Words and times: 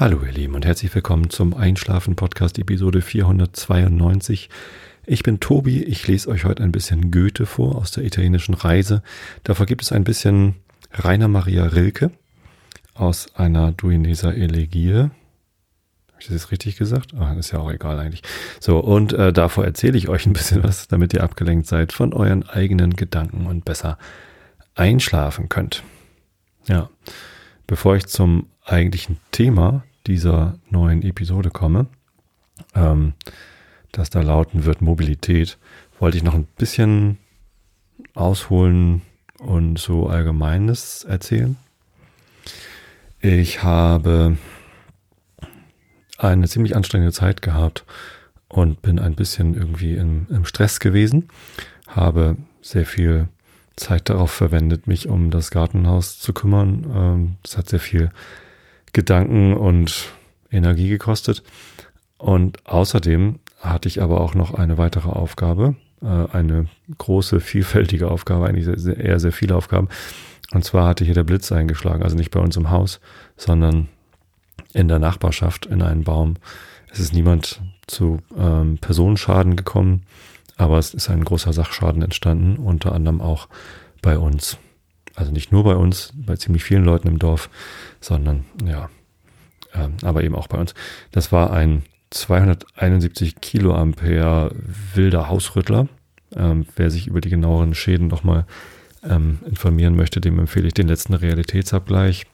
Hallo 0.00 0.22
ihr 0.24 0.32
Lieben 0.32 0.54
und 0.54 0.64
herzlich 0.64 0.94
willkommen 0.94 1.28
zum 1.28 1.52
Einschlafen 1.52 2.16
Podcast 2.16 2.58
Episode 2.58 3.02
492. 3.02 4.48
Ich 5.04 5.22
bin 5.22 5.40
Tobi, 5.40 5.82
ich 5.82 6.08
lese 6.08 6.30
euch 6.30 6.46
heute 6.46 6.62
ein 6.62 6.72
bisschen 6.72 7.10
Goethe 7.10 7.44
vor 7.44 7.76
aus 7.76 7.90
der 7.90 8.04
italienischen 8.04 8.54
Reise. 8.54 9.02
Davor 9.44 9.66
gibt 9.66 9.82
es 9.82 9.92
ein 9.92 10.02
bisschen 10.02 10.54
Rainer 10.90 11.28
Maria 11.28 11.66
Rilke 11.66 12.12
aus 12.94 13.34
einer 13.34 13.72
Duineser 13.72 14.34
Elegie. 14.34 14.94
Habe 14.94 15.10
ich 16.18 16.28
das 16.28 16.34
jetzt 16.34 16.50
richtig 16.50 16.76
gesagt? 16.76 17.12
Ah, 17.12 17.34
ist 17.34 17.50
ja 17.50 17.58
auch 17.58 17.70
egal 17.70 17.98
eigentlich. 17.98 18.22
So, 18.58 18.78
und 18.78 19.12
äh, 19.12 19.34
davor 19.34 19.66
erzähle 19.66 19.98
ich 19.98 20.08
euch 20.08 20.24
ein 20.24 20.32
bisschen 20.32 20.62
was, 20.64 20.88
damit 20.88 21.12
ihr 21.12 21.22
abgelenkt 21.22 21.66
seid 21.66 21.92
von 21.92 22.14
euren 22.14 22.48
eigenen 22.48 22.96
Gedanken 22.96 23.46
und 23.46 23.66
besser 23.66 23.98
einschlafen 24.74 25.50
könnt. 25.50 25.82
Ja, 26.66 26.88
bevor 27.66 27.96
ich 27.96 28.06
zum 28.06 28.46
eigentlichen 28.64 29.18
Thema 29.30 29.84
dieser 30.10 30.58
neuen 30.68 31.02
Episode 31.02 31.50
komme, 31.50 31.86
ähm, 32.74 33.12
das 33.92 34.10
da 34.10 34.20
lauten 34.20 34.64
wird 34.64 34.80
Mobilität, 34.80 35.56
wollte 36.00 36.16
ich 36.16 36.24
noch 36.24 36.34
ein 36.34 36.48
bisschen 36.58 37.18
ausholen 38.14 39.02
und 39.38 39.78
so 39.78 40.08
Allgemeines 40.08 41.04
erzählen. 41.04 41.56
Ich 43.20 43.62
habe 43.62 44.36
eine 46.18 46.48
ziemlich 46.48 46.74
anstrengende 46.74 47.12
Zeit 47.12 47.40
gehabt 47.40 47.84
und 48.48 48.82
bin 48.82 48.98
ein 48.98 49.14
bisschen 49.14 49.54
irgendwie 49.54 49.94
im, 49.94 50.26
im 50.28 50.44
Stress 50.44 50.80
gewesen, 50.80 51.28
habe 51.86 52.36
sehr 52.62 52.84
viel 52.84 53.28
Zeit 53.76 54.08
darauf 54.08 54.32
verwendet, 54.32 54.88
mich 54.88 55.08
um 55.08 55.30
das 55.30 55.52
Gartenhaus 55.52 56.18
zu 56.18 56.32
kümmern. 56.32 56.84
Ähm, 56.92 57.36
das 57.44 57.56
hat 57.56 57.68
sehr 57.68 57.78
viel 57.78 58.10
Gedanken 58.92 59.54
und 59.54 60.12
Energie 60.50 60.88
gekostet. 60.88 61.42
Und 62.18 62.66
außerdem 62.66 63.38
hatte 63.60 63.88
ich 63.88 64.02
aber 64.02 64.20
auch 64.20 64.34
noch 64.34 64.54
eine 64.54 64.78
weitere 64.78 65.08
Aufgabe, 65.08 65.76
äh, 66.02 66.06
eine 66.06 66.66
große, 66.98 67.40
vielfältige 67.40 68.10
Aufgabe, 68.10 68.46
eigentlich 68.46 68.66
eher 68.86 69.20
sehr 69.20 69.32
viele 69.32 69.56
Aufgaben. 69.56 69.88
Und 70.52 70.64
zwar 70.64 70.86
hatte 70.86 71.04
hier 71.04 71.14
der 71.14 71.24
Blitz 71.24 71.52
eingeschlagen, 71.52 72.02
also 72.02 72.16
nicht 72.16 72.30
bei 72.30 72.40
uns 72.40 72.56
im 72.56 72.70
Haus, 72.70 73.00
sondern 73.36 73.88
in 74.72 74.88
der 74.88 74.98
Nachbarschaft 74.98 75.66
in 75.66 75.82
einen 75.82 76.04
Baum. 76.04 76.34
Es 76.90 76.98
ist 76.98 77.12
niemand 77.12 77.60
zu 77.86 78.18
ähm, 78.36 78.78
Personenschaden 78.78 79.56
gekommen, 79.56 80.02
aber 80.56 80.78
es 80.78 80.92
ist 80.92 81.08
ein 81.08 81.24
großer 81.24 81.52
Sachschaden 81.52 82.02
entstanden, 82.02 82.56
unter 82.56 82.92
anderem 82.92 83.20
auch 83.20 83.48
bei 84.02 84.18
uns. 84.18 84.58
Also 85.20 85.32
nicht 85.32 85.52
nur 85.52 85.64
bei 85.64 85.76
uns, 85.76 86.14
bei 86.14 86.36
ziemlich 86.36 86.64
vielen 86.64 86.82
Leuten 86.82 87.06
im 87.06 87.18
Dorf, 87.18 87.50
sondern 88.00 88.46
ja, 88.64 88.88
äh, 89.74 89.88
aber 90.02 90.24
eben 90.24 90.34
auch 90.34 90.46
bei 90.46 90.56
uns. 90.56 90.74
Das 91.12 91.30
war 91.30 91.52
ein 91.52 91.82
271 92.08 93.42
Kiloampere 93.42 94.50
wilder 94.94 95.28
Hausrüttler. 95.28 95.88
Ähm, 96.34 96.66
wer 96.74 96.90
sich 96.90 97.06
über 97.06 97.20
die 97.20 97.28
genaueren 97.28 97.74
Schäden 97.74 98.06
nochmal 98.06 98.46
ähm, 99.04 99.40
informieren 99.46 99.94
möchte, 99.94 100.22
dem 100.22 100.38
empfehle 100.38 100.68
ich 100.68 100.74
den 100.74 100.88
letzten 100.88 101.12
Realitätsabgleich. 101.12 102.26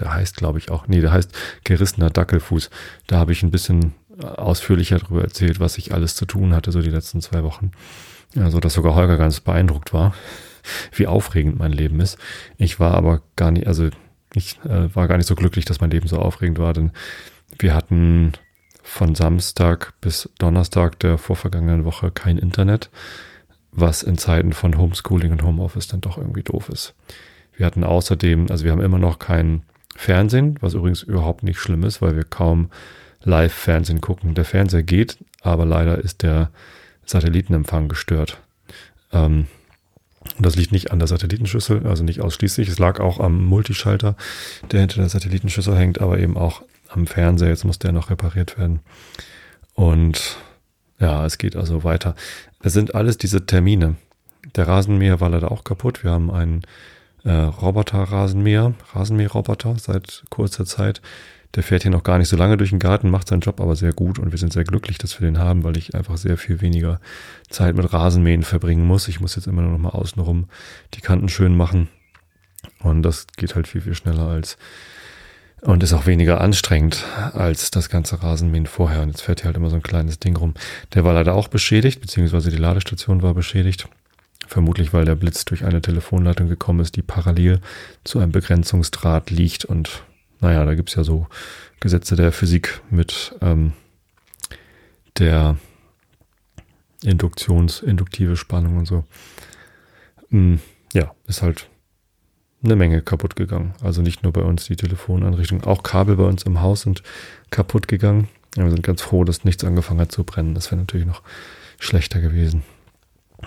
Der 0.00 0.12
heißt, 0.12 0.36
glaube 0.36 0.58
ich, 0.58 0.72
auch, 0.72 0.88
nee, 0.88 1.00
der 1.00 1.12
heißt 1.12 1.32
gerissener 1.62 2.10
Dackelfuß. 2.10 2.70
Da 3.06 3.18
habe 3.18 3.30
ich 3.30 3.44
ein 3.44 3.52
bisschen 3.52 3.94
ausführlicher 4.18 4.98
darüber 4.98 5.22
erzählt, 5.22 5.60
was 5.60 5.78
ich 5.78 5.94
alles 5.94 6.16
zu 6.16 6.26
tun 6.26 6.54
hatte, 6.54 6.72
so 6.72 6.82
die 6.82 6.90
letzten 6.90 7.20
zwei 7.20 7.44
Wochen. 7.44 7.70
Also, 8.36 8.58
dass 8.58 8.74
sogar 8.74 8.96
Holger 8.96 9.16
ganz 9.16 9.38
beeindruckt 9.38 9.92
war, 9.92 10.12
wie 10.92 11.06
aufregend 11.06 11.58
mein 11.58 11.72
Leben 11.72 12.00
ist. 12.00 12.18
Ich 12.56 12.80
war 12.80 12.94
aber 12.94 13.22
gar 13.36 13.50
nicht, 13.50 13.66
also 13.66 13.88
ich 14.34 14.58
äh, 14.64 14.94
war 14.94 15.08
gar 15.08 15.16
nicht 15.16 15.26
so 15.26 15.34
glücklich, 15.34 15.64
dass 15.64 15.80
mein 15.80 15.90
Leben 15.90 16.08
so 16.08 16.18
aufregend 16.18 16.58
war, 16.58 16.72
denn 16.72 16.92
wir 17.58 17.74
hatten 17.74 18.32
von 18.82 19.14
Samstag 19.14 19.94
bis 20.00 20.28
Donnerstag 20.38 20.98
der 21.00 21.18
vorvergangenen 21.18 21.84
Woche 21.84 22.10
kein 22.10 22.38
Internet, 22.38 22.90
was 23.72 24.02
in 24.02 24.18
Zeiten 24.18 24.52
von 24.52 24.76
Homeschooling 24.76 25.32
und 25.32 25.42
Homeoffice 25.42 25.88
dann 25.88 26.00
doch 26.00 26.18
irgendwie 26.18 26.42
doof 26.42 26.68
ist. 26.68 26.94
Wir 27.56 27.66
hatten 27.66 27.84
außerdem, 27.84 28.46
also 28.50 28.64
wir 28.64 28.72
haben 28.72 28.80
immer 28.80 28.98
noch 28.98 29.18
kein 29.18 29.62
Fernsehen, 29.96 30.56
was 30.60 30.74
übrigens 30.74 31.02
überhaupt 31.02 31.42
nicht 31.42 31.58
schlimm 31.58 31.84
ist, 31.84 32.00
weil 32.00 32.16
wir 32.16 32.24
kaum 32.24 32.70
Live-Fernsehen 33.22 34.00
gucken. 34.00 34.34
Der 34.34 34.44
Fernseher 34.44 34.82
geht, 34.82 35.18
aber 35.42 35.66
leider 35.66 35.98
ist 35.98 36.22
der 36.22 36.50
Satellitenempfang 37.04 37.88
gestört. 37.88 38.40
Ähm, 39.12 39.46
und 40.36 40.44
das 40.44 40.56
liegt 40.56 40.72
nicht 40.72 40.90
an 40.90 40.98
der 40.98 41.08
Satellitenschüssel, 41.08 41.86
also 41.86 42.04
nicht 42.04 42.20
ausschließlich. 42.20 42.68
Es 42.68 42.78
lag 42.78 43.00
auch 43.00 43.20
am 43.20 43.42
Multischalter, 43.44 44.16
der 44.70 44.80
hinter 44.80 44.96
der 44.96 45.08
Satellitenschüssel 45.08 45.76
hängt, 45.76 46.00
aber 46.00 46.18
eben 46.18 46.36
auch 46.36 46.62
am 46.88 47.06
Fernseher. 47.06 47.48
Jetzt 47.48 47.64
muss 47.64 47.78
der 47.78 47.92
noch 47.92 48.10
repariert 48.10 48.58
werden. 48.58 48.80
Und 49.74 50.36
ja, 50.98 51.24
es 51.24 51.38
geht 51.38 51.56
also 51.56 51.84
weiter. 51.84 52.14
Es 52.62 52.74
sind 52.74 52.94
alles 52.94 53.16
diese 53.16 53.46
Termine. 53.46 53.96
Der 54.56 54.68
Rasenmäher 54.68 55.20
war 55.20 55.30
leider 55.30 55.50
auch 55.50 55.64
kaputt. 55.64 56.04
Wir 56.04 56.10
haben 56.10 56.30
einen 56.30 56.62
äh, 57.24 57.30
Roboter-Rasenmäher, 57.30 58.74
Rasenmäherroboter 58.92 59.76
seit 59.78 60.24
kurzer 60.28 60.66
Zeit. 60.66 61.00
Der 61.54 61.62
fährt 61.62 61.82
hier 61.82 61.90
noch 61.90 62.04
gar 62.04 62.18
nicht 62.18 62.28
so 62.28 62.36
lange 62.36 62.56
durch 62.56 62.70
den 62.70 62.78
Garten, 62.78 63.10
macht 63.10 63.28
seinen 63.28 63.40
Job 63.40 63.60
aber 63.60 63.74
sehr 63.74 63.92
gut 63.92 64.18
und 64.18 64.30
wir 64.30 64.38
sind 64.38 64.52
sehr 64.52 64.64
glücklich, 64.64 64.98
dass 64.98 65.20
wir 65.20 65.26
den 65.26 65.38
haben, 65.38 65.64
weil 65.64 65.76
ich 65.76 65.94
einfach 65.94 66.16
sehr 66.16 66.36
viel 66.36 66.60
weniger 66.60 67.00
Zeit 67.48 67.74
mit 67.74 67.92
Rasenmähen 67.92 68.44
verbringen 68.44 68.86
muss. 68.86 69.08
Ich 69.08 69.20
muss 69.20 69.36
jetzt 69.36 69.46
immer 69.46 69.62
nur 69.62 69.72
noch 69.72 69.78
mal 69.78 69.90
außenrum 69.90 70.48
die 70.94 71.00
Kanten 71.00 71.28
schön 71.28 71.56
machen 71.56 71.88
und 72.80 73.02
das 73.02 73.26
geht 73.36 73.54
halt 73.54 73.66
viel, 73.66 73.80
viel 73.80 73.94
schneller 73.94 74.28
als 74.28 74.58
und 75.62 75.82
ist 75.82 75.92
auch 75.92 76.06
weniger 76.06 76.40
anstrengend 76.40 77.04
als 77.34 77.70
das 77.70 77.88
ganze 77.90 78.22
Rasenmähen 78.22 78.66
vorher. 78.66 79.02
Und 79.02 79.08
jetzt 79.08 79.22
fährt 79.22 79.40
hier 79.40 79.46
halt 79.46 79.56
immer 79.56 79.70
so 79.70 79.76
ein 79.76 79.82
kleines 79.82 80.18
Ding 80.18 80.36
rum. 80.36 80.54
Der 80.94 81.04
war 81.04 81.12
leider 81.12 81.34
auch 81.34 81.48
beschädigt, 81.48 82.00
beziehungsweise 82.00 82.50
die 82.50 82.56
Ladestation 82.56 83.22
war 83.22 83.34
beschädigt. 83.34 83.88
Vermutlich, 84.46 84.92
weil 84.92 85.04
der 85.04 85.14
Blitz 85.14 85.44
durch 85.44 85.64
eine 85.64 85.82
Telefonleitung 85.82 86.48
gekommen 86.48 86.80
ist, 86.80 86.96
die 86.96 87.02
parallel 87.02 87.60
zu 88.04 88.18
einem 88.18 88.32
Begrenzungsdraht 88.32 89.30
liegt 89.30 89.64
und 89.64 90.02
naja, 90.40 90.64
da 90.64 90.74
gibt's 90.74 90.94
ja 90.94 91.04
so 91.04 91.26
Gesetze 91.80 92.16
der 92.16 92.32
Physik 92.32 92.80
mit 92.90 93.34
ähm, 93.40 93.72
der 95.18 95.56
Induktions-, 97.04 97.82
induktive 97.82 98.36
Spannung 98.36 98.78
und 98.78 98.86
so. 98.86 99.04
Hm, 100.30 100.60
ja, 100.92 101.14
ist 101.26 101.42
halt 101.42 101.68
eine 102.62 102.76
Menge 102.76 103.02
kaputt 103.02 103.36
gegangen. 103.36 103.74
Also 103.82 104.02
nicht 104.02 104.22
nur 104.22 104.32
bei 104.32 104.42
uns 104.42 104.66
die 104.66 104.76
Telefonanrichtung, 104.76 105.64
auch 105.64 105.82
Kabel 105.82 106.16
bei 106.16 106.24
uns 106.24 106.42
im 106.42 106.60
Haus 106.60 106.82
sind 106.82 107.02
kaputt 107.50 107.88
gegangen. 107.88 108.28
Ja, 108.56 108.64
wir 108.64 108.70
sind 108.70 108.82
ganz 108.82 109.00
froh, 109.00 109.24
dass 109.24 109.44
nichts 109.44 109.64
angefangen 109.64 110.00
hat 110.00 110.12
zu 110.12 110.24
brennen. 110.24 110.54
Das 110.54 110.70
wäre 110.70 110.80
natürlich 110.80 111.06
noch 111.06 111.22
schlechter 111.78 112.20
gewesen. 112.20 112.62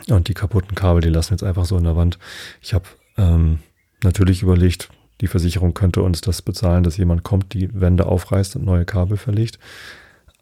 Und 0.10 0.28
die 0.28 0.34
kaputten 0.34 0.76
Kabel, 0.76 1.02
die 1.02 1.10
lassen 1.10 1.34
jetzt 1.34 1.44
einfach 1.44 1.66
so 1.66 1.78
in 1.78 1.84
der 1.84 1.96
Wand. 1.96 2.18
Ich 2.62 2.74
habe 2.74 2.86
ähm, 3.18 3.60
natürlich 4.02 4.42
überlegt, 4.42 4.90
die 5.24 5.28
Versicherung 5.28 5.74
könnte 5.74 6.02
uns 6.02 6.20
das 6.20 6.42
bezahlen, 6.42 6.84
dass 6.84 6.98
jemand 6.98 7.24
kommt, 7.24 7.54
die 7.54 7.70
Wände 7.74 8.08
aufreißt 8.08 8.58
und 8.58 8.66
neue 8.66 8.84
Kabel 8.84 9.16
verlegt. 9.16 9.58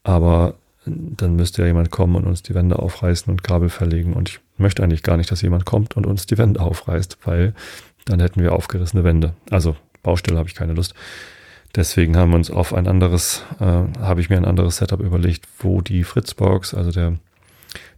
Aber 0.01 0.55
dann 0.87 1.35
müsste 1.35 1.61
ja 1.61 1.67
jemand 1.67 1.91
kommen 1.91 2.15
und 2.15 2.25
uns 2.25 2.41
die 2.41 2.55
Wände 2.55 2.79
aufreißen 2.79 3.29
und 3.29 3.43
Kabel 3.43 3.69
verlegen. 3.69 4.13
Und 4.13 4.29
ich 4.29 4.39
möchte 4.57 4.81
eigentlich 4.81 5.03
gar 5.03 5.17
nicht, 5.17 5.29
dass 5.29 5.43
jemand 5.43 5.65
kommt 5.65 5.95
und 5.95 6.07
uns 6.07 6.25
die 6.25 6.39
Wände 6.39 6.59
aufreißt, 6.61 7.19
weil 7.25 7.53
dann 8.05 8.19
hätten 8.19 8.41
wir 8.41 8.53
aufgerissene 8.53 9.03
Wände. 9.03 9.35
Also 9.51 9.75
Baustelle 10.01 10.39
habe 10.39 10.49
ich 10.49 10.55
keine 10.55 10.73
Lust. 10.73 10.95
Deswegen 11.75 12.17
haben 12.17 12.31
wir 12.31 12.37
uns 12.37 12.49
auf 12.49 12.73
ein 12.73 12.87
anderes, 12.87 13.43
äh, 13.59 13.83
habe 13.99 14.19
ich 14.19 14.31
mir 14.31 14.37
ein 14.37 14.45
anderes 14.45 14.77
Setup 14.77 14.99
überlegt, 14.99 15.47
wo 15.59 15.81
die 15.81 16.03
Fritzbox, 16.03 16.73
also 16.73 16.89
der 16.89 17.19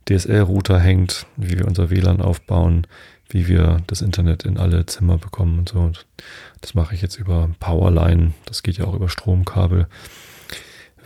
DSL-Router 0.09 0.81
hängt, 0.81 1.27
wie 1.37 1.57
wir 1.57 1.65
unser 1.65 1.89
WLAN 1.89 2.19
aufbauen, 2.19 2.87
wie 3.29 3.47
wir 3.47 3.81
das 3.87 4.01
Internet 4.01 4.43
in 4.43 4.57
alle 4.57 4.85
Zimmer 4.85 5.17
bekommen 5.17 5.59
und 5.59 5.69
so. 5.69 5.79
Und 5.79 6.05
das 6.63 6.75
mache 6.75 6.95
ich 6.95 7.01
jetzt 7.01 7.19
über 7.19 7.49
Powerline. 7.59 8.33
Das 8.45 8.63
geht 8.63 8.77
ja 8.77 8.85
auch 8.85 8.93
über 8.93 9.09
Stromkabel, 9.09 9.87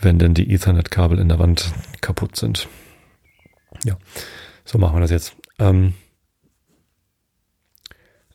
wenn 0.00 0.20
denn 0.20 0.32
die 0.32 0.52
Ethernet-Kabel 0.54 1.18
in 1.18 1.28
der 1.28 1.40
Wand 1.40 1.72
kaputt 2.00 2.36
sind. 2.36 2.68
Ja, 3.84 3.98
so 4.64 4.78
machen 4.78 4.94
wir 4.94 5.00
das 5.00 5.10
jetzt. 5.10 5.34
Ähm, 5.58 5.94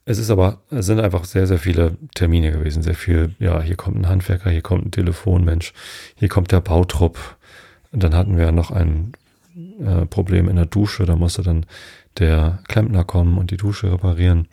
es 0.03 0.17
ist 0.17 0.31
aber, 0.31 0.63
es 0.69 0.85
sind 0.85 0.99
einfach 0.99 1.23
sehr, 1.23 1.47
sehr 1.47 1.59
viele 1.59 1.97
Termine 2.13 2.51
gewesen. 2.51 2.83
Sehr 2.83 2.93
viel, 2.93 3.33
ja, 3.39 3.61
hier 3.61 3.77
kommt 3.77 3.95
ein 3.95 4.09
Handwerker, 4.09 4.49
hier 4.49 4.61
kommt 4.61 4.85
ein 4.85 4.91
Telefonmensch, 4.91 5.71
hier 6.15 6.27
kommt 6.27 6.51
der 6.51 6.59
Bautrupp. 6.59 7.37
Dann 7.93 8.15
hatten 8.15 8.37
wir 8.37 8.51
noch 8.51 8.69
ein 8.69 9.13
äh, 9.79 10.05
Problem 10.07 10.49
in 10.49 10.57
der 10.57 10.65
Dusche. 10.65 11.05
Da 11.05 11.15
musste 11.15 11.41
dann 11.41 11.65
der 12.19 12.59
Klempner 12.67 13.05
kommen 13.05 13.37
und 13.37 13.49
die 13.49 13.57
Dusche 13.57 13.93
reparieren. 13.93 14.49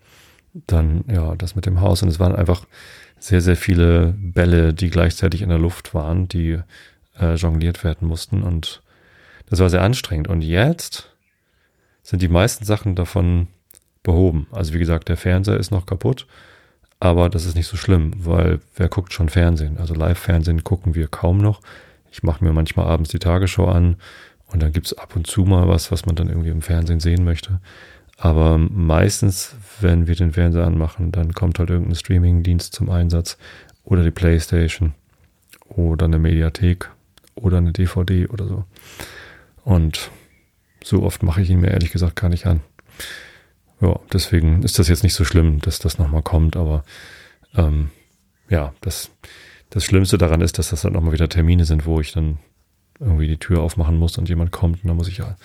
Dann, 0.53 1.05
ja, 1.09 1.35
das 1.37 1.55
mit 1.55 1.67
dem 1.67 1.81
Haus. 1.81 2.03
Und 2.03 2.09
es 2.09 2.19
waren 2.19 2.35
einfach 2.35 2.67
sehr, 3.19 3.41
sehr 3.41 3.57
viele 3.57 4.15
Bälle, 4.19 4.75
die 4.75 4.91
gleichzeitig 4.91 5.43
in 5.43 5.49
der 5.49 5.59
Luft 5.59 5.95
waren, 5.95 6.27
die 6.29 6.59
äh, 7.19 7.35
jongliert 7.35 7.85
werden 7.85 8.09
mussten. 8.09 8.43
Und 8.43 8.83
das 9.49 9.61
war 9.61 9.71
sehr 9.71 9.83
anstrengend. 9.83 10.29
Und 10.29 10.43
jetzt 10.43 11.11
sind 12.03 12.23
die 12.23 12.29
meisten 12.29 12.65
Sachen 12.65 12.95
davon 12.95 13.49
behoben. 14.03 14.47
Also 14.51 14.73
wie 14.75 14.79
gesagt, 14.79 15.09
der 15.09 15.17
Fernseher 15.17 15.59
ist 15.59 15.71
noch 15.71 15.87
kaputt, 15.87 16.27
Aber 17.03 17.31
das 17.31 17.47
ist 17.47 17.57
nicht 17.57 17.67
so 17.67 17.79
schlimm, 17.79 18.13
weil 18.19 18.61
wer 18.77 18.89
guckt 18.89 19.13
schon 19.13 19.31
Fernsehen? 19.31 19.79
Also 19.79 19.95
Live-Fernsehen 19.95 20.65
gucken 20.65 20.95
wir 20.95 21.09
kaum 21.09 21.39
noch. 21.39 21.63
Ich 22.13 22.23
mache 22.23 22.45
mir 22.45 22.53
manchmal 22.53 22.87
abends 22.87 23.11
die 23.11 23.19
Tagesschau 23.19 23.67
an 23.67 23.97
und 24.49 24.63
dann 24.63 24.73
gibt's 24.73 24.93
ab 24.93 25.17
und 25.17 25.27
zu 25.27 25.45
mal 25.45 25.67
was, 25.67 25.91
was 25.91 26.05
man 26.05 26.15
dann 26.15 26.29
irgendwie 26.29 26.51
im 26.51 26.61
Fernsehen 26.61 27.01
sehen 27.01 27.25
möchte. 27.25 27.61
Aber 28.23 28.59
meistens, 28.59 29.57
wenn 29.81 30.07
wir 30.07 30.15
den 30.15 30.35
Fernseher 30.35 30.67
anmachen, 30.67 31.11
dann 31.11 31.33
kommt 31.33 31.59
halt 31.59 31.71
irgendein 31.71 31.95
Streaming-Dienst 31.95 32.75
zum 32.75 32.91
Einsatz 32.91 33.39
oder 33.83 34.05
die 34.05 34.11
Playstation 34.11 34.93
oder 35.69 36.05
eine 36.05 36.19
Mediathek 36.19 36.91
oder 37.35 37.57
eine 37.57 37.73
DVD 37.73 38.27
oder 38.27 38.47
so. 38.47 38.65
Und 39.65 40.11
so 40.85 41.03
oft 41.03 41.23
mache 41.23 41.41
ich 41.41 41.49
ihn 41.49 41.61
mir 41.61 41.71
ehrlich 41.71 41.93
gesagt 41.93 42.17
gar 42.17 42.29
nicht 42.29 42.45
an. 42.45 42.61
Ja, 43.81 43.99
deswegen 44.13 44.65
ist 44.65 44.79
das 44.79 44.89
jetzt 44.89 45.03
nicht 45.03 45.15
so 45.15 45.25
schlimm, 45.25 45.63
dass 45.63 45.79
das 45.79 45.99
nochmal 45.99 46.23
kommt, 46.23 46.59
aber 46.59 46.85
ähm, 47.55 47.91
ja, 48.51 48.75
das, 48.83 49.11
das 49.71 49.83
Schlimmste 49.83 50.19
daran 50.19 50.43
ist, 50.43 50.59
dass 50.59 50.69
das 50.69 50.83
dann 50.83 50.93
nochmal 50.93 51.15
wieder 51.15 51.31
Termine 51.31 51.65
sind, 51.65 51.87
wo 51.87 52.03
ich 52.03 52.13
dann 52.13 52.39
irgendwie 53.01 53.27
die 53.27 53.39
Tür 53.39 53.61
aufmachen 53.61 53.97
muss 53.97 54.19
und 54.19 54.29
jemand 54.29 54.53
kommt 54.53 54.83
und 54.83 54.89
dann 54.89 54.97
muss 54.97 55.09
ich 55.09 55.19
ja 55.19 55.37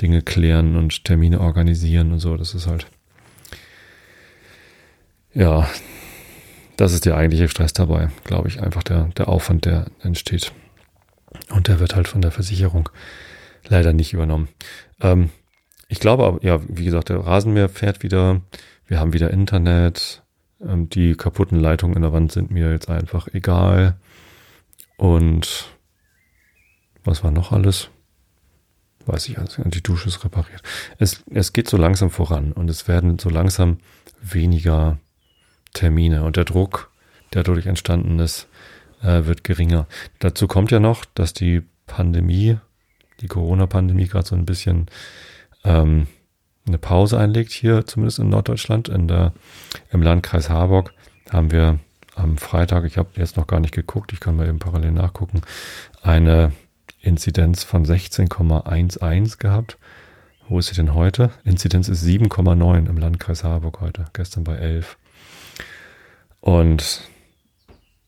Dinge 0.00 0.22
klären 0.22 0.76
und 0.76 1.04
Termine 1.04 1.40
organisieren 1.40 2.12
und 2.12 2.18
so. 2.18 2.36
Das 2.36 2.54
ist 2.54 2.66
halt, 2.66 2.86
ja, 5.34 5.68
das 6.76 6.92
ist 6.92 7.06
der 7.06 7.16
eigentliche 7.16 7.48
Stress 7.48 7.72
dabei, 7.72 8.10
glaube 8.24 8.48
ich, 8.48 8.62
einfach 8.62 8.82
der, 8.82 9.04
der 9.16 9.28
Aufwand, 9.28 9.64
der 9.64 9.86
entsteht. 10.02 10.52
Und 11.50 11.68
der 11.68 11.80
wird 11.80 11.94
halt 11.94 12.08
von 12.08 12.22
der 12.22 12.30
Versicherung 12.30 12.88
leider 13.68 13.92
nicht 13.92 14.12
übernommen. 14.12 14.48
Ähm, 15.00 15.30
ich 15.88 16.00
glaube 16.00 16.24
aber, 16.24 16.44
ja, 16.44 16.60
wie 16.68 16.84
gesagt, 16.84 17.10
der 17.10 17.18
Rasenmäher 17.18 17.68
fährt 17.68 18.02
wieder. 18.02 18.40
Wir 18.86 19.00
haben 19.00 19.12
wieder 19.12 19.30
Internet. 19.30 20.22
Ähm, 20.60 20.88
die 20.88 21.14
kaputten 21.14 21.60
Leitungen 21.60 21.96
in 21.96 22.02
der 22.02 22.12
Wand 22.12 22.32
sind 22.32 22.50
mir 22.50 22.70
jetzt 22.70 22.88
einfach 22.88 23.28
egal. 23.28 23.96
Und 24.96 25.75
was 27.06 27.24
war 27.24 27.30
noch 27.30 27.52
alles? 27.52 27.88
Weiß 29.06 29.28
ich 29.28 29.38
also, 29.38 29.62
die 29.64 29.82
Dusche 29.82 30.08
ist 30.08 30.24
repariert. 30.24 30.62
Es, 30.98 31.22
es 31.30 31.52
geht 31.52 31.68
so 31.68 31.76
langsam 31.76 32.10
voran 32.10 32.52
und 32.52 32.68
es 32.68 32.88
werden 32.88 33.18
so 33.18 33.30
langsam 33.30 33.78
weniger 34.20 34.98
Termine 35.74 36.24
und 36.24 36.36
der 36.36 36.44
Druck, 36.44 36.90
der 37.32 37.44
dadurch 37.44 37.66
entstanden 37.66 38.18
ist, 38.18 38.48
äh, 39.02 39.24
wird 39.24 39.44
geringer. 39.44 39.86
Dazu 40.18 40.48
kommt 40.48 40.70
ja 40.70 40.80
noch, 40.80 41.04
dass 41.04 41.32
die 41.32 41.62
Pandemie, 41.86 42.58
die 43.20 43.28
Corona-Pandemie 43.28 44.08
gerade 44.08 44.26
so 44.26 44.34
ein 44.34 44.46
bisschen 44.46 44.86
ähm, 45.64 46.08
eine 46.66 46.78
Pause 46.78 47.18
einlegt 47.18 47.52
hier, 47.52 47.86
zumindest 47.86 48.18
in 48.18 48.28
Norddeutschland, 48.28 48.88
in 48.88 49.06
der, 49.06 49.32
im 49.92 50.02
Landkreis 50.02 50.50
Harburg 50.50 50.92
haben 51.30 51.52
wir 51.52 51.78
am 52.16 52.38
Freitag, 52.38 52.84
ich 52.84 52.98
habe 52.98 53.10
jetzt 53.16 53.36
noch 53.36 53.46
gar 53.46 53.60
nicht 53.60 53.74
geguckt, 53.74 54.12
ich 54.12 54.20
kann 54.20 54.36
mal 54.36 54.48
eben 54.48 54.58
parallel 54.58 54.92
nachgucken, 54.92 55.42
eine 56.02 56.52
Inzidenz 57.06 57.62
von 57.62 57.86
16,11 57.86 59.38
gehabt. 59.38 59.78
Wo 60.48 60.58
ist 60.58 60.66
sie 60.66 60.74
denn 60.74 60.94
heute? 60.94 61.30
Inzidenz 61.44 61.88
ist 61.88 62.04
7,9 62.04 62.88
im 62.88 62.98
Landkreis 62.98 63.44
Harburg 63.44 63.80
heute, 63.80 64.06
gestern 64.12 64.44
bei 64.44 64.56
11. 64.56 64.96
Und 66.40 67.02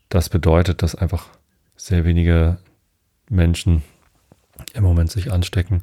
das 0.08 0.28
bedeutet, 0.28 0.82
dass 0.82 0.94
einfach 0.94 1.26
sehr 1.76 2.04
wenige 2.04 2.58
Menschen 3.28 3.82
im 4.74 4.82
Moment 4.82 5.10
sich 5.10 5.32
anstecken. 5.32 5.80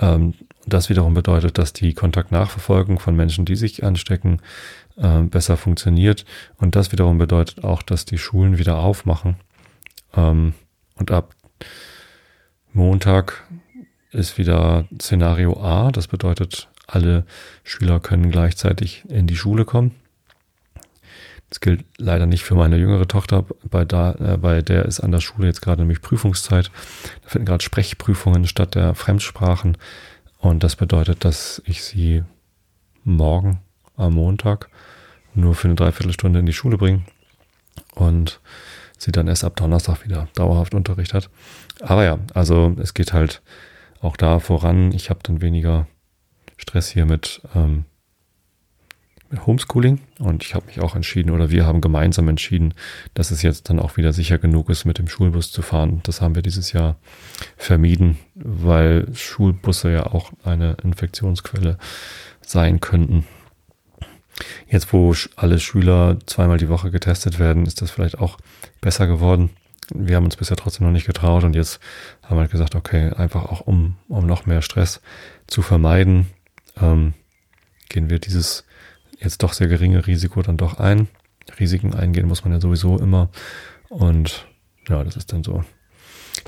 Ähm, 0.00 0.34
das 0.66 0.88
wiederum 0.88 1.14
bedeutet, 1.14 1.58
dass 1.58 1.72
die 1.72 1.94
Kontaktnachverfolgung 1.94 2.98
von 2.98 3.14
Menschen, 3.14 3.44
die 3.44 3.56
sich 3.56 3.84
anstecken, 3.84 4.40
äh, 4.96 5.22
besser 5.22 5.56
funktioniert. 5.56 6.24
Und 6.56 6.74
das 6.74 6.90
wiederum 6.90 7.18
bedeutet 7.18 7.64
auch, 7.64 7.82
dass 7.82 8.04
die 8.04 8.18
Schulen 8.18 8.58
wieder 8.58 8.78
aufmachen. 8.78 9.36
Ähm, 10.16 10.54
und 10.96 11.10
ab 11.10 11.34
Montag 12.72 13.44
ist 14.12 14.38
wieder 14.38 14.86
Szenario 15.00 15.60
A. 15.60 15.90
Das 15.90 16.08
bedeutet, 16.08 16.68
alle 16.86 17.24
Schüler 17.64 18.00
können 18.00 18.30
gleichzeitig 18.30 19.04
in 19.08 19.26
die 19.26 19.36
Schule 19.36 19.64
kommen. 19.64 19.94
Das 21.48 21.60
gilt 21.60 21.84
leider 21.98 22.26
nicht 22.26 22.44
für 22.44 22.54
meine 22.54 22.76
jüngere 22.76 23.08
Tochter, 23.08 23.44
bei, 23.64 23.84
da, 23.84 24.12
äh, 24.12 24.36
bei 24.36 24.62
der 24.62 24.84
ist 24.84 25.00
an 25.00 25.10
der 25.10 25.20
Schule 25.20 25.48
jetzt 25.48 25.62
gerade 25.62 25.82
nämlich 25.82 26.00
Prüfungszeit. 26.00 26.70
Da 27.22 27.28
finden 27.28 27.46
gerade 27.46 27.64
Sprechprüfungen 27.64 28.46
statt 28.46 28.76
der 28.76 28.94
Fremdsprachen. 28.94 29.76
Und 30.38 30.62
das 30.62 30.76
bedeutet, 30.76 31.24
dass 31.24 31.60
ich 31.66 31.82
sie 31.82 32.22
morgen 33.02 33.60
am 33.96 34.14
Montag 34.14 34.68
nur 35.34 35.56
für 35.56 35.66
eine 35.68 35.74
Dreiviertelstunde 35.74 36.38
in 36.38 36.46
die 36.46 36.52
Schule 36.52 36.78
bringe 36.78 37.02
und 37.94 38.40
sie 39.00 39.12
dann 39.12 39.28
erst 39.28 39.44
ab 39.44 39.56
Donnerstag 39.56 40.04
wieder 40.04 40.28
dauerhaft 40.34 40.74
Unterricht 40.74 41.14
hat. 41.14 41.30
Aber 41.80 42.04
ja, 42.04 42.18
also 42.34 42.76
es 42.80 42.94
geht 42.94 43.12
halt 43.12 43.42
auch 44.00 44.16
da 44.16 44.38
voran. 44.38 44.92
Ich 44.92 45.10
habe 45.10 45.20
dann 45.22 45.40
weniger 45.40 45.86
Stress 46.58 46.90
hier 46.90 47.06
mit 47.06 47.40
ähm, 47.54 47.84
Homeschooling 49.46 50.00
und 50.18 50.44
ich 50.44 50.54
habe 50.54 50.66
mich 50.66 50.80
auch 50.80 50.96
entschieden 50.96 51.30
oder 51.30 51.50
wir 51.50 51.64
haben 51.64 51.80
gemeinsam 51.80 52.28
entschieden, 52.28 52.74
dass 53.14 53.30
es 53.30 53.42
jetzt 53.42 53.70
dann 53.70 53.78
auch 53.78 53.96
wieder 53.96 54.12
sicher 54.12 54.38
genug 54.38 54.68
ist, 54.68 54.84
mit 54.84 54.98
dem 54.98 55.08
Schulbus 55.08 55.52
zu 55.52 55.62
fahren. 55.62 56.00
Das 56.02 56.20
haben 56.20 56.34
wir 56.34 56.42
dieses 56.42 56.72
Jahr 56.72 56.96
vermieden, 57.56 58.18
weil 58.34 59.06
Schulbusse 59.14 59.92
ja 59.92 60.06
auch 60.06 60.32
eine 60.42 60.76
Infektionsquelle 60.82 61.78
sein 62.44 62.80
könnten. 62.80 63.24
Jetzt, 64.68 64.92
wo 64.92 65.14
alle 65.36 65.58
Schüler 65.58 66.18
zweimal 66.26 66.58
die 66.58 66.68
Woche 66.68 66.90
getestet 66.90 67.38
werden, 67.38 67.66
ist 67.66 67.82
das 67.82 67.90
vielleicht 67.90 68.18
auch 68.18 68.38
besser 68.80 69.06
geworden. 69.06 69.50
Wir 69.92 70.16
haben 70.16 70.24
uns 70.24 70.36
bisher 70.36 70.56
trotzdem 70.56 70.86
noch 70.86 70.92
nicht 70.92 71.06
getraut 71.06 71.44
und 71.44 71.56
jetzt 71.56 71.80
haben 72.22 72.36
wir 72.36 72.42
halt 72.42 72.50
gesagt, 72.50 72.74
okay, 72.74 73.10
einfach 73.10 73.44
auch 73.46 73.60
um, 73.60 73.96
um 74.08 74.26
noch 74.26 74.46
mehr 74.46 74.62
Stress 74.62 75.00
zu 75.46 75.62
vermeiden, 75.62 76.26
ähm, 76.80 77.14
gehen 77.88 78.08
wir 78.08 78.20
dieses 78.20 78.64
jetzt 79.18 79.42
doch 79.42 79.52
sehr 79.52 79.68
geringe 79.68 80.06
Risiko 80.06 80.42
dann 80.42 80.56
doch 80.56 80.78
ein. 80.78 81.08
Risiken 81.58 81.94
eingehen 81.94 82.28
muss 82.28 82.44
man 82.44 82.52
ja 82.52 82.60
sowieso 82.60 82.98
immer. 82.98 83.28
Und 83.88 84.46
ja, 84.88 85.02
das 85.04 85.16
ist 85.16 85.32
dann 85.32 85.44
so. 85.44 85.64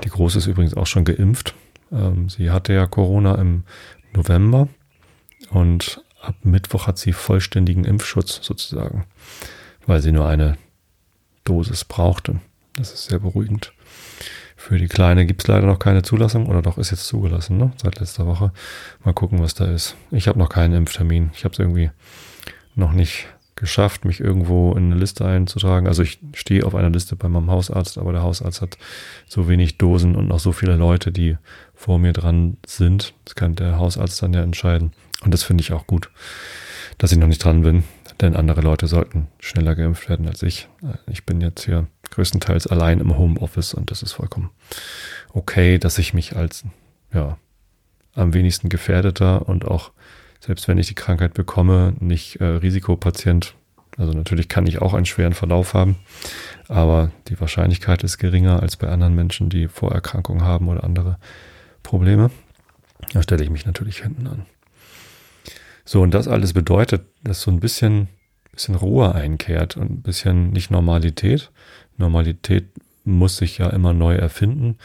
Die 0.03 0.09
Große 0.09 0.37
ist 0.37 0.47
übrigens 0.47 0.73
auch 0.73 0.87
schon 0.87 1.05
geimpft. 1.05 1.53
Ähm, 1.91 2.29
sie 2.29 2.51
hatte 2.51 2.73
ja 2.73 2.87
Corona 2.87 3.35
im 3.35 3.63
November 4.13 4.67
und 5.49 6.02
ab 6.23 6.35
Mittwoch 6.43 6.87
hat 6.87 6.97
sie 6.97 7.13
vollständigen 7.13 7.83
Impfschutz 7.83 8.39
sozusagen, 8.41 9.05
weil 9.85 10.01
sie 10.01 10.11
nur 10.11 10.27
eine 10.27 10.57
Dosis 11.43 11.85
brauchte. 11.85 12.39
Das 12.75 12.93
ist 12.93 13.05
sehr 13.05 13.19
beruhigend. 13.19 13.73
Für 14.55 14.77
die 14.77 14.87
Kleine 14.87 15.25
gibt 15.25 15.41
es 15.41 15.47
leider 15.47 15.67
noch 15.67 15.79
keine 15.79 16.03
Zulassung 16.03 16.47
oder 16.47 16.61
doch 16.61 16.77
ist 16.77 16.91
jetzt 16.91 17.07
zugelassen, 17.07 17.57
ne? 17.57 17.73
Seit 17.81 17.99
letzter 17.99 18.25
Woche. 18.25 18.53
Mal 19.03 19.13
gucken, 19.13 19.41
was 19.41 19.53
da 19.53 19.65
ist. 19.65 19.95
Ich 20.11 20.27
habe 20.27 20.39
noch 20.39 20.49
keinen 20.49 20.73
Impftermin. 20.73 21.31
Ich 21.33 21.43
habe 21.43 21.51
es 21.51 21.59
irgendwie 21.59 21.91
noch 22.75 22.93
nicht 22.93 23.27
geschafft, 23.55 24.05
mich 24.05 24.19
irgendwo 24.19 24.71
in 24.71 24.91
eine 24.91 24.95
Liste 24.95 25.25
einzutragen. 25.25 25.87
Also 25.87 26.01
ich 26.01 26.19
stehe 26.33 26.65
auf 26.65 26.75
einer 26.75 26.89
Liste 26.89 27.15
bei 27.15 27.27
meinem 27.27 27.51
Hausarzt, 27.51 27.97
aber 27.97 28.13
der 28.13 28.23
Hausarzt 28.23 28.61
hat 28.61 28.77
so 29.27 29.47
wenig 29.47 29.77
Dosen 29.77 30.15
und 30.15 30.27
noch 30.27 30.39
so 30.39 30.53
viele 30.53 30.75
Leute, 30.75 31.11
die 31.11 31.37
vor 31.83 31.99
mir 31.99 32.13
dran 32.13 32.57
sind. 32.65 33.13
Das 33.25 33.35
kann 33.35 33.55
der 33.55 33.77
Hausarzt 33.77 34.21
dann 34.21 34.33
ja 34.33 34.41
entscheiden. 34.41 34.93
Und 35.23 35.33
das 35.33 35.43
finde 35.43 35.61
ich 35.61 35.73
auch 35.73 35.85
gut, 35.85 36.09
dass 36.97 37.11
ich 37.11 37.17
noch 37.17 37.27
nicht 37.27 37.43
dran 37.43 37.61
bin, 37.61 37.83
denn 38.21 38.35
andere 38.35 38.61
Leute 38.61 38.87
sollten 38.87 39.27
schneller 39.39 39.75
geimpft 39.75 40.07
werden 40.07 40.27
als 40.27 40.43
ich. 40.43 40.69
Ich 41.07 41.25
bin 41.25 41.41
jetzt 41.41 41.65
hier 41.65 41.87
größtenteils 42.11 42.67
allein 42.67 42.99
im 42.99 43.17
Homeoffice 43.17 43.73
und 43.73 43.91
das 43.91 44.01
ist 44.01 44.13
vollkommen 44.13 44.49
okay, 45.33 45.77
dass 45.77 45.97
ich 45.97 46.13
mich 46.13 46.35
als, 46.35 46.63
ja, 47.13 47.37
am 48.15 48.33
wenigsten 48.33 48.69
gefährdeter 48.69 49.49
und 49.49 49.65
auch 49.65 49.91
selbst 50.39 50.67
wenn 50.67 50.77
ich 50.77 50.87
die 50.87 50.95
Krankheit 50.95 51.33
bekomme, 51.33 51.95
nicht 51.99 52.35
äh, 52.37 52.45
Risikopatient. 52.45 53.55
Also 53.97 54.13
natürlich 54.13 54.47
kann 54.47 54.67
ich 54.67 54.81
auch 54.81 54.93
einen 54.93 55.05
schweren 55.05 55.33
Verlauf 55.33 55.73
haben, 55.73 55.97
aber 56.67 57.11
die 57.27 57.39
Wahrscheinlichkeit 57.39 58.03
ist 58.03 58.17
geringer 58.17 58.61
als 58.61 58.77
bei 58.77 58.87
anderen 58.87 59.15
Menschen, 59.15 59.49
die 59.49 59.67
Vorerkrankungen 59.67 60.43
haben 60.43 60.67
oder 60.67 60.83
andere 60.83 61.17
Probleme. 61.83 62.31
Da 63.11 63.21
stelle 63.21 63.43
ich 63.43 63.49
mich 63.49 63.65
natürlich 63.65 63.99
hinten 64.01 64.27
an. 64.27 64.45
So, 65.85 66.01
und 66.01 66.13
das 66.13 66.27
alles 66.27 66.53
bedeutet, 66.53 67.03
dass 67.23 67.41
so 67.41 67.51
ein 67.51 67.59
bisschen, 67.59 68.07
bisschen 68.51 68.75
Ruhe 68.75 69.13
einkehrt 69.13 69.75
und 69.77 69.91
ein 69.91 70.01
bisschen 70.01 70.51
nicht 70.51 70.71
Normalität. 70.71 71.51
Normalität 71.97 72.69
muss 73.03 73.37
sich 73.37 73.57
ja 73.57 73.69
immer 73.69 73.93
neu 73.93 74.15
erfinden. 74.15 74.77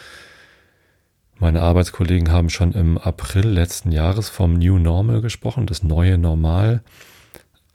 Meine 1.39 1.63
Arbeitskollegen 1.63 2.33
haben 2.33 2.51
schon 2.51 2.73
im 2.73 2.99
April 2.99 3.47
letzten 3.47 3.93
Jahres 3.93 4.29
vom 4.29 4.55
New 4.55 4.79
Normal 4.79 5.21
gesprochen, 5.21 5.67
das 5.67 5.85
neue 5.85 6.19
Normal, 6.19 6.83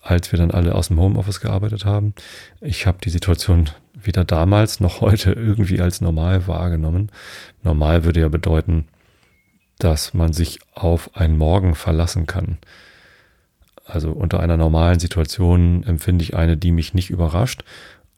als 0.01 0.34
wir 0.34 0.38
dann 0.38 0.51
alle 0.51 0.75
aus 0.75 0.89
dem 0.89 1.00
Homeoffice 1.00 1.39
gearbeitet 1.39 1.86
haben. 1.86 2.13
Ich 2.60 2.86
habe 2.86 2.98
die 3.01 3.10
Situation 3.10 3.70
weder 3.94 4.25
damals 4.25 4.82
noch 4.82 5.00
heute 5.00 5.32
irgendwie 5.32 5.80
als 5.80 6.01
normal 6.01 6.46
wahrgenommen. 6.46 7.10
Normal 7.63 8.03
würde 8.03 8.20
ja 8.20 8.27
bedeuten, 8.27 8.86
dass 9.84 10.13
man 10.13 10.32
sich 10.34 10.60
auf 10.74 11.16
einen 11.16 11.38
Morgen 11.38 11.75
verlassen 11.75 12.25
kann. 12.25 12.58
Also 13.86 14.12
unter 14.12 14.40
einer 14.40 14.58
normalen 14.58 15.00
Situation 15.00 15.84
empfinde 15.84 16.24
ich 16.24 16.36
eine, 16.36 16.56
die 16.56 16.72
mich 16.72 16.94
nicht 16.94 17.10
überrascht 17.10 17.63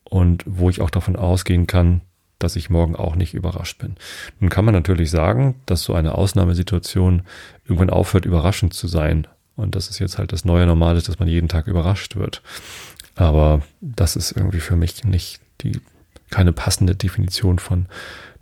und 0.03 0.43
wo 0.45 0.69
ich 0.69 0.81
auch 0.81 0.91
davon 0.91 1.15
ausgehen 1.15 1.65
kann, 1.65 2.01
dass 2.37 2.55
ich 2.55 2.69
morgen 2.69 2.95
auch 2.95 3.15
nicht 3.15 3.33
überrascht 3.33 3.79
bin. 3.79 3.95
Nun 4.39 4.49
kann 4.49 4.65
man 4.65 4.73
natürlich 4.73 5.09
sagen, 5.09 5.55
dass 5.65 5.83
so 5.83 5.95
eine 5.95 6.15
Ausnahmesituation 6.15 7.23
irgendwann 7.63 7.89
aufhört, 7.89 8.25
überraschend 8.25 8.73
zu 8.73 8.87
sein. 8.87 9.25
Und 9.55 9.75
das 9.75 9.89
ist 9.89 9.99
jetzt 9.99 10.17
halt 10.17 10.33
das 10.33 10.45
neue 10.45 10.65
Normal 10.65 10.97
ist, 10.97 11.07
dass 11.07 11.19
man 11.19 11.29
jeden 11.29 11.47
Tag 11.47 11.67
überrascht 11.67 12.15
wird. 12.15 12.43
Aber 13.15 13.61
das 13.81 14.15
ist 14.15 14.33
irgendwie 14.33 14.59
für 14.59 14.75
mich 14.75 15.03
nicht 15.05 15.39
die, 15.61 15.79
keine 16.29 16.51
passende 16.51 16.95
Definition 16.95 17.57
von 17.57 17.87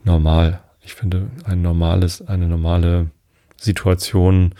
normal. 0.03 0.62
Ich 0.83 0.95
finde, 0.95 1.29
ein 1.45 1.61
normales, 1.61 2.21
eine 2.27 2.47
normale 2.47 3.09
Situation, 3.57 4.53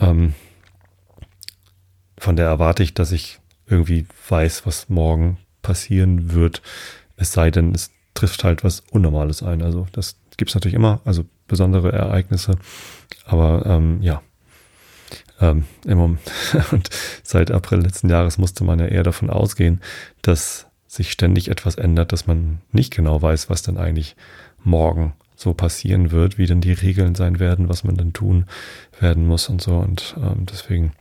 ähm, 0.00 0.34
von 2.18 2.36
der 2.36 2.46
erwarte 2.46 2.82
ich, 2.82 2.94
dass 2.94 3.12
ich 3.12 3.38
irgendwie 3.66 4.06
weiß, 4.28 4.66
was 4.66 4.88
morgen 4.88 5.38
passieren 5.62 6.32
wird. 6.32 6.62
Es 7.16 7.32
sei 7.32 7.50
denn, 7.50 7.74
es 7.74 7.90
trifft 8.14 8.44
halt 8.44 8.64
was 8.64 8.82
Unnormales 8.90 9.42
ein. 9.42 9.62
Also 9.62 9.86
das 9.92 10.16
gibt 10.36 10.50
es 10.50 10.54
natürlich 10.54 10.74
immer, 10.74 11.00
also 11.04 11.24
besondere 11.46 11.92
Ereignisse. 11.92 12.56
Aber 13.24 13.64
ähm, 13.66 14.00
ja, 14.02 14.22
ähm, 15.40 15.64
immer 15.84 16.04
und 16.72 16.90
seit 17.22 17.50
April 17.50 17.80
letzten 17.80 18.08
Jahres 18.08 18.38
musste 18.38 18.64
man 18.64 18.78
ja 18.78 18.86
eher 18.86 19.02
davon 19.02 19.30
ausgehen, 19.30 19.80
dass 20.22 20.66
sich 20.86 21.12
ständig 21.12 21.48
etwas 21.48 21.74
ändert, 21.76 22.12
dass 22.12 22.26
man 22.26 22.62
nicht 22.72 22.94
genau 22.94 23.20
weiß, 23.20 23.50
was 23.50 23.62
denn 23.62 23.76
eigentlich 23.76 24.16
morgen 24.68 25.14
so 25.36 25.54
passieren 25.54 26.10
wird, 26.10 26.36
wie 26.36 26.46
denn 26.46 26.60
die 26.60 26.72
Regeln 26.72 27.14
sein 27.14 27.38
werden, 27.38 27.68
was 27.68 27.84
man 27.84 27.96
denn 27.96 28.12
tun 28.12 28.46
werden 28.98 29.26
muss 29.26 29.48
und 29.48 29.62
so. 29.62 29.76
Und 29.76 30.16
ähm, 30.18 30.46
deswegen 30.46 30.92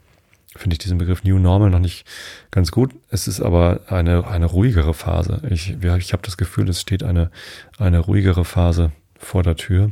finde 0.55 0.75
ich 0.75 0.79
diesen 0.79 0.97
Begriff 0.97 1.23
New 1.23 1.39
Normal 1.39 1.69
noch 1.69 1.79
nicht 1.79 2.05
ganz 2.51 2.71
gut. 2.71 2.93
Es 3.09 3.27
ist 3.27 3.41
aber 3.41 3.81
eine, 3.87 4.27
eine 4.27 4.45
ruhigere 4.45 4.93
Phase. 4.93 5.41
Ich, 5.49 5.75
ich 5.81 6.13
habe 6.13 6.23
das 6.23 6.37
Gefühl, 6.37 6.69
es 6.69 6.81
steht 6.81 7.03
eine, 7.03 7.31
eine 7.77 7.99
ruhigere 7.99 8.45
Phase 8.45 8.91
vor 9.17 9.43
der 9.43 9.55
Tür. 9.55 9.91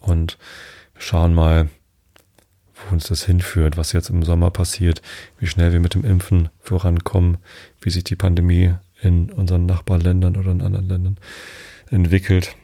Und 0.00 0.38
wir 0.94 1.02
schauen 1.02 1.34
mal, 1.34 1.68
wo 2.74 2.94
uns 2.94 3.08
das 3.08 3.24
hinführt, 3.24 3.76
was 3.76 3.92
jetzt 3.92 4.10
im 4.10 4.22
Sommer 4.22 4.50
passiert, 4.50 5.02
wie 5.38 5.46
schnell 5.46 5.72
wir 5.72 5.80
mit 5.80 5.94
dem 5.94 6.04
Impfen 6.04 6.48
vorankommen, 6.60 7.38
wie 7.80 7.90
sich 7.90 8.04
die 8.04 8.16
Pandemie 8.16 8.74
in 9.02 9.30
unseren 9.30 9.66
Nachbarländern 9.66 10.36
oder 10.36 10.50
in 10.50 10.62
anderen 10.62 10.88
Ländern 10.88 11.18
entwickelt. 11.90 12.56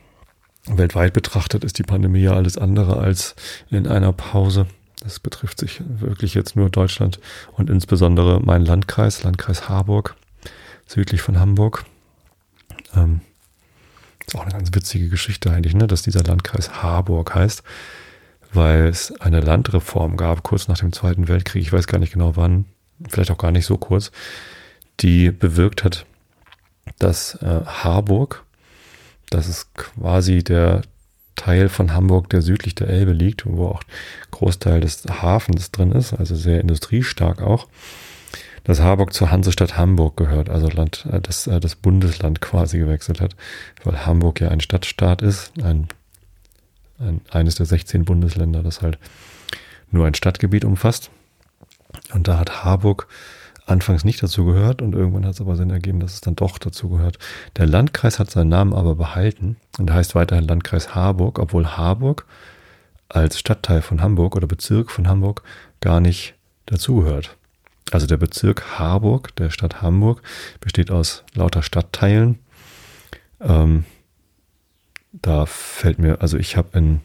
Weltweit 0.67 1.13
betrachtet 1.13 1.65
ist 1.65 1.79
die 1.79 1.83
Pandemie 1.83 2.21
ja 2.21 2.33
alles 2.33 2.59
andere 2.59 2.99
als 2.99 3.35
in 3.71 3.87
einer 3.87 4.13
Pause. 4.13 4.67
Das 5.03 5.19
betrifft 5.19 5.59
sich 5.59 5.81
wirklich 5.87 6.35
jetzt 6.35 6.57
nur 6.57 6.69
Deutschland 6.69 7.19
und 7.53 7.71
insbesondere 7.71 8.41
meinen 8.41 8.67
Landkreis, 8.67 9.23
Landkreis 9.23 9.69
Harburg, 9.69 10.15
südlich 10.87 11.23
von 11.23 11.41
Hamburg. 11.41 11.87
Ähm, 12.95 13.23
ist 14.27 14.37
auch 14.37 14.43
eine 14.43 14.53
ganz 14.53 14.75
witzige 14.75 15.09
Geschichte 15.09 15.51
eigentlich, 15.51 15.75
ne, 15.75 15.87
dass 15.87 16.03
dieser 16.03 16.23
Landkreis 16.23 16.83
Harburg 16.83 17.35
heißt, 17.35 17.63
weil 18.53 18.87
es 18.87 19.19
eine 19.21 19.41
Landreform 19.41 20.17
gab, 20.17 20.43
kurz 20.43 20.69
nach 20.69 20.79
dem 20.79 20.93
Zweiten 20.93 21.29
Weltkrieg, 21.29 21.63
ich 21.63 21.73
weiß 21.73 21.87
gar 21.87 21.99
nicht 21.99 22.13
genau 22.13 22.37
wann, 22.37 22.67
vielleicht 23.09 23.31
auch 23.31 23.39
gar 23.39 23.53
nicht 23.53 23.67
so 23.67 23.79
kurz, 23.79 24.13
die 25.01 25.31
bewirkt 25.31 25.83
hat, 25.83 26.05
dass 26.99 27.37
äh, 27.37 27.65
Harburg, 27.65 28.45
das 29.31 29.49
ist 29.49 29.75
quasi 29.75 30.43
der 30.43 30.83
Teil 31.37 31.69
von 31.69 31.95
Hamburg, 31.95 32.29
der 32.29 32.43
südlich 32.43 32.75
der 32.75 32.89
Elbe 32.89 33.13
liegt, 33.13 33.47
wo 33.47 33.69
auch 33.69 33.83
Großteil 34.31 34.81
des 34.81 35.05
Hafens 35.05 35.71
drin 35.71 35.93
ist, 35.93 36.13
also 36.13 36.35
sehr 36.35 36.61
industriestark 36.61 37.41
auch, 37.41 37.67
dass 38.65 38.81
Harburg 38.81 39.15
zur 39.15 39.31
Hansestadt 39.31 39.79
Hamburg 39.79 40.17
gehört, 40.17 40.51
also 40.51 40.69
Land, 40.69 41.07
äh, 41.11 41.21
das, 41.21 41.47
äh, 41.47 41.61
das 41.61 41.77
Bundesland 41.77 42.41
quasi 42.41 42.79
gewechselt 42.79 43.21
hat, 43.21 43.37
weil 43.85 44.05
Hamburg 44.05 44.41
ja 44.41 44.49
ein 44.49 44.61
Stadtstaat 44.61 45.23
ist, 45.23 45.53
ein, 45.63 45.89
ein, 46.99 47.23
eines 47.31 47.55
der 47.55 47.67
16 47.67 48.05
Bundesländer, 48.05 48.63
das 48.63 48.83
halt 48.83 48.99
nur 49.91 50.07
ein 50.07 50.15
Stadtgebiet 50.15 50.65
umfasst. 50.65 51.11
Und 52.13 52.29
da 52.29 52.39
hat 52.39 52.65
Harburg 52.65 53.09
anfangs 53.71 54.05
nicht 54.05 54.23
dazu 54.23 54.45
gehört 54.45 54.83
und 54.83 54.95
irgendwann 54.95 55.25
hat 55.25 55.35
es 55.35 55.41
aber 55.41 55.57
Sinn 55.57 55.71
ergeben, 55.71 56.01
dass 56.01 56.15
es 56.15 56.21
dann 56.21 56.37
doch 56.37 56.59
dazu 56.59 56.89
gehört. 56.89 57.19
Der 57.57 57.67
Landkreis 57.67 58.19
hat 58.19 58.31
seinen 58.31 58.49
Namen 58.49 58.75
aber 58.75 58.95
behalten 58.95 59.57
und 59.79 59.93
heißt 59.93 60.15
weiterhin 60.15 60.47
Landkreis 60.47 60.95
Harburg, 60.95 61.39
obwohl 61.39 61.67
Harburg 61.67 62.27
als 63.09 63.39
Stadtteil 63.39 63.83
von 63.83 64.03
Hamburg 64.03 64.37
oder 64.37 64.47
Bezirk 64.47 64.91
von 64.91 65.09
Hamburg 65.09 65.43
gar 65.81 66.01
nicht 66.01 66.35
dazugehört. 66.67 67.37
Also 67.91 68.07
der 68.07 68.19
Bezirk 68.19 68.79
Harburg 68.79 69.35
der 69.37 69.51
Stadt 69.51 69.83
Hamburg 69.83 70.23
besteht 70.61 70.91
aus 70.91 71.25
lauter 71.35 71.63
Stadtteilen. 71.63 72.39
Ähm, 73.41 73.85
da 75.13 75.47
fällt 75.47 75.99
mir, 75.99 76.21
also 76.21 76.37
ich 76.37 76.57
habe 76.57 76.79
in, 76.79 77.01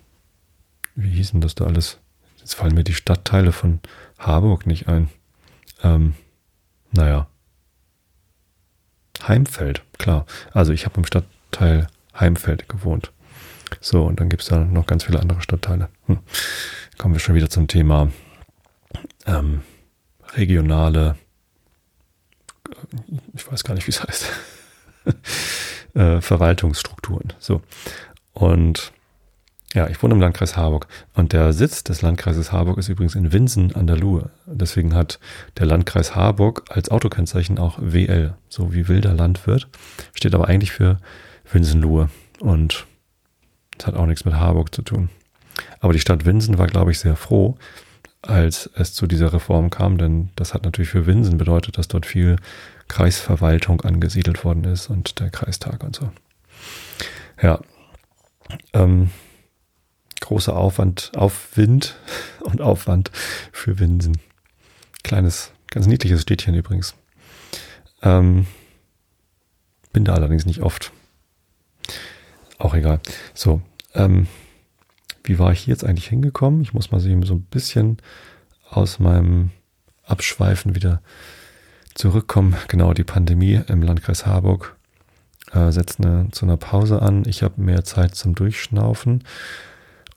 wie 0.96 1.10
hießen 1.10 1.42
das 1.42 1.56
da 1.56 1.66
alles? 1.66 1.98
Jetzt 2.38 2.54
fallen 2.54 2.76
mir 2.76 2.84
die 2.84 2.94
Stadtteile 2.94 3.52
von 3.52 3.80
Harburg 4.20 4.68
nicht 4.68 4.88
ein. 4.88 5.10
Ähm, 5.82 6.14
naja. 6.96 7.28
Heimfeld, 9.28 9.84
klar. 9.98 10.26
Also 10.54 10.74
ich 10.74 10.86
habe 10.86 10.98
im 10.98 11.06
Stadtteil 11.06 11.88
Heimfeld 12.20 12.70
gewohnt. 12.70 13.12
So, 13.82 14.04
und 14.04 14.20
dann 14.20 14.30
gibt 14.30 14.44
es 14.44 14.50
da 14.50 14.60
noch 14.60 14.86
ganz 14.86 15.04
viele 15.06 15.20
andere 15.20 15.42
Stadtteile. 15.42 15.90
Hm. 16.08 16.20
Kommen 16.98 17.14
wir 17.14 17.20
schon 17.20 17.36
wieder 17.36 17.50
zum 17.50 17.68
Thema 17.68 18.12
ähm, 19.26 19.62
regionale, 20.34 21.16
ich 23.34 23.52
weiß 23.52 23.64
gar 23.64 23.74
nicht, 23.74 23.88
wie 23.88 23.92
es 23.92 24.04
heißt, 24.04 24.32
äh, 25.96 26.22
Verwaltungsstrukturen. 26.22 27.34
So. 27.40 27.62
Und 28.34 28.94
ja, 29.76 29.88
ich 29.90 30.02
wohne 30.02 30.14
im 30.14 30.22
Landkreis 30.22 30.56
Harburg 30.56 30.88
und 31.14 31.34
der 31.34 31.52
Sitz 31.52 31.84
des 31.84 32.02
Landkreises 32.02 32.52
Harburg 32.54 32.78
ist 32.78 32.88
übrigens 32.88 33.14
in 33.14 33.34
Winsen 33.34 33.76
an 33.76 33.88
der 33.88 33.98
Luhe. 33.98 34.32
Deswegen 34.46 34.96
hat 34.96 35.20
der 35.58 35.66
Landkreis 35.66 36.16
Harburg 36.16 36.64
als 36.70 36.90
Autokennzeichen 36.90 37.60
auch 37.60 37.78
WL, 37.80 38.36
so 38.48 38.74
wie 38.74 38.88
wilder 38.88 39.14
Landwirt, 39.14 39.68
steht 40.14 40.34
aber 40.34 40.48
eigentlich 40.48 40.72
für 40.72 40.98
Winsen-Luhe 41.52 42.10
und 42.40 42.88
das 43.78 43.88
hat 43.88 43.96
auch 43.96 44.06
nichts 44.06 44.24
mit 44.24 44.36
Harburg 44.36 44.74
zu 44.74 44.82
tun. 44.82 45.10
Aber 45.82 45.92
die 45.92 46.00
Stadt 46.00 46.26
Winsen 46.26 46.58
war, 46.58 46.68
glaube 46.68 46.92
ich, 46.92 47.00
sehr 47.00 47.18
froh, 47.18 47.58
als 48.22 48.70
es 48.76 48.94
zu 48.94 49.08
dieser 49.08 49.34
Reform 49.34 49.70
kam, 49.70 49.98
denn 49.98 50.30
das 50.38 50.54
hat 50.54 50.64
natürlich 50.64 50.90
für 50.90 51.06
Winsen 51.06 51.38
bedeutet, 51.38 51.78
dass 51.78 51.90
dort 51.90 52.06
viel 52.06 52.38
Kreisverwaltung 52.88 53.82
angesiedelt 53.82 54.46
worden 54.46 54.64
ist 54.64 54.90
und 54.90 55.20
der 55.20 55.30
Kreistag 55.30 55.84
und 55.84 55.98
so. 55.98 56.10
Ja. 57.42 57.60
Ähm, 58.74 59.10
großer 60.26 60.56
Aufwand, 60.56 61.12
Aufwind 61.16 61.96
und 62.42 62.62
Aufwand 62.62 63.12
für 63.52 63.80
Winsen. 63.80 64.18
Kleines, 65.04 65.52
ganz 65.70 65.88
niedliches 65.88 66.24
Städtchen 66.24 66.56
übrigens. 66.56 66.96
Ähm, 68.02 68.48
bin 69.94 70.04
da 70.04 70.14
allerdings 70.14 70.46
nicht 70.46 70.62
oft. 70.62 70.92
Auch 72.58 72.74
egal. 72.74 73.00
So, 73.34 73.62
ähm, 73.94 74.28
wie 75.24 75.40
war 75.40 75.52
ich 75.52 75.62
hier 75.62 75.74
jetzt 75.74 75.84
eigentlich 75.84 76.08
hingekommen? 76.08 76.62
Ich 76.62 76.74
muss 76.74 76.92
mal 76.92 77.00
so 77.00 77.10
ein 77.10 77.42
bisschen 77.44 77.98
aus 78.70 79.00
meinem 79.00 79.52
Abschweifen 80.04 80.76
wieder 80.76 81.02
zurückkommen. 81.94 82.56
Genau, 82.68 82.94
die 82.94 83.04
Pandemie 83.04 83.62
im 83.68 83.84
Landkreis 83.84 84.26
Harburg 84.26 84.76
äh, 85.52 85.72
setzt 85.72 86.04
eine, 86.04 86.30
zu 86.32 86.46
einer 86.46 86.58
Pause 86.58 87.02
an. 87.02 87.24
Ich 87.26 87.44
habe 87.44 87.62
mehr 87.62 87.84
Zeit 87.84 88.16
zum 88.16 88.34
Durchschnaufen 88.36 89.24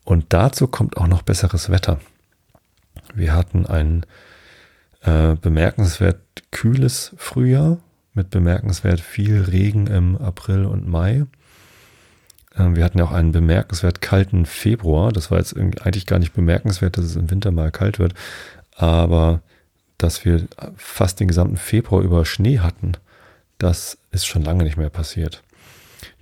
und 0.09 0.25
dazu 0.31 0.69
kommt 0.69 0.97
auch 0.97 1.07
noch 1.07 1.21
besseres 1.21 1.69
Wetter. 1.69 2.01
Wir 3.15 3.35
hatten 3.35 3.67
ein 3.67 4.07
äh, 5.03 5.35
bemerkenswert 5.35 6.23
kühles 6.51 7.13
Frühjahr 7.19 7.77
mit 8.15 8.31
bemerkenswert 8.31 9.01
viel 9.01 9.43
Regen 9.43 9.87
im 9.87 10.17
April 10.17 10.65
und 10.65 10.89
Mai. 10.89 11.27
Äh, 12.55 12.75
wir 12.75 12.85
hatten 12.85 12.97
ja 12.97 13.05
auch 13.05 13.13
einen 13.13 13.33
bemerkenswert 13.33 14.01
kalten 14.01 14.47
Februar. 14.47 15.13
Das 15.13 15.31
war 15.31 15.37
jetzt 15.37 15.55
eigentlich 15.59 16.07
gar 16.07 16.19
nicht 16.19 16.33
bemerkenswert, 16.33 16.97
dass 16.97 17.05
es 17.05 17.17
im 17.17 17.31
Winter 17.31 17.51
mal 17.51 17.71
kalt 17.71 17.99
wird. 17.99 18.15
Aber 18.75 19.43
dass 19.99 20.25
wir 20.25 20.49
fast 20.79 21.21
den 21.21 21.29
gesamten 21.29 21.59
Februar 21.59 22.01
über 22.01 22.25
Schnee 22.25 22.61
hatten, 22.61 22.93
das 23.59 23.99
ist 24.11 24.25
schon 24.25 24.43
lange 24.43 24.65
nicht 24.65 24.79
mehr 24.79 24.89
passiert. 24.89 25.43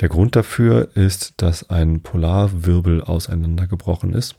Der 0.01 0.09
Grund 0.09 0.37
dafür 0.37 0.91
ist, 0.95 1.35
dass 1.39 1.71
ein 1.71 2.01
Polarwirbel 2.01 3.03
auseinandergebrochen 3.03 4.13
ist. 4.13 4.37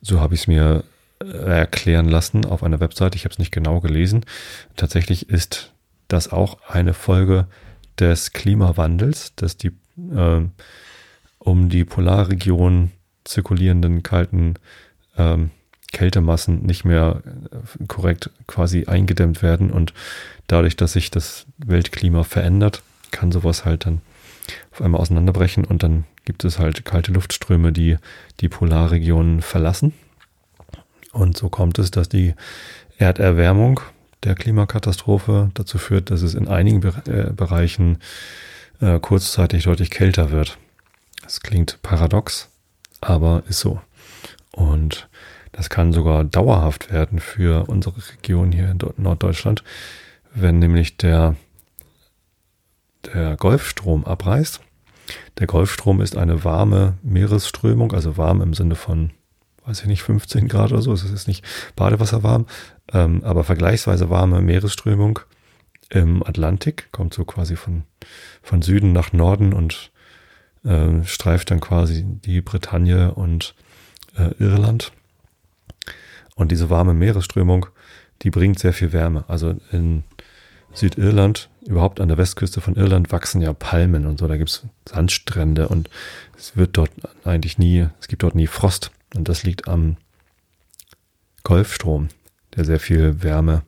So 0.00 0.20
habe 0.20 0.34
ich 0.34 0.42
es 0.42 0.46
mir 0.46 0.84
äh, 1.20 1.26
erklären 1.26 2.08
lassen 2.08 2.44
auf 2.44 2.62
einer 2.62 2.80
Webseite. 2.80 3.16
Ich 3.16 3.24
habe 3.24 3.32
es 3.32 3.38
nicht 3.38 3.52
genau 3.52 3.80
gelesen. 3.80 4.24
Tatsächlich 4.76 5.28
ist 5.28 5.72
das 6.08 6.32
auch 6.32 6.58
eine 6.68 6.94
Folge 6.94 7.46
des 7.98 8.32
Klimawandels, 8.32 9.34
dass 9.36 9.56
die 9.56 9.72
äh, 10.14 10.40
um 11.38 11.68
die 11.68 11.84
Polarregion 11.84 12.90
zirkulierenden 13.24 14.02
kalten 14.02 14.54
ähm, 15.16 15.50
Kältemassen 15.92 16.62
nicht 16.62 16.84
mehr 16.84 17.22
äh, 17.50 17.84
korrekt 17.86 18.30
quasi 18.46 18.86
eingedämmt 18.86 19.42
werden 19.42 19.70
und 19.70 19.92
dadurch, 20.46 20.76
dass 20.76 20.94
sich 20.94 21.10
das 21.10 21.46
Weltklima 21.58 22.24
verändert, 22.24 22.82
kann 23.10 23.30
sowas 23.30 23.64
halt 23.64 23.86
dann 23.86 24.00
auf 24.70 24.82
einmal 24.82 25.00
auseinanderbrechen 25.00 25.64
und 25.64 25.82
dann 25.82 26.04
gibt 26.24 26.44
es 26.44 26.58
halt 26.58 26.84
kalte 26.84 27.12
Luftströme, 27.12 27.72
die 27.72 27.96
die 28.40 28.48
Polarregionen 28.48 29.42
verlassen. 29.42 29.92
Und 31.12 31.36
so 31.36 31.48
kommt 31.48 31.78
es, 31.78 31.90
dass 31.90 32.08
die 32.08 32.34
Erderwärmung 32.98 33.80
der 34.22 34.34
Klimakatastrophe 34.34 35.50
dazu 35.54 35.78
führt, 35.78 36.10
dass 36.10 36.22
es 36.22 36.34
in 36.34 36.48
einigen 36.48 36.82
äh, 37.06 37.32
Bereichen 37.32 37.98
äh, 38.80 38.98
kurzzeitig 39.00 39.64
deutlich 39.64 39.90
kälter 39.90 40.30
wird. 40.30 40.58
Das 41.22 41.40
klingt 41.40 41.80
paradox, 41.82 42.48
aber 43.00 43.42
ist 43.48 43.60
so. 43.60 43.80
Und 44.52 45.08
das 45.52 45.68
kann 45.68 45.92
sogar 45.92 46.24
dauerhaft 46.24 46.92
werden 46.92 47.18
für 47.18 47.68
unsere 47.68 47.96
Region 47.96 48.52
hier 48.52 48.70
in 48.70 48.78
Norddeutschland, 48.96 49.62
wenn 50.34 50.58
nämlich 50.58 50.96
der, 50.96 51.36
der 53.06 53.36
Golfstrom 53.36 54.04
abreißt. 54.04 54.60
Der 55.38 55.46
Golfstrom 55.46 56.00
ist 56.00 56.16
eine 56.16 56.44
warme 56.44 56.94
Meeresströmung, 57.02 57.92
also 57.92 58.16
warm 58.16 58.40
im 58.40 58.54
Sinne 58.54 58.74
von, 58.74 59.10
weiß 59.64 59.80
ich 59.80 59.86
nicht, 59.86 60.02
15 60.02 60.48
Grad 60.48 60.72
oder 60.72 60.82
so. 60.82 60.92
Es 60.92 61.02
ist 61.02 61.10
jetzt 61.10 61.28
nicht 61.28 61.44
badewasserwarm, 61.76 62.46
ähm, 62.92 63.22
aber 63.24 63.44
vergleichsweise 63.44 64.10
warme 64.10 64.40
Meeresströmung 64.40 65.20
im 65.90 66.22
Atlantik, 66.22 66.88
kommt 66.92 67.12
so 67.12 67.24
quasi 67.24 67.56
von, 67.56 67.84
von 68.42 68.62
Süden 68.62 68.92
nach 68.92 69.12
Norden 69.12 69.52
und 69.52 69.90
äh, 70.64 71.04
streift 71.04 71.50
dann 71.50 71.60
quasi 71.60 72.04
die 72.06 72.40
Bretagne 72.40 73.14
und 73.14 73.54
äh, 74.16 74.30
Irland. 74.38 74.92
Und 76.34 76.50
diese 76.50 76.70
warme 76.70 76.94
Meeresströmung, 76.94 77.66
die 78.22 78.30
bringt 78.30 78.58
sehr 78.58 78.72
viel 78.72 78.92
Wärme. 78.92 79.24
Also 79.28 79.54
in 79.70 80.04
Südirland, 80.74 81.48
überhaupt 81.66 82.00
an 82.00 82.08
der 82.08 82.18
Westküste 82.18 82.60
von 82.60 82.76
Irland, 82.76 83.12
wachsen 83.12 83.42
ja 83.42 83.52
Palmen 83.52 84.06
und 84.06 84.18
so. 84.18 84.26
Da 84.26 84.36
gibt's 84.36 84.62
Sandstrände 84.88 85.68
und 85.68 85.90
es 86.36 86.56
wird 86.56 86.76
dort 86.76 86.90
eigentlich 87.24 87.58
nie, 87.58 87.88
es 88.00 88.08
gibt 88.08 88.22
dort 88.22 88.34
nie 88.34 88.46
Frost. 88.46 88.90
Und 89.14 89.28
das 89.28 89.42
liegt 89.42 89.68
am 89.68 89.96
Golfstrom, 91.42 92.08
der 92.56 92.64
sehr 92.64 92.80
viel 92.80 93.22
Wärme 93.22 93.62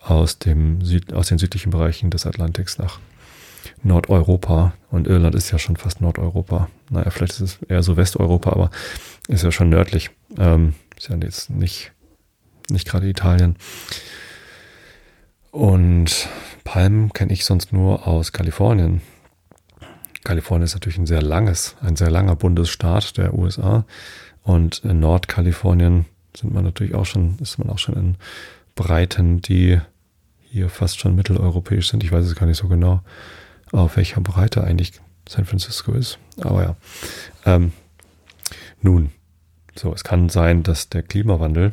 aus, 0.00 0.38
dem 0.38 0.82
Süd, 0.82 1.12
aus 1.12 1.28
den 1.28 1.38
südlichen 1.38 1.70
Bereichen 1.70 2.10
des 2.10 2.26
Atlantiks 2.26 2.78
nach 2.78 3.00
Nordeuropa. 3.82 4.74
Und 4.90 5.08
Irland 5.08 5.34
ist 5.34 5.50
ja 5.50 5.58
schon 5.58 5.76
fast 5.76 6.00
Nordeuropa. 6.00 6.68
Naja, 6.90 7.10
vielleicht 7.10 7.32
ist 7.32 7.40
es 7.40 7.58
eher 7.68 7.82
so 7.82 7.96
Westeuropa, 7.96 8.50
aber 8.50 8.70
ist 9.26 9.42
ja 9.42 9.50
schon 9.50 9.68
nördlich. 9.68 10.10
Ähm, 10.38 10.74
ist 10.96 11.08
ja 11.08 11.16
jetzt 11.16 11.50
nicht 11.50 11.92
nicht 12.70 12.88
gerade 12.88 13.08
Italien. 13.08 13.56
Und 15.56 16.28
Palmen 16.64 17.14
kenne 17.14 17.32
ich 17.32 17.46
sonst 17.46 17.72
nur 17.72 18.06
aus 18.06 18.32
Kalifornien. 18.32 19.00
Kalifornien 20.22 20.66
ist 20.66 20.74
natürlich 20.74 20.98
ein 20.98 21.06
sehr 21.06 21.22
langes, 21.22 21.76
ein 21.80 21.96
sehr 21.96 22.10
langer 22.10 22.36
Bundesstaat 22.36 23.16
der 23.16 23.32
USA. 23.32 23.86
Und 24.42 24.84
in 24.84 25.00
Nordkalifornien 25.00 26.04
sind 26.36 26.52
man 26.52 26.62
natürlich 26.62 26.94
auch 26.94 27.06
schon, 27.06 27.38
ist 27.40 27.56
man 27.58 27.70
auch 27.70 27.78
schon 27.78 27.94
in 27.94 28.16
Breiten, 28.74 29.40
die 29.40 29.80
hier 30.42 30.68
fast 30.68 31.00
schon 31.00 31.16
mitteleuropäisch 31.16 31.88
sind. 31.88 32.04
Ich 32.04 32.12
weiß 32.12 32.26
es 32.26 32.34
gar 32.34 32.46
nicht 32.46 32.58
so 32.58 32.68
genau, 32.68 33.00
auf 33.72 33.96
welcher 33.96 34.20
Breite 34.20 34.62
eigentlich 34.62 34.92
San 35.26 35.46
Francisco 35.46 35.92
ist. 35.92 36.18
Aber 36.38 36.62
ja. 36.64 36.76
Ähm, 37.46 37.72
nun, 38.82 39.08
so, 39.74 39.90
es 39.94 40.04
kann 40.04 40.28
sein, 40.28 40.62
dass 40.64 40.90
der 40.90 41.02
Klimawandel 41.02 41.72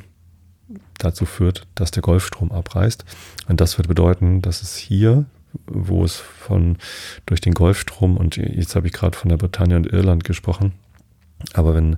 dazu 0.98 1.25
führt, 1.25 1.67
dass 1.75 1.91
der 1.91 2.01
Golfstrom 2.01 2.51
abreißt. 2.51 3.05
Und 3.48 3.62
das 3.62 3.77
wird 3.77 3.88
bedeuten, 3.88 4.41
dass 4.41 4.62
es 4.62 4.75
hier, 4.75 5.25
wo 5.65 6.03
es 6.03 6.15
von 6.15 6.77
durch 7.25 7.42
den 7.42 7.53
Golfstrom 7.53 8.18
und 8.18 8.37
jetzt 8.37 8.75
habe 8.75 8.87
ich 8.87 8.94
gerade 8.94 9.18
von 9.18 9.29
der 9.29 9.37
Bretagne 9.37 9.75
und 9.75 9.87
Irland 9.87 10.24
gesprochen, 10.24 10.74
aber 11.53 11.75
wenn 11.75 11.98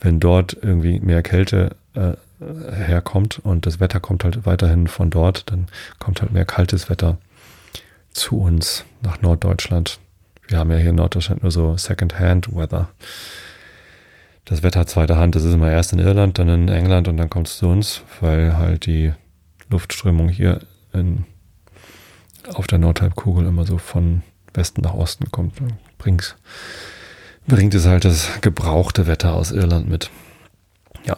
wenn 0.00 0.20
dort 0.20 0.56
irgendwie 0.60 1.00
mehr 1.00 1.22
Kälte 1.22 1.76
äh, 1.94 2.12
herkommt 2.40 3.38
und 3.38 3.66
das 3.66 3.80
Wetter 3.80 4.00
kommt 4.00 4.24
halt 4.24 4.46
weiterhin 4.46 4.86
von 4.86 5.10
dort, 5.10 5.50
dann 5.50 5.66
kommt 5.98 6.20
halt 6.20 6.32
mehr 6.32 6.44
kaltes 6.44 6.90
Wetter 6.90 7.18
zu 8.10 8.38
uns 8.38 8.84
nach 9.02 9.22
Norddeutschland. 9.22 9.98
Wir 10.48 10.58
haben 10.58 10.70
ja 10.70 10.76
hier 10.76 10.90
in 10.90 10.96
Norddeutschland 10.96 11.42
nur 11.42 11.52
so 11.52 11.76
Second-Hand-Weather 11.76 12.88
das 14.44 14.62
Wetter 14.62 14.86
zweiter 14.86 15.16
Hand, 15.16 15.34
das 15.34 15.44
ist 15.44 15.54
immer 15.54 15.70
erst 15.70 15.92
in 15.92 15.98
Irland, 15.98 16.38
dann 16.38 16.48
in 16.48 16.68
England 16.68 17.08
und 17.08 17.16
dann 17.16 17.30
kommt 17.30 17.48
es 17.48 17.58
zu 17.58 17.66
uns, 17.68 18.02
weil 18.20 18.56
halt 18.56 18.86
die 18.86 19.12
Luftströmung 19.70 20.28
hier 20.28 20.60
in, 20.92 21.24
auf 22.52 22.66
der 22.66 22.78
Nordhalbkugel 22.78 23.46
immer 23.46 23.64
so 23.64 23.78
von 23.78 24.22
Westen 24.52 24.82
nach 24.82 24.94
Osten 24.94 25.30
kommt. 25.30 25.54
Bringt, 25.98 26.36
bringt 27.46 27.74
es 27.74 27.86
halt 27.86 28.04
das 28.04 28.40
gebrauchte 28.42 29.06
Wetter 29.06 29.34
aus 29.34 29.50
Irland 29.50 29.88
mit. 29.88 30.10
Ja. 31.04 31.16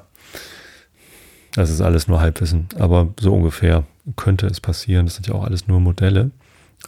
Das 1.54 1.70
ist 1.70 1.80
alles 1.80 2.06
nur 2.06 2.20
Halbwissen, 2.20 2.68
aber 2.78 3.12
so 3.18 3.34
ungefähr 3.34 3.84
könnte 4.14 4.46
es 4.46 4.60
passieren. 4.60 5.06
Das 5.06 5.16
sind 5.16 5.26
ja 5.26 5.34
auch 5.34 5.44
alles 5.44 5.66
nur 5.66 5.80
Modelle. 5.80 6.30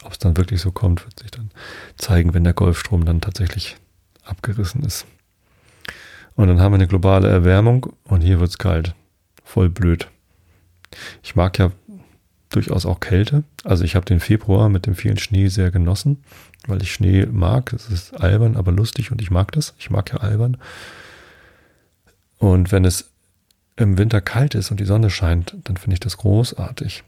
Ob 0.03 0.13
es 0.13 0.19
dann 0.19 0.37
wirklich 0.37 0.61
so 0.61 0.71
kommt, 0.71 1.03
wird 1.03 1.19
sich 1.19 1.31
dann 1.31 1.51
zeigen, 1.97 2.33
wenn 2.33 2.45
der 2.45 2.53
Golfstrom 2.53 3.03
dann 3.03 3.19
tatsächlich 3.19 3.75
abgerissen 4.23 4.83
ist. 4.83 5.05
Und 6.39 6.47
dann 6.47 6.61
haben 6.61 6.71
wir 6.71 6.75
eine 6.75 6.87
globale 6.87 7.27
Erwärmung 7.27 7.87
und 8.05 8.21
hier 8.21 8.39
wird's 8.39 8.57
kalt. 8.57 8.95
Voll 9.43 9.67
blöd. 9.67 10.07
Ich 11.21 11.35
mag 11.35 11.59
ja 11.59 11.73
durchaus 12.47 12.85
auch 12.85 13.01
Kälte. 13.01 13.43
Also 13.65 13.83
ich 13.83 13.97
habe 13.97 14.05
den 14.05 14.21
Februar 14.21 14.69
mit 14.69 14.85
dem 14.85 14.95
vielen 14.95 15.17
Schnee 15.17 15.49
sehr 15.49 15.69
genossen, 15.69 16.23
weil 16.65 16.81
ich 16.81 16.93
Schnee 16.93 17.25
mag. 17.25 17.73
Es 17.73 17.89
ist 17.89 18.13
albern, 18.13 18.55
aber 18.55 18.71
lustig 18.71 19.11
und 19.11 19.21
ich 19.21 19.31
mag 19.31 19.51
das. 19.51 19.73
Ich 19.79 19.89
mag 19.89 20.13
ja 20.13 20.19
albern. 20.19 20.55
Und 22.37 22.71
wenn 22.71 22.85
es 22.85 23.09
im 23.75 23.97
Winter 23.97 24.21
kalt 24.21 24.55
ist 24.55 24.71
und 24.71 24.79
die 24.79 24.85
Sonne 24.85 25.09
scheint, 25.09 25.57
dann 25.65 25.75
finde 25.75 25.95
ich 25.95 25.99
das 25.99 26.15
großartig. 26.15 27.03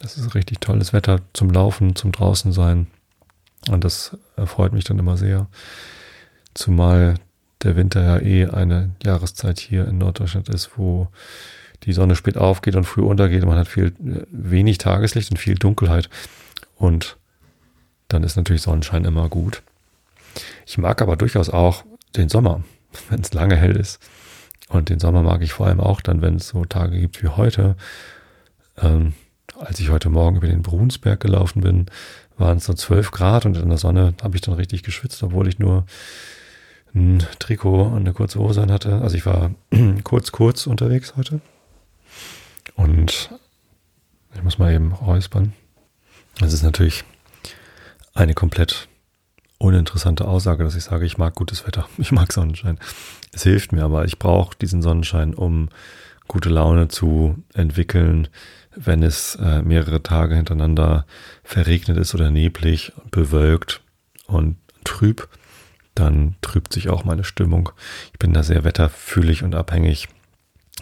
Das 0.00 0.18
ist 0.18 0.34
richtig 0.34 0.60
tolles 0.60 0.92
Wetter 0.92 1.20
zum 1.32 1.48
Laufen, 1.48 1.96
zum 1.96 2.12
draußen 2.12 2.52
sein. 2.52 2.88
Und 3.70 3.82
das 3.82 4.14
erfreut 4.36 4.74
mich 4.74 4.84
dann 4.84 4.98
immer 4.98 5.16
sehr. 5.16 5.46
Zumal 6.52 7.14
der 7.64 7.76
Winter 7.76 8.02
ja 8.02 8.18
eh 8.20 8.46
eine 8.46 8.90
Jahreszeit 9.02 9.58
hier 9.58 9.88
in 9.88 9.98
Norddeutschland 9.98 10.48
ist, 10.48 10.72
wo 10.76 11.08
die 11.84 11.92
Sonne 11.92 12.16
spät 12.16 12.36
aufgeht 12.36 12.76
und 12.76 12.84
früh 12.84 13.02
untergeht. 13.02 13.44
Man 13.44 13.58
hat 13.58 13.68
viel 13.68 13.86
äh, 13.86 14.24
wenig 14.30 14.78
Tageslicht 14.78 15.30
und 15.30 15.38
viel 15.38 15.56
Dunkelheit. 15.56 16.08
Und 16.76 17.16
dann 18.08 18.22
ist 18.22 18.36
natürlich 18.36 18.62
Sonnenschein 18.62 19.04
immer 19.04 19.28
gut. 19.28 19.62
Ich 20.66 20.78
mag 20.78 21.02
aber 21.02 21.16
durchaus 21.16 21.50
auch 21.50 21.84
den 22.16 22.28
Sommer, 22.28 22.62
wenn 23.08 23.20
es 23.20 23.32
lange 23.32 23.56
hell 23.56 23.76
ist. 23.76 24.00
Und 24.68 24.88
den 24.88 24.98
Sommer 24.98 25.22
mag 25.22 25.42
ich 25.42 25.52
vor 25.52 25.66
allem 25.66 25.80
auch 25.80 26.00
dann, 26.00 26.22
wenn 26.22 26.36
es 26.36 26.48
so 26.48 26.64
Tage 26.64 26.98
gibt 26.98 27.22
wie 27.22 27.28
heute. 27.28 27.76
Ähm, 28.78 29.14
als 29.58 29.78
ich 29.78 29.90
heute 29.90 30.08
Morgen 30.08 30.36
über 30.36 30.48
den 30.48 30.62
Brunsberg 30.62 31.20
gelaufen 31.20 31.60
bin, 31.60 31.86
waren 32.36 32.58
es 32.58 32.64
so 32.64 32.74
12 32.74 33.10
Grad 33.10 33.46
und 33.46 33.56
in 33.56 33.68
der 33.68 33.78
Sonne 33.78 34.14
habe 34.22 34.34
ich 34.34 34.40
dann 34.40 34.54
richtig 34.54 34.82
geschwitzt, 34.82 35.22
obwohl 35.22 35.46
ich 35.46 35.58
nur 35.58 35.84
ein 36.94 37.24
Trikot 37.38 37.84
und 37.84 38.00
eine 38.00 38.12
kurze 38.12 38.38
Hose 38.38 38.62
an 38.62 38.70
hatte. 38.70 39.00
Also 39.02 39.16
ich 39.16 39.26
war 39.26 39.50
kurz, 40.04 40.32
kurz 40.32 40.66
unterwegs 40.66 41.14
heute. 41.16 41.40
Und 42.76 43.30
ich 44.34 44.42
muss 44.42 44.58
mal 44.58 44.72
eben 44.72 44.92
räuspern. 44.92 45.52
Das 46.38 46.52
ist 46.52 46.62
natürlich 46.62 47.04
eine 48.14 48.34
komplett 48.34 48.88
uninteressante 49.58 50.26
Aussage, 50.26 50.64
dass 50.64 50.76
ich 50.76 50.84
sage, 50.84 51.06
ich 51.06 51.18
mag 51.18 51.34
gutes 51.34 51.66
Wetter. 51.66 51.88
Ich 51.98 52.12
mag 52.12 52.32
Sonnenschein. 52.32 52.78
Es 53.32 53.42
hilft 53.42 53.72
mir 53.72 53.84
aber. 53.84 54.04
Ich 54.04 54.18
brauche 54.18 54.56
diesen 54.56 54.82
Sonnenschein, 54.82 55.34
um 55.34 55.68
gute 56.28 56.48
Laune 56.48 56.88
zu 56.88 57.36
entwickeln, 57.52 58.28
wenn 58.74 59.02
es 59.02 59.36
äh, 59.36 59.62
mehrere 59.62 60.02
Tage 60.02 60.34
hintereinander 60.36 61.06
verregnet 61.42 61.96
ist 61.96 62.14
oder 62.14 62.30
neblig, 62.30 62.92
bewölkt 63.10 63.82
und 64.26 64.56
trüb 64.84 65.28
dann 65.94 66.36
trübt 66.40 66.72
sich 66.72 66.88
auch 66.88 67.04
meine 67.04 67.24
Stimmung. 67.24 67.70
Ich 68.12 68.18
bin 68.18 68.32
da 68.32 68.42
sehr 68.42 68.64
wetterfühlig 68.64 69.42
und 69.42 69.54
abhängig. 69.54 70.08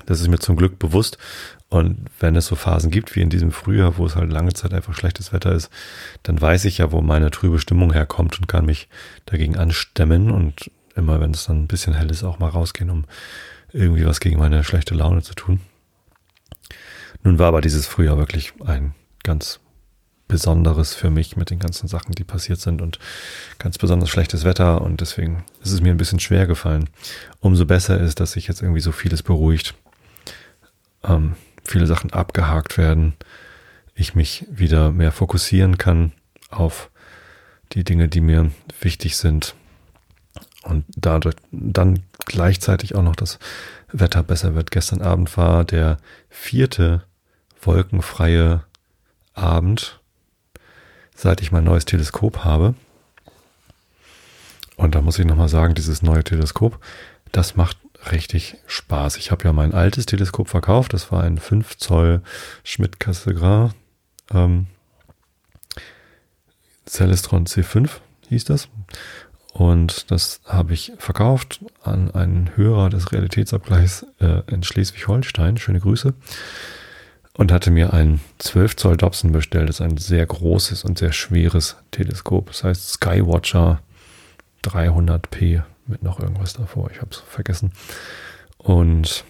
Das 0.06 0.20
ist 0.20 0.28
mir 0.28 0.38
zum 0.38 0.56
Glück 0.56 0.78
bewusst. 0.78 1.18
Und 1.68 2.06
wenn 2.20 2.36
es 2.36 2.46
so 2.46 2.54
Phasen 2.54 2.90
gibt 2.90 3.16
wie 3.16 3.22
in 3.22 3.30
diesem 3.30 3.50
Frühjahr, 3.50 3.96
wo 3.96 4.04
es 4.04 4.14
halt 4.14 4.30
lange 4.30 4.52
Zeit 4.52 4.74
einfach 4.74 4.94
schlechtes 4.94 5.32
Wetter 5.32 5.52
ist, 5.52 5.70
dann 6.22 6.38
weiß 6.40 6.66
ich 6.66 6.78
ja, 6.78 6.92
wo 6.92 7.00
meine 7.00 7.30
trübe 7.30 7.58
Stimmung 7.58 7.92
herkommt 7.92 8.38
und 8.38 8.46
kann 8.46 8.66
mich 8.66 8.88
dagegen 9.24 9.56
anstemmen 9.56 10.30
und 10.30 10.70
immer, 10.94 11.20
wenn 11.20 11.30
es 11.30 11.46
dann 11.46 11.62
ein 11.62 11.68
bisschen 11.68 11.94
hell 11.94 12.10
ist, 12.10 12.24
auch 12.24 12.38
mal 12.38 12.50
rausgehen, 12.50 12.90
um 12.90 13.06
irgendwie 13.72 14.04
was 14.04 14.20
gegen 14.20 14.38
meine 14.38 14.64
schlechte 14.64 14.94
Laune 14.94 15.22
zu 15.22 15.34
tun. 15.34 15.60
Nun 17.22 17.38
war 17.38 17.48
aber 17.48 17.62
dieses 17.62 17.86
Frühjahr 17.86 18.18
wirklich 18.18 18.52
ein 18.64 18.94
ganz 19.22 19.60
Besonderes 20.32 20.94
für 20.94 21.10
mich 21.10 21.36
mit 21.36 21.50
den 21.50 21.58
ganzen 21.58 21.88
Sachen, 21.88 22.14
die 22.14 22.24
passiert 22.24 22.58
sind 22.58 22.80
und 22.80 22.98
ganz 23.58 23.76
besonders 23.76 24.08
schlechtes 24.08 24.44
Wetter. 24.44 24.80
Und 24.80 25.02
deswegen 25.02 25.44
ist 25.62 25.72
es 25.72 25.82
mir 25.82 25.90
ein 25.90 25.98
bisschen 25.98 26.20
schwer 26.20 26.46
gefallen. 26.46 26.88
Umso 27.40 27.66
besser 27.66 28.00
ist, 28.00 28.18
dass 28.18 28.32
sich 28.32 28.48
jetzt 28.48 28.62
irgendwie 28.62 28.80
so 28.80 28.92
vieles 28.92 29.22
beruhigt. 29.22 29.74
Ähm, 31.04 31.36
viele 31.64 31.86
Sachen 31.86 32.14
abgehakt 32.14 32.78
werden, 32.78 33.12
ich 33.94 34.14
mich 34.14 34.46
wieder 34.50 34.90
mehr 34.90 35.12
fokussieren 35.12 35.76
kann 35.76 36.12
auf 36.48 36.88
die 37.72 37.84
Dinge, 37.84 38.08
die 38.08 38.22
mir 38.22 38.50
wichtig 38.80 39.18
sind. 39.18 39.54
Und 40.62 40.86
dadurch 40.96 41.36
dann 41.50 42.04
gleichzeitig 42.24 42.94
auch 42.94 43.02
noch 43.02 43.16
das 43.16 43.38
Wetter 43.92 44.22
besser 44.22 44.54
wird. 44.54 44.70
Gestern 44.70 45.02
Abend 45.02 45.36
war 45.36 45.66
der 45.66 45.98
vierte 46.30 47.04
wolkenfreie 47.60 48.64
Abend, 49.34 50.01
seit 51.14 51.40
ich 51.40 51.52
mein 51.52 51.64
neues 51.64 51.84
Teleskop 51.84 52.44
habe. 52.44 52.74
Und 54.76 54.94
da 54.94 55.00
muss 55.00 55.18
ich 55.18 55.26
nochmal 55.26 55.48
sagen, 55.48 55.74
dieses 55.74 56.02
neue 56.02 56.24
Teleskop, 56.24 56.78
das 57.30 57.56
macht 57.56 57.76
richtig 58.10 58.56
Spaß. 58.66 59.16
Ich 59.16 59.30
habe 59.30 59.44
ja 59.44 59.52
mein 59.52 59.74
altes 59.74 60.06
Teleskop 60.06 60.48
verkauft. 60.48 60.92
Das 60.92 61.12
war 61.12 61.22
ein 61.22 61.38
5 61.38 61.76
Zoll 61.76 62.22
Schmidt-Cassegrain 62.64 63.72
ähm, 64.32 64.66
Celestron 66.86 67.46
C5 67.46 67.88
hieß 68.28 68.44
das. 68.44 68.68
Und 69.52 70.10
das 70.10 70.40
habe 70.46 70.72
ich 70.72 70.92
verkauft 70.98 71.64
an 71.82 72.10
einen 72.10 72.56
Hörer 72.56 72.88
des 72.88 73.12
Realitätsabgleichs 73.12 74.06
äh, 74.20 74.42
in 74.50 74.62
Schleswig-Holstein. 74.62 75.58
Schöne 75.58 75.80
Grüße. 75.80 76.14
Und 77.34 77.50
hatte 77.50 77.70
mir 77.70 77.94
ein 77.94 78.20
12 78.38 78.76
Zoll 78.76 78.96
Dobson 78.96 79.32
bestellt. 79.32 79.68
Das 79.68 79.76
ist 79.76 79.80
ein 79.80 79.96
sehr 79.96 80.26
großes 80.26 80.84
und 80.84 80.98
sehr 80.98 81.12
schweres 81.12 81.76
Teleskop. 81.90 82.48
Das 82.48 82.62
heißt 82.64 82.92
Skywatcher 82.92 83.80
300p 84.64 85.62
mit 85.86 86.02
noch 86.02 86.20
irgendwas 86.20 86.52
davor. 86.52 86.90
Ich 86.90 87.00
habe 87.00 87.10
es 87.10 87.18
vergessen. 87.18 87.72
Und 88.58 89.24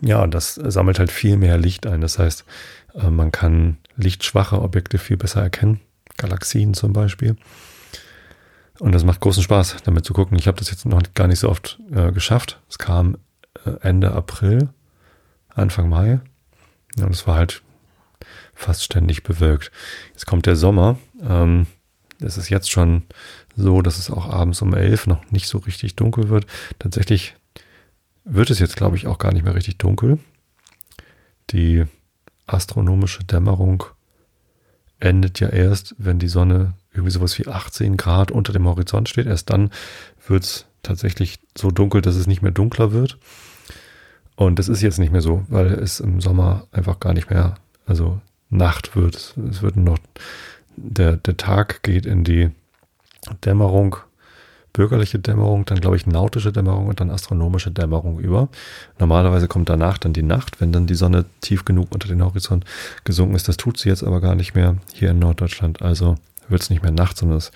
ja, 0.00 0.26
das 0.26 0.54
sammelt 0.54 0.98
halt 0.98 1.10
viel 1.10 1.36
mehr 1.36 1.58
Licht 1.58 1.86
ein. 1.86 2.00
Das 2.00 2.18
heißt, 2.18 2.44
äh, 2.94 3.10
man 3.10 3.32
kann 3.32 3.78
lichtschwache 3.96 4.60
Objekte 4.60 4.98
viel 4.98 5.16
besser 5.16 5.42
erkennen. 5.42 5.80
Galaxien 6.16 6.74
zum 6.74 6.92
Beispiel. 6.92 7.36
Und 8.78 8.92
das 8.92 9.04
macht 9.04 9.20
großen 9.20 9.42
Spaß, 9.42 9.76
damit 9.84 10.04
zu 10.04 10.12
gucken. 10.12 10.38
Ich 10.38 10.46
habe 10.48 10.58
das 10.58 10.70
jetzt 10.70 10.84
noch 10.84 11.02
gar 11.14 11.28
nicht 11.28 11.38
so 11.38 11.48
oft 11.48 11.78
äh, 11.92 12.12
geschafft. 12.12 12.60
Es 12.68 12.78
kam 12.78 13.16
äh, 13.64 13.70
Ende 13.80 14.12
April, 14.12 14.68
Anfang 15.48 15.88
Mai. 15.88 16.20
Und 17.00 17.10
es 17.10 17.26
war 17.26 17.36
halt 17.36 17.62
fast 18.54 18.84
ständig 18.84 19.22
bewölkt. 19.22 19.70
Jetzt 20.12 20.26
kommt 20.26 20.46
der 20.46 20.56
Sommer. 20.56 20.98
Ähm, 21.22 21.66
es 22.20 22.38
ist 22.38 22.48
jetzt 22.48 22.70
schon 22.70 23.02
so, 23.56 23.82
dass 23.82 23.98
es 23.98 24.10
auch 24.10 24.26
abends 24.28 24.62
um 24.62 24.74
elf 24.74 25.06
noch 25.06 25.30
nicht 25.30 25.46
so 25.46 25.58
richtig 25.58 25.96
dunkel 25.96 26.28
wird. 26.28 26.46
Tatsächlich 26.78 27.34
wird 28.24 28.50
es 28.50 28.58
jetzt, 28.58 28.76
glaube 28.76 28.96
ich, 28.96 29.06
auch 29.06 29.18
gar 29.18 29.32
nicht 29.32 29.44
mehr 29.44 29.54
richtig 29.54 29.78
dunkel. 29.78 30.18
Die 31.50 31.84
astronomische 32.46 33.24
Dämmerung 33.24 33.84
endet 34.98 35.40
ja 35.40 35.48
erst, 35.48 35.94
wenn 35.98 36.18
die 36.18 36.28
Sonne 36.28 36.74
irgendwie 36.92 37.12
sowas 37.12 37.38
wie 37.38 37.46
18 37.46 37.96
Grad 37.96 38.30
unter 38.30 38.52
dem 38.52 38.66
Horizont 38.66 39.08
steht. 39.08 39.26
Erst 39.26 39.50
dann 39.50 39.70
wird 40.26 40.44
es 40.44 40.66
tatsächlich 40.82 41.38
so 41.56 41.70
dunkel, 41.70 42.00
dass 42.00 42.16
es 42.16 42.26
nicht 42.26 42.42
mehr 42.42 42.52
dunkler 42.52 42.92
wird. 42.92 43.18
Und 44.36 44.58
das 44.58 44.68
ist 44.68 44.82
jetzt 44.82 44.98
nicht 44.98 45.12
mehr 45.12 45.22
so, 45.22 45.44
weil 45.48 45.66
es 45.72 46.00
im 46.00 46.20
Sommer 46.20 46.66
einfach 46.70 47.00
gar 47.00 47.14
nicht 47.14 47.30
mehr, 47.30 47.56
also 47.86 48.20
Nacht 48.50 48.94
wird. 48.94 49.34
Es 49.50 49.62
wird 49.62 49.76
noch, 49.76 49.98
der, 50.76 51.16
der 51.16 51.36
Tag 51.36 51.82
geht 51.82 52.06
in 52.06 52.22
die 52.22 52.50
Dämmerung 53.44 53.96
bürgerliche 54.76 55.18
Dämmerung, 55.18 55.64
dann 55.64 55.80
glaube 55.80 55.96
ich 55.96 56.06
nautische 56.06 56.52
Dämmerung 56.52 56.86
und 56.86 57.00
dann 57.00 57.10
astronomische 57.10 57.70
Dämmerung 57.70 58.18
über. 58.20 58.48
Normalerweise 58.98 59.48
kommt 59.48 59.70
danach 59.70 59.96
dann 59.96 60.12
die 60.12 60.22
Nacht, 60.22 60.60
wenn 60.60 60.70
dann 60.70 60.86
die 60.86 60.94
Sonne 60.94 61.24
tief 61.40 61.64
genug 61.64 61.88
unter 61.92 62.08
den 62.08 62.22
Horizont 62.22 62.66
gesunken 63.04 63.34
ist. 63.34 63.48
Das 63.48 63.56
tut 63.56 63.78
sie 63.78 63.88
jetzt 63.88 64.04
aber 64.04 64.20
gar 64.20 64.34
nicht 64.34 64.54
mehr 64.54 64.76
hier 64.92 65.10
in 65.10 65.18
Norddeutschland. 65.18 65.80
Also 65.80 66.16
wird 66.48 66.60
es 66.60 66.68
nicht 66.68 66.82
mehr 66.82 66.92
Nacht, 66.92 67.16
sondern 67.16 67.38
es 67.38 67.52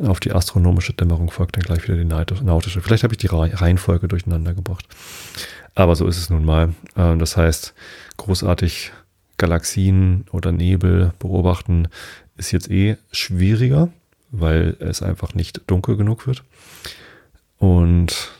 auf 0.00 0.18
die 0.18 0.32
astronomische 0.32 0.92
Dämmerung 0.92 1.30
folgt 1.30 1.56
dann 1.56 1.62
gleich 1.62 1.84
wieder 1.84 1.96
die 1.96 2.04
nautische. 2.04 2.80
Vielleicht 2.80 3.04
habe 3.04 3.14
ich 3.14 3.18
die 3.18 3.28
Reihenfolge 3.28 4.08
durcheinander 4.08 4.52
gebracht. 4.52 4.84
Aber 5.74 5.96
so 5.96 6.06
ist 6.06 6.18
es 6.18 6.30
nun 6.30 6.44
mal. 6.44 6.74
Ähm, 6.96 7.18
das 7.18 7.36
heißt, 7.36 7.74
großartig 8.16 8.92
Galaxien 9.38 10.26
oder 10.30 10.52
Nebel 10.52 11.12
beobachten 11.18 11.88
ist 12.36 12.52
jetzt 12.52 12.70
eh 12.70 12.96
schwieriger 13.10 13.90
weil 14.38 14.76
es 14.80 15.02
einfach 15.02 15.34
nicht 15.34 15.62
dunkel 15.66 15.96
genug 15.96 16.26
wird. 16.26 16.42
Und 17.58 18.32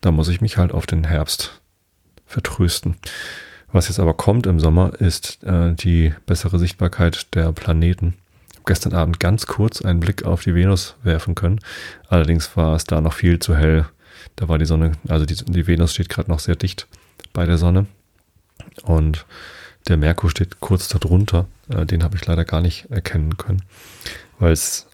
da 0.00 0.12
muss 0.12 0.28
ich 0.28 0.40
mich 0.40 0.56
halt 0.56 0.72
auf 0.72 0.86
den 0.86 1.04
Herbst 1.04 1.60
vertrösten. 2.24 2.96
Was 3.72 3.88
jetzt 3.88 3.98
aber 3.98 4.14
kommt 4.14 4.46
im 4.46 4.60
Sommer, 4.60 4.98
ist 5.00 5.42
äh, 5.44 5.74
die 5.74 6.14
bessere 6.26 6.58
Sichtbarkeit 6.58 7.34
der 7.34 7.52
Planeten. 7.52 8.14
Ich 8.50 8.56
habe 8.56 8.64
gestern 8.66 8.94
Abend 8.94 9.20
ganz 9.20 9.46
kurz 9.46 9.82
einen 9.82 10.00
Blick 10.00 10.24
auf 10.24 10.42
die 10.42 10.54
Venus 10.54 10.96
werfen 11.02 11.34
können. 11.34 11.60
Allerdings 12.08 12.56
war 12.56 12.74
es 12.76 12.84
da 12.84 13.00
noch 13.00 13.12
viel 13.12 13.38
zu 13.38 13.56
hell. 13.56 13.86
Da 14.36 14.48
war 14.48 14.58
die 14.58 14.66
Sonne, 14.66 14.92
also 15.08 15.26
die, 15.26 15.34
die 15.34 15.66
Venus 15.66 15.92
steht 15.94 16.08
gerade 16.08 16.30
noch 16.30 16.40
sehr 16.40 16.56
dicht 16.56 16.86
bei 17.32 17.46
der 17.46 17.58
Sonne. 17.58 17.86
Und 18.82 19.26
der 19.88 19.96
Merkur 19.96 20.30
steht 20.30 20.60
kurz 20.60 20.88
darunter. 20.88 21.46
Äh, 21.68 21.86
den 21.86 22.02
habe 22.02 22.16
ich 22.16 22.26
leider 22.26 22.44
gar 22.44 22.60
nicht 22.60 22.90
erkennen 22.90 23.36
können, 23.36 23.62
weil 24.38 24.52
es 24.52 24.86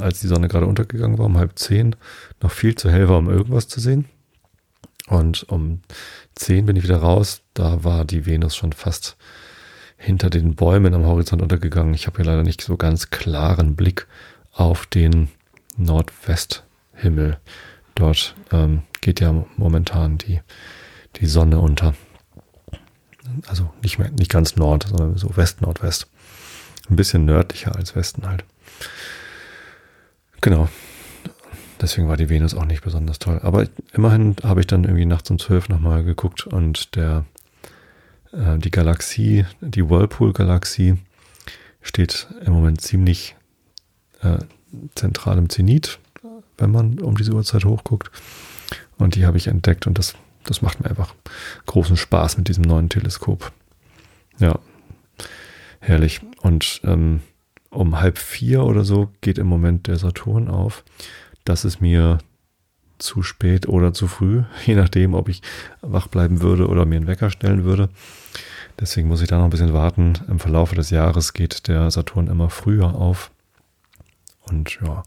als 0.00 0.20
die 0.20 0.26
Sonne 0.26 0.48
gerade 0.48 0.66
untergegangen 0.66 1.18
war, 1.18 1.26
um 1.26 1.36
halb 1.36 1.58
zehn, 1.58 1.96
noch 2.40 2.50
viel 2.50 2.74
zu 2.74 2.90
hell 2.90 3.08
war, 3.08 3.18
um 3.18 3.28
irgendwas 3.28 3.68
zu 3.68 3.80
sehen. 3.80 4.06
Und 5.08 5.44
um 5.48 5.80
zehn 6.34 6.66
bin 6.66 6.76
ich 6.76 6.82
wieder 6.82 6.98
raus. 6.98 7.42
Da 7.54 7.84
war 7.84 8.04
die 8.04 8.26
Venus 8.26 8.56
schon 8.56 8.72
fast 8.72 9.16
hinter 9.96 10.30
den 10.30 10.54
Bäumen 10.54 10.94
am 10.94 11.04
Horizont 11.04 11.42
untergegangen. 11.42 11.94
Ich 11.94 12.06
habe 12.06 12.16
hier 12.16 12.26
leider 12.26 12.42
nicht 12.42 12.60
so 12.60 12.76
ganz 12.76 13.10
klaren 13.10 13.76
Blick 13.76 14.06
auf 14.52 14.86
den 14.86 15.28
Nordwesthimmel. 15.76 17.38
Dort 17.96 18.36
ähm, 18.52 18.82
geht 19.00 19.20
ja 19.20 19.44
momentan 19.56 20.18
die, 20.18 20.40
die 21.16 21.26
Sonne 21.26 21.58
unter. 21.58 21.94
Also 23.48 23.70
nicht 23.82 23.98
mehr, 23.98 24.10
nicht 24.10 24.30
ganz 24.30 24.54
Nord, 24.54 24.86
sondern 24.88 25.16
so 25.16 25.36
West-Nordwest. 25.36 26.06
Ein 26.88 26.96
bisschen 26.96 27.24
nördlicher 27.24 27.74
als 27.74 27.96
Westen 27.96 28.28
halt. 28.28 28.44
Genau. 30.40 30.68
Deswegen 31.80 32.08
war 32.08 32.16
die 32.16 32.28
Venus 32.28 32.54
auch 32.54 32.64
nicht 32.64 32.84
besonders 32.84 33.18
toll. 33.18 33.40
Aber 33.42 33.66
immerhin 33.92 34.36
habe 34.42 34.60
ich 34.60 34.66
dann 34.66 34.84
irgendwie 34.84 35.06
nachts 35.06 35.30
um 35.30 35.38
zwölf 35.38 35.68
nochmal 35.68 36.04
geguckt 36.04 36.46
und 36.46 36.94
der, 36.96 37.24
äh, 38.32 38.58
die 38.58 38.70
Galaxie, 38.70 39.44
die 39.60 39.88
Whirlpool-Galaxie, 39.88 40.94
steht 41.82 42.28
im 42.44 42.52
Moment 42.52 42.80
ziemlich 42.80 43.36
äh, 44.22 44.38
zentral 44.94 45.38
im 45.38 45.48
Zenit, 45.48 45.98
wenn 46.58 46.70
man 46.70 46.98
um 47.00 47.16
diese 47.16 47.32
Uhrzeit 47.32 47.64
hochguckt. 47.64 48.10
Und 48.98 49.14
die 49.14 49.26
habe 49.26 49.36
ich 49.36 49.48
entdeckt 49.48 49.86
und 49.86 49.98
das, 49.98 50.14
das 50.44 50.62
macht 50.62 50.80
mir 50.80 50.90
einfach 50.90 51.14
großen 51.66 51.96
Spaß 51.96 52.38
mit 52.38 52.48
diesem 52.48 52.64
neuen 52.64 52.88
Teleskop. 52.88 53.52
Ja, 54.38 54.58
herrlich. 55.80 56.20
Und 56.40 56.80
ähm, 56.84 57.20
um 57.70 58.00
halb 58.00 58.18
vier 58.18 58.64
oder 58.64 58.84
so 58.84 59.10
geht 59.20 59.38
im 59.38 59.46
Moment 59.46 59.86
der 59.86 59.96
Saturn 59.96 60.48
auf. 60.48 60.82
Das 61.44 61.64
ist 61.64 61.80
mir 61.80 62.18
zu 62.98 63.22
spät 63.22 63.68
oder 63.68 63.92
zu 63.92 64.08
früh, 64.08 64.42
je 64.66 64.74
nachdem, 64.74 65.14
ob 65.14 65.28
ich 65.28 65.42
wach 65.82 66.08
bleiben 66.08 66.40
würde 66.40 66.68
oder 66.68 66.84
mir 66.86 66.96
einen 66.96 67.06
Wecker 67.06 67.30
stellen 67.30 67.64
würde. 67.64 67.88
Deswegen 68.78 69.08
muss 69.08 69.22
ich 69.22 69.28
da 69.28 69.38
noch 69.38 69.44
ein 69.44 69.50
bisschen 69.50 69.72
warten. 69.72 70.14
Im 70.28 70.38
Verlauf 70.38 70.72
des 70.74 70.90
Jahres 70.90 71.32
geht 71.32 71.66
der 71.68 71.90
Saturn 71.90 72.26
immer 72.26 72.50
früher 72.50 72.94
auf. 72.94 73.30
Und 74.50 74.78
ja, 74.84 75.02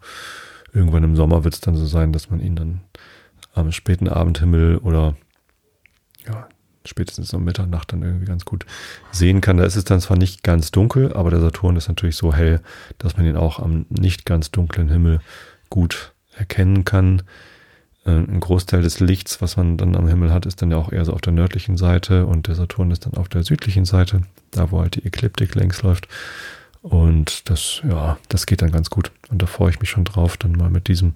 irgendwann 0.73 1.03
im 1.03 1.15
Sommer 1.15 1.43
wird 1.43 1.53
es 1.53 1.62
dann 1.62 1.75
so 1.75 1.86
sein, 1.86 2.13
dass 2.13 2.29
man 2.29 2.39
ihn 2.39 2.55
dann 2.55 2.82
am 3.53 3.71
späten 3.71 4.08
Abendhimmel 4.08 4.77
oder 4.77 5.15
ja, 6.27 6.47
spätestens 6.86 7.34
um 7.34 7.43
Mitternacht 7.43 7.93
dann 7.93 8.03
irgendwie 8.03 8.25
ganz 8.25 8.45
gut 8.45 8.65
sehen 9.12 9.41
kann. 9.41 9.58
Da 9.58 9.63
ist 9.63 9.75
es 9.75 9.84
dann 9.84 10.01
zwar 10.01 10.17
nicht 10.17 10.43
ganz 10.43 10.71
dunkel, 10.71 11.13
aber 11.13 11.29
der 11.29 11.41
Saturn 11.41 11.75
ist 11.75 11.88
natürlich 11.88 12.15
so 12.15 12.34
hell, 12.34 12.62
dass 12.97 13.17
man 13.17 13.25
ihn 13.25 13.38
auch 13.38 13.60
am 13.60 13.86
nicht 13.89 14.25
ganz 14.25 14.51
dunklen 14.51 14.89
Himmel 14.89 15.19
gut 15.69 16.13
erkennen 16.36 16.86
kann. 16.86 17.23
Äh, 18.05 18.12
ein 18.12 18.39
Großteil 18.39 18.82
des 18.82 18.99
Lichts, 18.99 19.41
was 19.41 19.58
man 19.58 19.77
dann 19.77 19.95
am 19.95 20.08
Himmel 20.08 20.34
hat, 20.34 20.45
ist 20.45 20.62
dann 20.62 20.71
ja 20.71 20.77
auch 20.77 20.91
eher 20.91 21.05
so 21.05 21.13
auf 21.13 21.21
der 21.21 21.34
nördlichen 21.34 21.77
Seite 21.77 22.25
und 22.25 22.47
der 22.47 22.55
Saturn 22.55 22.91
ist 22.91 23.05
dann 23.05 23.15
auf 23.15 23.29
der 23.29 23.43
südlichen 23.43 23.86
Seite, 23.86 24.21
da 24.51 24.71
wo 24.71 24.79
halt 24.79 24.95
die 24.95 25.05
Ekliptik 25.05 25.55
längs 25.55 25.82
läuft. 25.82 26.08
Und 26.82 27.50
das, 27.50 27.82
ja, 27.88 28.18
das 28.30 28.46
geht 28.46 28.62
dann 28.62 28.72
ganz 28.72 28.89
gut. 28.89 29.12
Und 29.30 29.42
da 29.42 29.46
freue 29.46 29.70
ich 29.70 29.80
mich 29.80 29.89
schon 29.89 30.06
drauf, 30.06 30.38
dann 30.38 30.54
mal 30.54 30.70
mit 30.70 30.88
diesem 30.88 31.13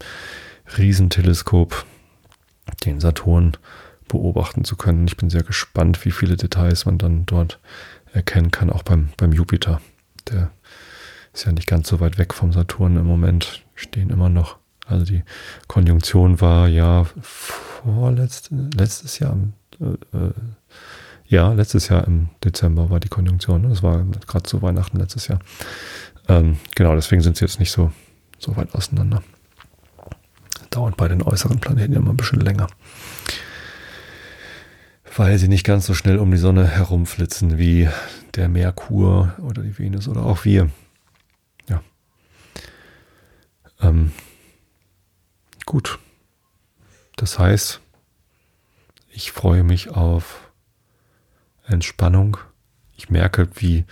Riesenteleskop 0.78 1.86
den 2.86 3.00
Saturn 3.00 3.58
beobachten 4.08 4.64
zu 4.64 4.76
können. 4.76 5.08
Ich 5.08 5.18
bin 5.18 5.30
sehr 5.30 5.44
gespannt, 5.44 6.04
wie 6.06 6.12
viele 6.12 6.38
Details 6.38 6.86
man 6.86 6.98
dann 6.98 7.26
dort 7.26 7.60
erkennen 8.12 8.52
kann, 8.52 8.70
auch 8.70 8.84
beim, 8.84 9.10
beim 9.18 9.34
Jupiter. 9.34 9.82
Der 10.30 10.52
ist 11.34 11.46
ja 11.46 11.52
nicht 11.52 11.68
ganz 11.68 11.88
so 11.90 12.00
weit 12.00 12.18
weg 12.18 12.34
vom 12.34 12.54
Saturn 12.54 12.98
im 12.98 13.06
Moment, 13.06 13.64
stehen 13.76 14.10
immer 14.10 14.30
noch. 14.30 14.58
Also 14.86 15.06
die 15.06 15.24
Konjunktion 15.68 16.42
war 16.42 16.68
ja 16.68 17.06
vorletztes 17.22 18.50
letztes 18.76 19.20
Jahr, 19.20 19.38
äh, 19.80 20.18
äh, 20.18 20.34
Ja, 21.34 21.52
letztes 21.52 21.88
Jahr 21.88 22.06
im 22.06 22.30
Dezember 22.44 22.92
war 22.92 23.00
die 23.00 23.10
Konjunktion. 23.10 23.64
Ne? 23.64 23.70
Das 23.70 23.82
war 23.82 24.06
gerade 24.28 24.44
zu 24.44 24.62
Weihnachten 24.62 25.00
letztes 25.00 25.30
Jahr. 25.30 25.40
Ähm, 26.28 26.60
genau, 26.76 26.94
deswegen 26.94 27.24
sind 27.24 27.38
sie 27.38 27.44
jetzt 27.44 27.60
nicht 27.60 27.72
so, 27.72 27.92
so 28.38 28.56
weit 28.56 28.76
auseinander. 28.76 29.24
Dauert 30.70 30.96
bei 30.96 31.08
den 31.08 31.24
äußeren 31.24 31.60
Planeten 31.60 31.94
immer 31.94 32.12
ein 32.12 32.18
bisschen 32.18 32.40
länger. 32.40 32.68
Weil 35.16 35.40
sie 35.40 35.48
nicht 35.48 35.64
ganz 35.64 35.88
so 35.88 35.96
schnell 35.96 36.20
um 36.20 36.30
die 36.30 36.38
Sonne 36.38 36.68
herumflitzen 36.68 37.58
wie 37.58 37.90
der 38.36 38.48
Merkur 38.48 39.34
oder 39.40 39.64
die 39.64 39.80
Venus 39.80 40.08
oder 40.08 40.24
auch 40.28 40.46
wir. 40.46 40.70
Ja. 41.68 41.82
Ähm, 43.82 44.12
gut. 45.66 45.98
Das 47.16 47.40
heißt, 47.40 47.82
ich 49.10 49.32
freue 49.32 49.64
mich 49.64 49.90
auf 49.90 50.43
Entspannung. 51.66 52.38
Ich 52.96 53.10
merke, 53.10 53.50
wie, 53.56 53.86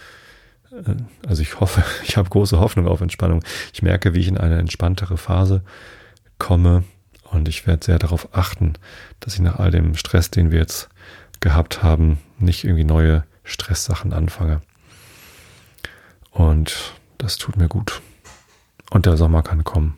äh, 0.72 0.96
also 1.28 1.42
ich 1.42 1.60
hoffe, 1.60 1.84
ich 2.04 2.18
habe 2.18 2.30
große 2.30 2.60
Hoffnung 2.60 2.88
auf 2.88 3.02
Entspannung. 3.02 3.44
Ich 3.74 3.82
merke, 3.82 4.14
wie 4.14 4.20
ich 4.20 4.28
in 4.28 4.38
eine 4.38 4.58
entspanntere 4.58 5.18
Phase 5.18 5.62
komme 6.38 6.84
und 7.24 7.48
ich 7.48 7.68
werde 7.68 7.86
sehr 7.86 8.00
darauf 8.00 8.36
achten, 8.36 8.74
dass 9.20 9.36
ich 9.36 9.40
nach 9.40 9.60
all 9.60 9.72
dem 9.72 9.96
Stress, 9.96 10.32
den 10.32 10.52
wir 10.52 10.60
jetzt 10.60 10.90
gehabt 11.40 11.82
haben, 11.82 12.20
nicht 12.38 12.64
irgendwie 12.64 12.84
neue 12.84 13.24
Stresssachen 13.44 14.14
anfange. 14.14 14.62
Und 16.32 16.94
das 17.18 17.38
tut 17.38 17.58
mir 17.58 17.68
gut. 17.68 18.02
Und 18.90 19.06
der 19.06 19.18
Sommer 19.18 19.44
kann 19.44 19.64
kommen. 19.64 19.98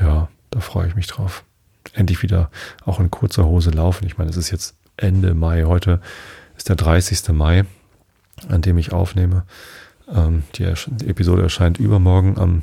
Ja, 0.00 0.28
da 0.50 0.60
freue 0.60 0.88
ich 0.88 0.94
mich 0.94 1.06
drauf. 1.06 1.44
Endlich 1.94 2.22
wieder 2.22 2.50
auch 2.84 3.00
in 3.00 3.10
kurzer 3.10 3.44
Hose 3.44 3.70
laufen. 3.70 4.06
Ich 4.06 4.18
meine, 4.18 4.30
es 4.30 4.36
ist 4.36 4.50
jetzt 4.50 4.76
Ende 4.96 5.34
Mai. 5.34 5.64
Heute 5.64 6.00
ist 6.62 6.68
der 6.68 6.76
30. 6.76 7.30
Mai, 7.30 7.64
an 8.48 8.62
dem 8.62 8.78
ich 8.78 8.92
aufnehme. 8.92 9.42
Ähm, 10.08 10.44
die, 10.54 10.72
die, 10.86 11.08
Episode 11.08 11.42
erscheint 11.42 11.78
übermorgen 11.78 12.38
am 12.38 12.62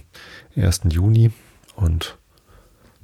1. 0.55 0.83
Juni. 0.89 1.31
Und 1.75 2.17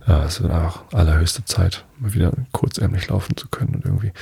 ja, 0.08 0.24
es 0.24 0.40
ist 0.40 0.50
auch 0.50 0.84
allerhöchste 0.94 1.44
Zeit, 1.44 1.84
mal 2.00 2.14
wieder 2.14 2.32
kurzärmlich 2.54 3.10
laufen 3.10 3.36
zu 3.36 3.50
können 3.50 3.76
und 3.76 3.84
irgendwie 3.84 4.14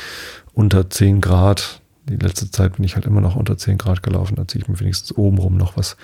unter 0.54 0.90
10 0.90 1.22
Grad. 1.22 1.80
Die 2.10 2.16
letzte 2.16 2.50
Zeit 2.50 2.78
bin 2.78 2.86
ich 2.86 2.96
halt 2.96 3.06
immer 3.06 3.22
noch 3.22 3.36
unter 3.36 3.56
10 3.56 3.78
Grad 3.78 4.02
gelaufen. 4.02 4.36
Da 4.36 4.48
ziehe 4.48 4.64
ich 4.64 4.68
mir 4.68 4.80
wenigstens 4.80 5.16
obenrum 5.16 5.58
noch 5.58 5.78
was 5.78 5.96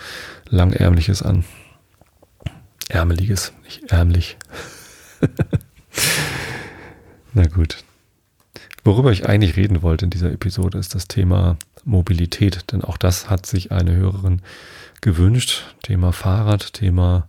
Langärmliches 0.50 1.24
an. 1.24 1.46
Ärmeliges, 2.90 3.54
nicht 3.64 3.92
ärmlich. 3.92 4.38
Na 7.34 7.48
gut. 7.48 7.84
Worüber 8.84 9.12
ich 9.12 9.28
eigentlich 9.28 9.58
reden 9.58 9.82
wollte 9.82 10.06
in 10.06 10.12
dieser 10.12 10.32
Episode 10.32 10.78
ist 10.78 10.96
das 10.96 11.08
Thema 11.08 11.58
Mobilität, 11.84 12.72
denn 12.72 12.84
auch 12.84 12.98
das 12.98 13.30
hat 13.30 13.46
sich 13.46 13.72
eine 13.72 13.96
Hörerin 13.96 14.42
gewünscht. 15.02 15.76
Thema 15.84 16.12
Fahrrad, 16.12 16.74
Thema 16.74 17.28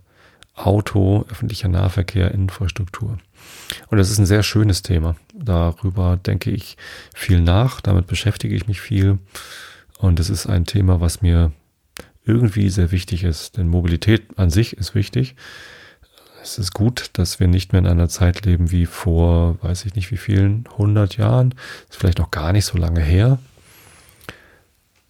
Auto, 0.55 1.25
öffentlicher 1.29 1.67
Nahverkehr, 1.67 2.31
Infrastruktur. 2.31 3.17
Und 3.87 3.97
das 3.97 4.11
ist 4.11 4.19
ein 4.19 4.25
sehr 4.25 4.43
schönes 4.43 4.81
Thema. 4.81 5.15
Darüber 5.33 6.17
denke 6.17 6.51
ich 6.51 6.77
viel 7.13 7.41
nach, 7.41 7.81
damit 7.81 8.07
beschäftige 8.07 8.55
ich 8.55 8.67
mich 8.67 8.81
viel. 8.81 9.19
Und 9.97 10.19
es 10.19 10.29
ist 10.29 10.47
ein 10.47 10.65
Thema, 10.65 11.01
was 11.01 11.21
mir 11.21 11.51
irgendwie 12.25 12.69
sehr 12.69 12.91
wichtig 12.91 13.23
ist. 13.23 13.57
Denn 13.57 13.67
Mobilität 13.67 14.37
an 14.37 14.49
sich 14.49 14.77
ist 14.77 14.95
wichtig. 14.95 15.35
Es 16.41 16.57
ist 16.57 16.73
gut, 16.73 17.11
dass 17.13 17.39
wir 17.39 17.47
nicht 17.47 17.71
mehr 17.71 17.79
in 17.79 17.87
einer 17.87 18.09
Zeit 18.09 18.45
leben 18.45 18.71
wie 18.71 18.85
vor, 18.85 19.61
weiß 19.61 19.85
ich 19.85 19.95
nicht 19.95 20.11
wie 20.11 20.17
vielen, 20.17 20.65
100 20.71 21.17
Jahren. 21.17 21.53
Ist 21.89 21.99
vielleicht 21.99 22.19
noch 22.19 22.31
gar 22.31 22.51
nicht 22.51 22.65
so 22.65 22.77
lange 22.77 23.01
her. 23.01 23.37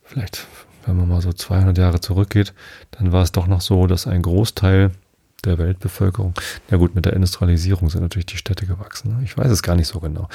Vielleicht, 0.03 0.45
wenn 0.85 0.97
man 0.97 1.07
mal 1.07 1.21
so 1.21 1.31
200 1.31 1.77
Jahre 1.77 2.01
zurückgeht, 2.01 2.53
dann 2.91 3.11
war 3.11 3.23
es 3.23 3.31
doch 3.31 3.47
noch 3.47 3.61
so, 3.61 3.87
dass 3.87 4.07
ein 4.07 4.21
Großteil 4.21 4.91
der 5.45 5.57
Weltbevölkerung. 5.57 6.33
Ja 6.69 6.77
gut, 6.77 6.95
mit 6.95 7.05
der 7.05 7.13
Industrialisierung 7.13 7.89
sind 7.89 8.01
natürlich 8.01 8.25
die 8.25 8.37
Städte 8.37 8.65
gewachsen. 8.65 9.17
Ne? 9.17 9.23
Ich 9.23 9.37
weiß 9.37 9.49
es 9.51 9.63
gar 9.63 9.75
nicht 9.75 9.87
so 9.87 9.99
genau. 9.99 10.27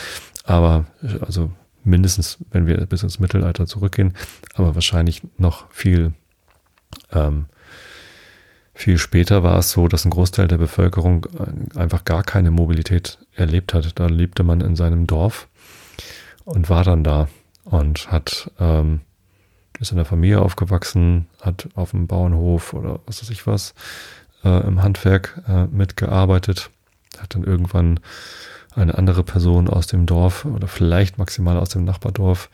Aber 0.44 0.86
also 1.20 1.50
mindestens, 1.84 2.38
wenn 2.50 2.66
wir 2.66 2.78
bis 2.86 3.02
ins 3.02 3.20
Mittelalter 3.20 3.66
zurückgehen, 3.66 4.14
aber 4.54 4.74
wahrscheinlich 4.74 5.22
noch 5.38 5.70
viel, 5.70 6.12
ähm, 7.12 7.46
viel 8.76 8.98
später 8.98 9.42
war 9.42 9.58
es 9.58 9.70
so, 9.70 9.88
dass 9.88 10.04
ein 10.04 10.10
Großteil 10.10 10.48
der 10.48 10.58
Bevölkerung 10.58 11.26
einfach 11.74 12.04
gar 12.04 12.22
keine 12.22 12.50
Mobilität 12.50 13.18
erlebt 13.34 13.72
hat. 13.72 13.98
Da 13.98 14.06
lebte 14.06 14.42
man 14.42 14.60
in 14.60 14.76
seinem 14.76 15.06
Dorf 15.06 15.48
und 16.44 16.68
war 16.68 16.84
dann 16.84 17.02
da 17.02 17.28
und 17.64 18.12
hat 18.12 18.50
ähm, 18.60 19.00
ist 19.80 19.90
in 19.90 19.96
der 19.96 20.06
Familie 20.06 20.40
aufgewachsen, 20.40 21.26
hat 21.40 21.68
auf 21.74 21.90
dem 21.90 22.06
Bauernhof 22.06 22.74
oder 22.74 23.00
was 23.06 23.22
weiß 23.22 23.30
ich 23.30 23.46
was 23.46 23.74
äh, 24.44 24.66
im 24.66 24.82
Handwerk 24.82 25.42
äh, 25.48 25.66
mitgearbeitet, 25.66 26.70
hat 27.18 27.34
dann 27.34 27.44
irgendwann 27.44 28.00
eine 28.74 28.96
andere 28.96 29.24
Person 29.24 29.68
aus 29.68 29.86
dem 29.86 30.04
Dorf 30.06 30.44
oder 30.44 30.68
vielleicht 30.68 31.18
maximal 31.18 31.56
aus 31.56 31.70
dem 31.70 31.84
Nachbardorf 31.84 32.50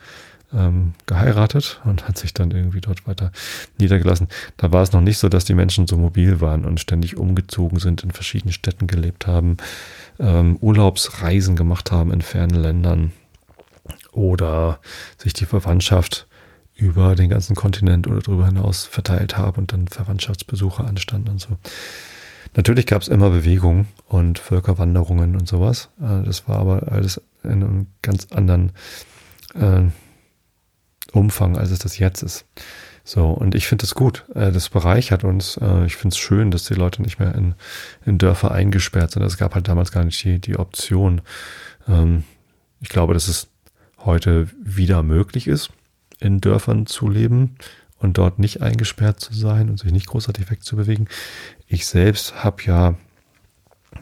ähm, 0.55 0.93
geheiratet 1.05 1.81
und 1.85 2.07
hat 2.07 2.17
sich 2.17 2.33
dann 2.33 2.51
irgendwie 2.51 2.81
dort 2.81 3.07
weiter 3.07 3.31
niedergelassen. 3.77 4.27
Da 4.57 4.71
war 4.71 4.83
es 4.83 4.91
noch 4.91 5.01
nicht 5.01 5.17
so, 5.17 5.29
dass 5.29 5.45
die 5.45 5.53
Menschen 5.53 5.87
so 5.87 5.97
mobil 5.97 6.41
waren 6.41 6.65
und 6.65 6.79
ständig 6.79 7.17
umgezogen 7.17 7.79
sind, 7.79 8.03
in 8.03 8.11
verschiedenen 8.11 8.53
Städten 8.53 8.87
gelebt 8.87 9.27
haben, 9.27 9.57
ähm, 10.19 10.57
Urlaubsreisen 10.61 11.55
gemacht 11.55 11.91
haben 11.91 12.11
in 12.11 12.21
fernen 12.21 12.61
Ländern 12.61 13.11
oder 14.11 14.79
sich 15.17 15.33
die 15.33 15.45
Verwandtschaft 15.45 16.27
über 16.75 17.15
den 17.15 17.29
ganzen 17.29 17.55
Kontinent 17.55 18.07
oder 18.07 18.19
darüber 18.21 18.47
hinaus 18.47 18.85
verteilt 18.85 19.37
habe 19.37 19.59
und 19.61 19.73
dann 19.73 19.87
Verwandtschaftsbesuche 19.87 20.83
anstanden 20.83 21.29
und 21.29 21.39
so. 21.39 21.57
Natürlich 22.55 22.85
gab 22.85 23.01
es 23.01 23.07
immer 23.07 23.29
Bewegungen 23.29 23.87
und 24.07 24.37
Völkerwanderungen 24.37 25.35
und 25.35 25.47
sowas. 25.47 25.89
Äh, 25.99 26.23
das 26.23 26.47
war 26.47 26.59
aber 26.59 26.91
alles 26.91 27.21
in 27.43 27.51
einem 27.51 27.87
ganz 28.01 28.27
anderen 28.31 28.71
äh, 29.55 29.83
Umfang, 31.13 31.57
als 31.57 31.71
es 31.71 31.79
das 31.79 31.97
jetzt 31.97 32.23
ist. 32.23 32.45
So, 33.05 33.27
und 33.27 33.53
ich 33.55 33.67
finde 33.67 33.85
es 33.85 33.95
gut. 33.95 34.25
Äh, 34.33 34.51
das 34.51 34.69
bereichert 34.69 35.23
uns. 35.23 35.57
Äh, 35.57 35.85
ich 35.85 35.95
finde 35.95 36.13
es 36.13 36.17
schön, 36.17 36.51
dass 36.51 36.65
die 36.65 36.73
Leute 36.73 37.01
nicht 37.01 37.19
mehr 37.19 37.35
in, 37.35 37.55
in 38.05 38.17
Dörfer 38.17 38.51
eingesperrt 38.51 39.11
sind. 39.11 39.23
Es 39.23 39.37
gab 39.37 39.55
halt 39.55 39.67
damals 39.67 39.91
gar 39.91 40.03
nicht 40.03 40.23
die, 40.23 40.39
die 40.39 40.57
Option. 40.57 41.21
Ähm, 41.87 42.23
ich 42.81 42.89
glaube, 42.89 43.13
dass 43.13 43.27
es 43.27 43.49
heute 43.99 44.47
wieder 44.61 45.03
möglich 45.03 45.47
ist 45.47 45.71
in 46.19 46.39
Dörfern 46.39 46.85
zu 46.85 47.09
leben 47.09 47.57
und 47.97 48.17
dort 48.17 48.39
nicht 48.39 48.61
eingesperrt 48.61 49.19
zu 49.19 49.33
sein 49.33 49.69
und 49.69 49.79
sich 49.79 49.91
nicht 49.91 50.07
großartig 50.07 50.49
wegzubewegen. 50.49 51.09
Ich 51.67 51.85
selbst 51.85 52.43
habe 52.43 52.63
ja 52.63 52.95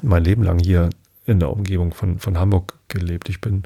mein 0.01 0.23
Leben 0.23 0.43
lang 0.43 0.59
hier 0.59 0.89
in 1.25 1.39
der 1.39 1.51
Umgebung 1.51 1.93
von, 1.93 2.19
von 2.19 2.37
Hamburg 2.37 2.77
gelebt. 2.87 3.29
Ich 3.29 3.41
bin 3.41 3.63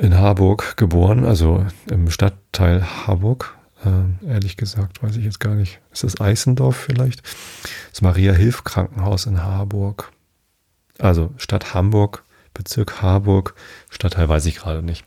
in 0.00 0.18
Harburg 0.18 0.76
geboren, 0.76 1.24
also 1.24 1.66
im 1.90 2.10
Stadtteil 2.10 2.82
Harburg. 2.82 3.56
Äh, 3.84 4.28
ehrlich 4.28 4.56
gesagt, 4.56 5.02
weiß 5.02 5.16
ich 5.16 5.24
jetzt 5.24 5.40
gar 5.40 5.54
nicht. 5.54 5.80
Ist 5.92 6.04
das 6.04 6.20
Eisendorf 6.20 6.76
vielleicht? 6.76 7.22
Das 7.90 8.00
Maria-Hilf-Krankenhaus 8.00 9.26
in 9.26 9.42
Harburg. 9.42 10.10
Also 10.98 11.32
Stadt 11.36 11.74
Hamburg, 11.74 12.24
Bezirk 12.54 13.02
Harburg, 13.02 13.54
Stadtteil 13.90 14.28
weiß 14.28 14.46
ich 14.46 14.56
gerade 14.56 14.82
nicht. 14.82 15.04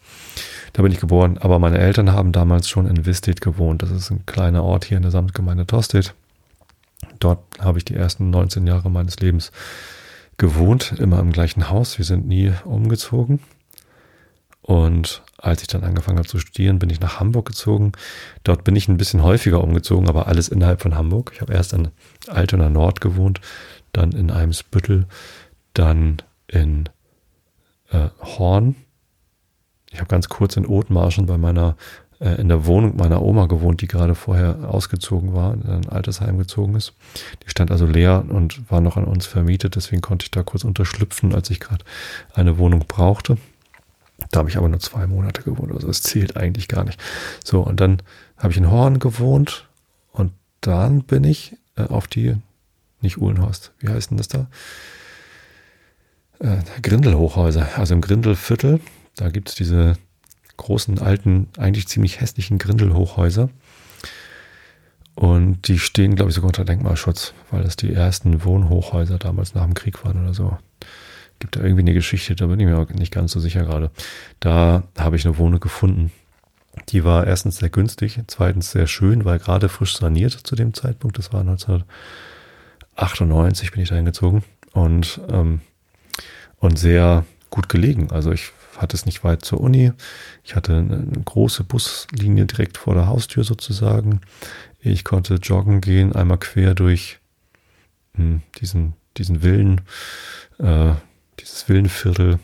Da 0.74 0.84
bin 0.84 0.92
ich 0.92 1.00
geboren. 1.00 1.38
Aber 1.40 1.58
meine 1.60 1.80
Eltern 1.80 2.12
haben 2.12 2.32
damals 2.32 2.70
schon 2.70 2.88
in 2.88 3.06
Wistedt 3.06 3.42
gewohnt. 3.42 3.82
Das 3.82 3.92
ist 3.92 4.12
ein 4.12 4.26
kleiner 4.26 4.64
Ort 4.64 4.86
hier 4.86 4.98
in 4.98 5.04
der 5.04 5.12
Samtgemeinde 5.12 5.66
Tostedt. 5.66 6.14
Dort 7.20 7.40
habe 7.60 7.80
ich 7.80 7.86
die 7.86 7.96
ersten 7.96 8.30
19 8.30 8.68
Jahre 8.68 8.90
meines 8.90 9.20
Lebens 9.20 9.52
gewohnt, 10.38 10.94
immer 11.00 11.20
im 11.20 11.32
gleichen 11.32 11.70
Haus. 11.70 11.98
Wir 11.98 12.06
sind 12.06 12.28
nie 12.28 12.54
umgezogen. 12.66 13.40
Und 14.64 15.24
als 15.38 15.62
ich 15.62 15.68
dann 15.68 15.84
angefangen 15.84 16.18
habe 16.18 16.28
zu 16.28 16.40
studieren, 16.40 16.80
bin 16.80 16.90
ich 16.90 17.02
nach 17.02 17.20
Hamburg 17.20 17.46
gezogen. 17.46 17.92
Dort 18.44 18.64
bin 18.64 18.76
ich 18.76 18.88
ein 18.88 18.98
bisschen 18.98 19.22
häufiger 19.22 19.62
umgezogen, 19.62 20.08
aber 20.08 20.28
alles 20.28 20.48
innerhalb 20.48 20.82
von 20.82 20.96
Hamburg. 20.96 21.32
Ich 21.36 21.42
habe 21.42 21.54
erst 21.54 21.74
in 21.74 21.90
Altona 22.28 22.70
Nord 22.70 23.02
gewohnt, 23.02 23.42
dann 23.92 24.14
in 24.14 24.32
Eimsbüttel, 24.32 25.06
dann 25.74 26.22
in 26.48 26.88
äh, 27.92 28.08
Horn, 28.22 28.76
ich 29.94 30.00
habe 30.00 30.10
ganz 30.10 30.28
kurz 30.28 30.58
in 30.58 30.66
Othmarschen 30.66 31.28
bei 31.28 31.38
meiner, 31.38 31.76
äh, 32.20 32.42
in 32.42 32.50
der 32.50 32.66
Wohnung 32.66 32.96
meiner 32.98 33.22
Oma 33.22 33.46
gewohnt, 33.46 33.82
die 33.82 33.88
gerade 33.88 34.16
vorher 34.16 34.58
ausgezogen 34.68 35.34
war, 35.34 35.54
in 35.54 35.64
ein 35.64 35.90
Altersheim 35.90 36.40
gezogen 36.40 36.76
ist. 36.76 36.94
Die 37.46 37.50
stand 37.50 37.70
also 37.70 37.86
leer 37.86 38.26
und 38.28 38.72
war 38.72 38.82
noch 38.82 38.98
an 38.98 39.06
uns 39.06 39.28
vermietet, 39.28 39.76
deswegen 39.76 40.02
konnte 40.02 40.24
ich 40.24 40.32
da 40.32 40.42
kurz 40.42 40.64
unterschlüpfen, 40.64 41.36
als 41.36 41.50
ich 41.52 41.60
gerade 41.60 41.86
eine 42.34 42.58
Wohnung 42.58 42.86
brauchte. 42.88 43.38
Da 44.34 44.40
habe 44.40 44.50
ich 44.50 44.58
aber 44.58 44.68
nur 44.68 44.80
zwei 44.80 45.08
Monate 45.08 45.44
gewohnt, 45.44 45.72
also 45.72 45.88
es 45.88 46.02
zählt 46.02 46.36
eigentlich 46.36 46.68
gar 46.68 46.84
nicht. 46.84 47.00
So, 47.44 47.62
und 47.62 47.80
dann 47.80 48.02
habe 48.38 48.52
ich 48.52 48.58
in 48.58 48.70
Horn 48.70 49.00
gewohnt 49.00 49.70
und 50.12 50.34
dann 50.60 51.04
bin 51.04 51.24
ich 51.24 51.56
äh, 51.78 51.84
auf 51.84 52.08
die, 52.08 52.36
nicht 53.00 53.18
Uhlenhorst, 53.18 53.72
wie 53.80 53.90
heißt 53.90 54.12
denn 54.12 54.18
das 54.18 54.28
da? 54.28 54.48
Äh, 56.40 56.58
Grindelhochhäuser, 56.82 57.70
also 57.78 57.94
im 57.94 58.02
Grindelviertel 58.02 58.82
da 59.16 59.30
gibt 59.30 59.50
es 59.50 59.56
diese 59.56 59.96
großen, 60.58 61.00
alten, 61.00 61.48
eigentlich 61.58 61.88
ziemlich 61.88 62.20
hässlichen 62.20 62.58
Grindelhochhäuser. 62.58 63.50
Und 65.16 65.68
die 65.68 65.78
stehen, 65.78 66.16
glaube 66.16 66.30
ich, 66.30 66.36
sogar 66.36 66.48
unter 66.48 66.66
Denkmalschutz, 66.66 67.34
weil 67.52 67.64
das 67.64 67.76
die 67.76 67.94
ersten 67.94 68.44
Wohnhochhäuser 68.44 69.20
damals 69.20 69.54
nach 69.54 69.64
dem 69.64 69.76
Krieg 69.76 70.04
waren 70.04 70.24
oder 70.24 70.34
so. 70.34 70.58
Gibt 71.40 71.56
da 71.56 71.62
irgendwie 71.62 71.82
eine 71.82 71.94
Geschichte, 71.94 72.36
da 72.36 72.48
bin 72.48 72.60
ich 72.60 72.66
mir 72.66 72.78
auch 72.78 72.90
nicht 72.90 73.14
ganz 73.14 73.34
so 73.34 73.40
sicher 73.40 73.64
gerade. 73.64 73.92
Da 74.40 74.84
habe 74.98 75.16
ich 75.16 75.26
eine 75.26 75.38
Wohnung 75.38 75.60
gefunden. 75.60 76.12
Die 76.90 77.04
war 77.04 77.28
erstens 77.28 77.58
sehr 77.58 77.70
günstig, 77.70 78.20
zweitens 78.28 78.72
sehr 78.72 78.88
schön, 78.88 79.26
weil 79.26 79.38
gerade 79.40 79.70
frisch 79.70 79.98
saniert 79.98 80.32
zu 80.32 80.56
dem 80.56 80.74
Zeitpunkt. 80.74 81.18
Das 81.18 81.34
war 81.34 81.42
1998 81.42 83.72
bin 83.72 83.82
ich 83.82 83.90
da 83.90 83.96
hingezogen 83.96 84.44
und, 84.72 85.22
ähm, 85.30 85.62
und 86.58 86.80
sehr 86.80 87.26
gut 87.50 87.70
gelegen. 87.70 88.12
Also 88.12 88.32
ich 88.32 88.52
hatte 88.78 88.96
es 88.96 89.06
nicht 89.06 89.24
weit 89.24 89.46
zur 89.46 89.62
Uni. 89.62 89.92
Ich 90.44 90.56
hatte 90.56 90.76
eine, 90.76 91.06
große 91.24 91.64
Buslinie 91.64 92.46
direkt 92.46 92.78
vor 92.78 92.96
der 92.96 93.08
Haustür 93.08 93.44
sozusagen. 93.44 94.22
Ich 94.80 95.04
konnte 95.04 95.36
joggen 95.36 95.80
gehen, 95.80 96.14
einmal 96.14 96.40
quer 96.40 96.74
durch 96.74 97.20
hm, 98.16 98.42
diesen, 98.60 98.94
diesen 99.18 99.42
Villen, 99.42 99.82
äh, 100.60 100.94
dieses 101.40 101.68
Villenviertel 101.68 102.40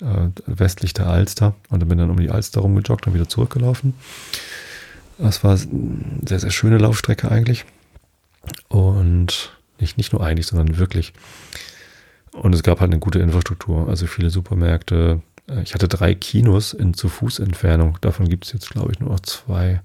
äh, 0.00 0.28
westlich 0.46 0.94
der 0.94 1.06
Alster 1.06 1.54
und 1.68 1.80
dann 1.80 1.88
bin 1.88 1.98
dann 1.98 2.10
um 2.10 2.18
die 2.18 2.30
Alster 2.30 2.60
rumgejoggt 2.60 3.06
und 3.06 3.14
wieder 3.14 3.28
zurückgelaufen. 3.28 3.94
Das 5.18 5.44
war 5.44 5.52
eine 5.52 6.26
sehr, 6.26 6.40
sehr 6.40 6.50
schöne 6.50 6.78
Laufstrecke 6.78 7.30
eigentlich. 7.30 7.64
Und 8.68 9.52
nicht, 9.78 9.98
nicht 9.98 10.12
nur 10.12 10.24
eigentlich, 10.24 10.46
sondern 10.46 10.78
wirklich. 10.78 11.12
Und 12.32 12.54
es 12.54 12.62
gab 12.62 12.80
halt 12.80 12.90
eine 12.90 13.00
gute 13.00 13.18
Infrastruktur, 13.18 13.88
also 13.88 14.06
viele 14.06 14.30
Supermärkte. 14.30 15.20
Äh, 15.48 15.62
ich 15.62 15.74
hatte 15.74 15.88
drei 15.88 16.14
Kinos 16.14 16.72
in 16.72 16.94
zu 16.94 17.08
Fuß 17.08 17.40
Entfernung. 17.40 17.98
Davon 18.00 18.28
gibt 18.28 18.46
es 18.46 18.52
jetzt, 18.52 18.70
glaube 18.70 18.92
ich, 18.92 19.00
nur 19.00 19.10
noch 19.10 19.20
zwei. 19.20 19.82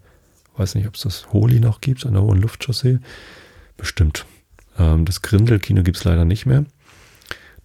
Weiß 0.55 0.75
nicht, 0.75 0.88
ob 0.88 0.95
es 0.95 1.01
das 1.01 1.34
Holi 1.34 1.60
noch 1.60 1.81
gibt 1.81 2.05
an 2.05 2.13
der 2.13 2.21
Hohen 2.21 2.41
Luftchaussee. 2.41 2.99
Bestimmt. 3.77 4.25
Ähm, 4.77 5.05
das 5.05 5.21
Grindel-Kino 5.21 5.84
gibt 5.84 5.97
es 5.97 6.03
leider 6.03 6.23
nicht 6.23 6.45
mehr. 6.45 6.65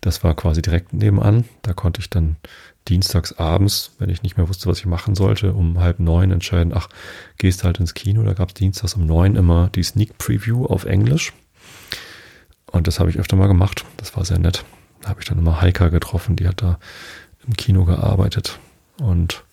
Das 0.01 0.25
war 0.25 0.35
quasi 0.35 0.63
direkt 0.63 0.93
nebenan. 0.93 1.45
Da 1.63 1.75
konnte 1.75 2.01
ich 2.01 2.09
dann 2.09 2.37
dienstags 2.89 3.35
abends, 3.35 3.93
wenn 3.99 4.09
ich 4.09 4.23
nicht 4.23 4.37
mehr 4.37 4.49
wusste, 4.49 4.67
was 4.67 4.79
ich 4.79 4.87
machen 4.87 5.15
sollte, 5.15 5.53
um 5.53 5.79
halb 5.79 6.01
neun 6.01 6.31
entscheiden, 6.31 6.73
ach, 6.75 6.89
gehst 7.37 7.65
halt 7.65 7.79
ins 7.79 7.95
Kino. 7.95 8.23
Da 8.23 8.33
gab 8.33 8.49
es 8.49 8.55
dienstags 8.55 8.95
um 8.95 9.07
neun 9.07 9.37
immer 9.37 9.69
die 9.69 9.83
Sneak 9.83 10.17
Preview 10.17 10.65
auf 10.65 10.85
Englisch. 10.85 11.33
Und 12.67 12.87
das 12.87 12.99
habe 12.99 13.11
ich 13.11 13.19
öfter 13.19 13.37
mal 13.37 13.49
gemacht. 13.49 13.85
Das 13.99 14.17
war 14.17 14.25
sehr 14.25 14.39
nett. 14.39 14.65
Da 15.03 15.11
habe 15.11 15.21
ich 15.21 15.29
dann 15.29 15.39
immer 15.39 15.61
Heika 15.61 15.89
getroffen, 15.89 16.37
die 16.37 16.49
hat 16.49 16.63
da 16.63 16.79
im 17.47 17.55
Kino 17.55 17.85
gearbeitet. 17.85 18.59
Und 19.01 19.45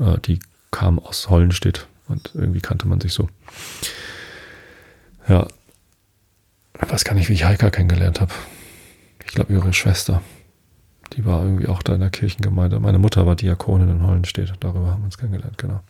äh, 0.00 0.18
die 0.18 0.40
kam 0.70 0.98
aus 0.98 1.28
Hollenstedt 1.28 1.86
und 2.08 2.30
irgendwie 2.34 2.60
kannte 2.60 2.88
man 2.88 3.00
sich 3.00 3.12
so. 3.12 3.28
Ja. 5.28 5.46
Ich 6.82 6.90
weiß 6.90 7.04
gar 7.04 7.14
nicht, 7.14 7.28
wie 7.28 7.34
ich 7.34 7.44
Heika 7.44 7.70
kennengelernt 7.70 8.20
habe 8.20 8.32
ich 9.24 9.32
glaube, 9.32 9.52
ihre 9.52 9.72
Schwester. 9.72 10.22
Die 11.14 11.24
war 11.24 11.42
irgendwie 11.42 11.66
auch 11.66 11.82
da 11.82 11.94
in 11.94 12.00
der 12.00 12.10
Kirchengemeinde. 12.10 12.78
Meine 12.78 12.98
Mutter 12.98 13.26
war 13.26 13.34
Diakonin 13.34 13.88
in 13.88 14.06
Hollenstedt. 14.06 14.52
Darüber 14.60 14.92
haben 14.92 15.02
wir 15.02 15.06
uns 15.06 15.18
kennengelernt, 15.18 15.58
genau. 15.58 15.80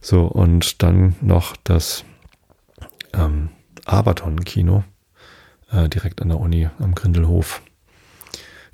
So, 0.00 0.26
und 0.26 0.82
dann 0.82 1.14
noch 1.20 1.56
das 1.62 2.04
ähm, 3.12 3.50
Aberton-Kino 3.84 4.84
äh, 5.70 5.88
direkt 5.88 6.22
an 6.22 6.28
der 6.28 6.40
Uni 6.40 6.68
am 6.80 6.94
Grindelhof. 6.94 7.62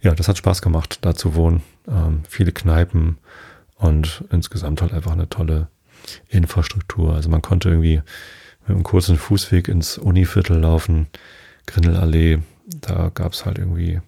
Ja, 0.01 0.15
das 0.15 0.29
hat 0.29 0.39
Spaß 0.39 0.63
gemacht, 0.63 0.99
da 1.03 1.15
zu 1.15 1.35
wohnen. 1.35 1.63
Ähm, 1.87 2.23
viele 2.29 2.53
Kneipen 2.53 3.19
und 3.77 4.25
insgesamt 4.31 4.81
halt 4.81 4.93
einfach 4.93 5.13
eine 5.13 5.29
tolle 5.29 5.69
Infrastruktur. 6.29 7.15
Also 7.15 7.29
man 7.29 7.43
konnte 7.43 7.69
irgendwie 7.69 8.03
mit 8.63 8.71
einem 8.71 8.83
kurzen 8.85 9.17
Fußweg 9.17 9.69
ins 9.69 9.99
Univiertel 9.99 10.59
laufen, 10.59 11.09
Grindelallee, 11.67 12.41
da 12.69 13.11
gab 13.15 13.33
es 13.33 13.47
halt 13.47 13.59
irgendwie 13.59 14.01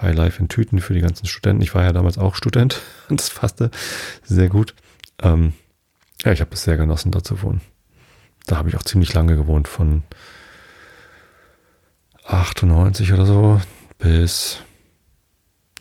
High 0.00 0.16
Life 0.16 0.40
in 0.40 0.48
Tüten 0.48 0.80
für 0.80 0.94
die 0.94 1.00
ganzen 1.00 1.26
Studenten. 1.26 1.62
Ich 1.62 1.74
war 1.74 1.82
ja 1.82 1.92
damals 1.92 2.18
auch 2.18 2.34
Student 2.34 2.80
und 3.08 3.20
das 3.20 3.28
fasste 3.28 3.70
sehr 4.24 4.48
gut. 4.48 4.74
Ähm, 5.20 5.52
ja, 6.24 6.32
ich 6.32 6.40
habe 6.40 6.54
es 6.54 6.62
sehr 6.62 6.76
genossen, 6.76 7.12
da 7.12 7.22
zu 7.22 7.42
wohnen. 7.42 7.60
Da 8.46 8.56
habe 8.56 8.68
ich 8.68 8.76
auch 8.76 8.82
ziemlich 8.82 9.12
lange 9.12 9.36
gewohnt, 9.36 9.68
von 9.68 10.02
98 12.24 13.12
oder 13.12 13.26
so 13.26 13.60
bis. 13.98 14.58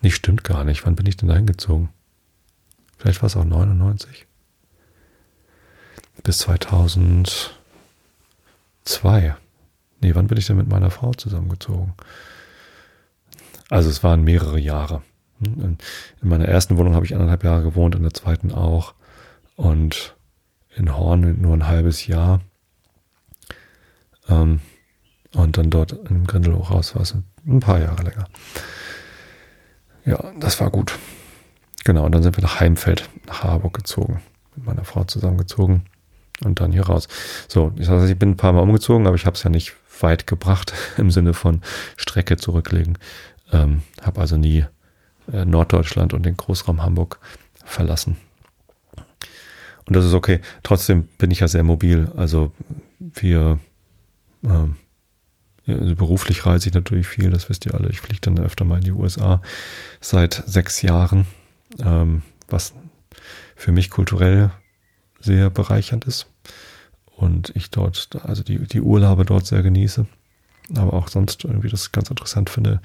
Nicht, 0.01 0.15
stimmt 0.15 0.43
gar 0.43 0.63
nicht. 0.63 0.85
Wann 0.85 0.95
bin 0.95 1.07
ich 1.07 1.17
denn 1.17 1.29
da 1.29 1.35
hingezogen? 1.35 1.89
Vielleicht 2.97 3.21
war 3.21 3.27
es 3.27 3.35
auch 3.35 3.45
99. 3.45 4.25
Bis 6.23 6.39
2002. 6.39 9.37
Nee, 9.99 10.15
wann 10.15 10.27
bin 10.27 10.37
ich 10.37 10.47
denn 10.47 10.57
mit 10.57 10.69
meiner 10.69 10.91
Frau 10.91 11.13
zusammengezogen? 11.13 11.93
Also 13.69 13.89
es 13.89 14.03
waren 14.03 14.23
mehrere 14.23 14.59
Jahre. 14.59 15.01
In 15.39 15.77
meiner 16.21 16.45
ersten 16.45 16.77
Wohnung 16.77 16.95
habe 16.95 17.05
ich 17.05 17.13
anderthalb 17.13 17.43
Jahre 17.43 17.63
gewohnt, 17.63 17.95
in 17.95 18.03
der 18.03 18.13
zweiten 18.13 18.51
auch. 18.51 18.93
Und 19.55 20.15
in 20.75 20.95
Horn 20.95 21.41
nur 21.41 21.53
ein 21.53 21.67
halbes 21.67 22.07
Jahr. 22.07 22.41
Ähm, 24.29 24.61
und 25.33 25.57
dann 25.57 25.69
dort 25.69 25.91
im 25.91 26.25
Grindelhochhaus 26.25 26.95
war 26.95 27.01
es 27.01 27.15
ein 27.45 27.59
paar 27.59 27.79
Jahre 27.79 28.03
länger. 28.03 28.27
Ja, 30.05 30.31
das 30.39 30.59
war 30.61 30.69
gut. 30.71 30.97
Genau, 31.83 32.05
und 32.05 32.11
dann 32.13 32.23
sind 32.23 32.37
wir 32.37 32.43
nach 32.43 32.59
Heimfeld, 32.59 33.09
nach 33.27 33.43
Harburg 33.43 33.73
gezogen. 33.73 34.21
Mit 34.55 34.65
meiner 34.65 34.85
Frau 34.85 35.03
zusammengezogen 35.03 35.85
und 36.43 36.59
dann 36.59 36.71
hier 36.71 36.85
raus. 36.85 37.07
So, 37.47 37.71
das 37.75 37.89
heißt, 37.89 38.09
ich 38.09 38.17
bin 38.17 38.31
ein 38.31 38.37
paar 38.37 38.53
Mal 38.53 38.61
umgezogen, 38.61 39.07
aber 39.07 39.15
ich 39.15 39.25
habe 39.25 39.35
es 39.35 39.43
ja 39.43 39.49
nicht 39.49 39.73
weit 40.01 40.27
gebracht 40.27 40.73
im 40.97 41.11
Sinne 41.11 41.33
von 41.33 41.61
Strecke 41.95 42.37
zurücklegen. 42.37 42.97
Ähm, 43.51 43.81
habe 44.01 44.21
also 44.21 44.37
nie 44.37 44.65
äh, 45.31 45.45
Norddeutschland 45.45 46.13
und 46.13 46.25
den 46.25 46.37
Großraum 46.37 46.83
Hamburg 46.83 47.19
verlassen. 47.63 48.17
Und 49.85 49.95
das 49.95 50.05
ist 50.05 50.13
okay. 50.13 50.41
Trotzdem 50.63 51.07
bin 51.17 51.31
ich 51.31 51.39
ja 51.39 51.47
sehr 51.47 51.63
mobil. 51.63 52.11
Also 52.17 52.51
wir 52.99 53.59
ähm, 54.43 54.75
also 55.67 55.95
beruflich 55.95 56.45
reise 56.45 56.69
ich 56.69 56.73
natürlich 56.73 57.07
viel, 57.07 57.29
das 57.29 57.49
wisst 57.49 57.65
ihr 57.65 57.73
alle. 57.73 57.89
Ich 57.89 57.99
fliege 57.99 58.21
dann 58.21 58.39
öfter 58.39 58.65
mal 58.65 58.77
in 58.77 58.83
die 58.83 58.91
USA 58.91 59.41
seit 59.99 60.43
sechs 60.45 60.81
Jahren, 60.81 61.27
ähm, 61.79 62.21
was 62.47 62.73
für 63.55 63.71
mich 63.71 63.89
kulturell 63.89 64.51
sehr 65.19 65.49
bereichernd 65.49 66.05
ist 66.05 66.27
und 67.17 67.51
ich 67.55 67.71
dort, 67.71 68.09
also 68.23 68.43
die, 68.43 68.59
die 68.59 68.81
Urlaube 68.81 69.25
dort 69.25 69.47
sehr 69.47 69.63
genieße, 69.63 70.05
aber 70.75 70.93
auch 70.93 71.07
sonst 71.07 71.43
irgendwie 71.43 71.69
das 71.69 71.91
ganz 71.91 72.09
interessant 72.11 72.49
finde, 72.51 72.79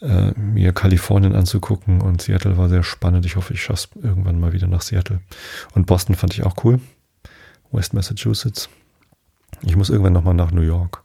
äh, 0.00 0.30
mir 0.38 0.72
Kalifornien 0.72 1.34
anzugucken 1.34 2.00
und 2.00 2.22
Seattle 2.22 2.56
war 2.56 2.68
sehr 2.68 2.84
spannend. 2.84 3.26
Ich 3.26 3.34
hoffe, 3.34 3.52
ich 3.52 3.62
schaffe 3.62 3.88
es 3.96 4.04
irgendwann 4.04 4.38
mal 4.38 4.52
wieder 4.52 4.68
nach 4.68 4.82
Seattle. 4.82 5.20
Und 5.74 5.86
Boston 5.86 6.14
fand 6.14 6.34
ich 6.34 6.44
auch 6.44 6.64
cool. 6.64 6.80
West 7.72 7.94
Massachusetts. 7.94 8.68
Ich 9.62 9.76
muss 9.76 9.90
irgendwann 9.90 10.12
nochmal 10.12 10.34
nach 10.34 10.52
New 10.52 10.62
York. 10.62 11.02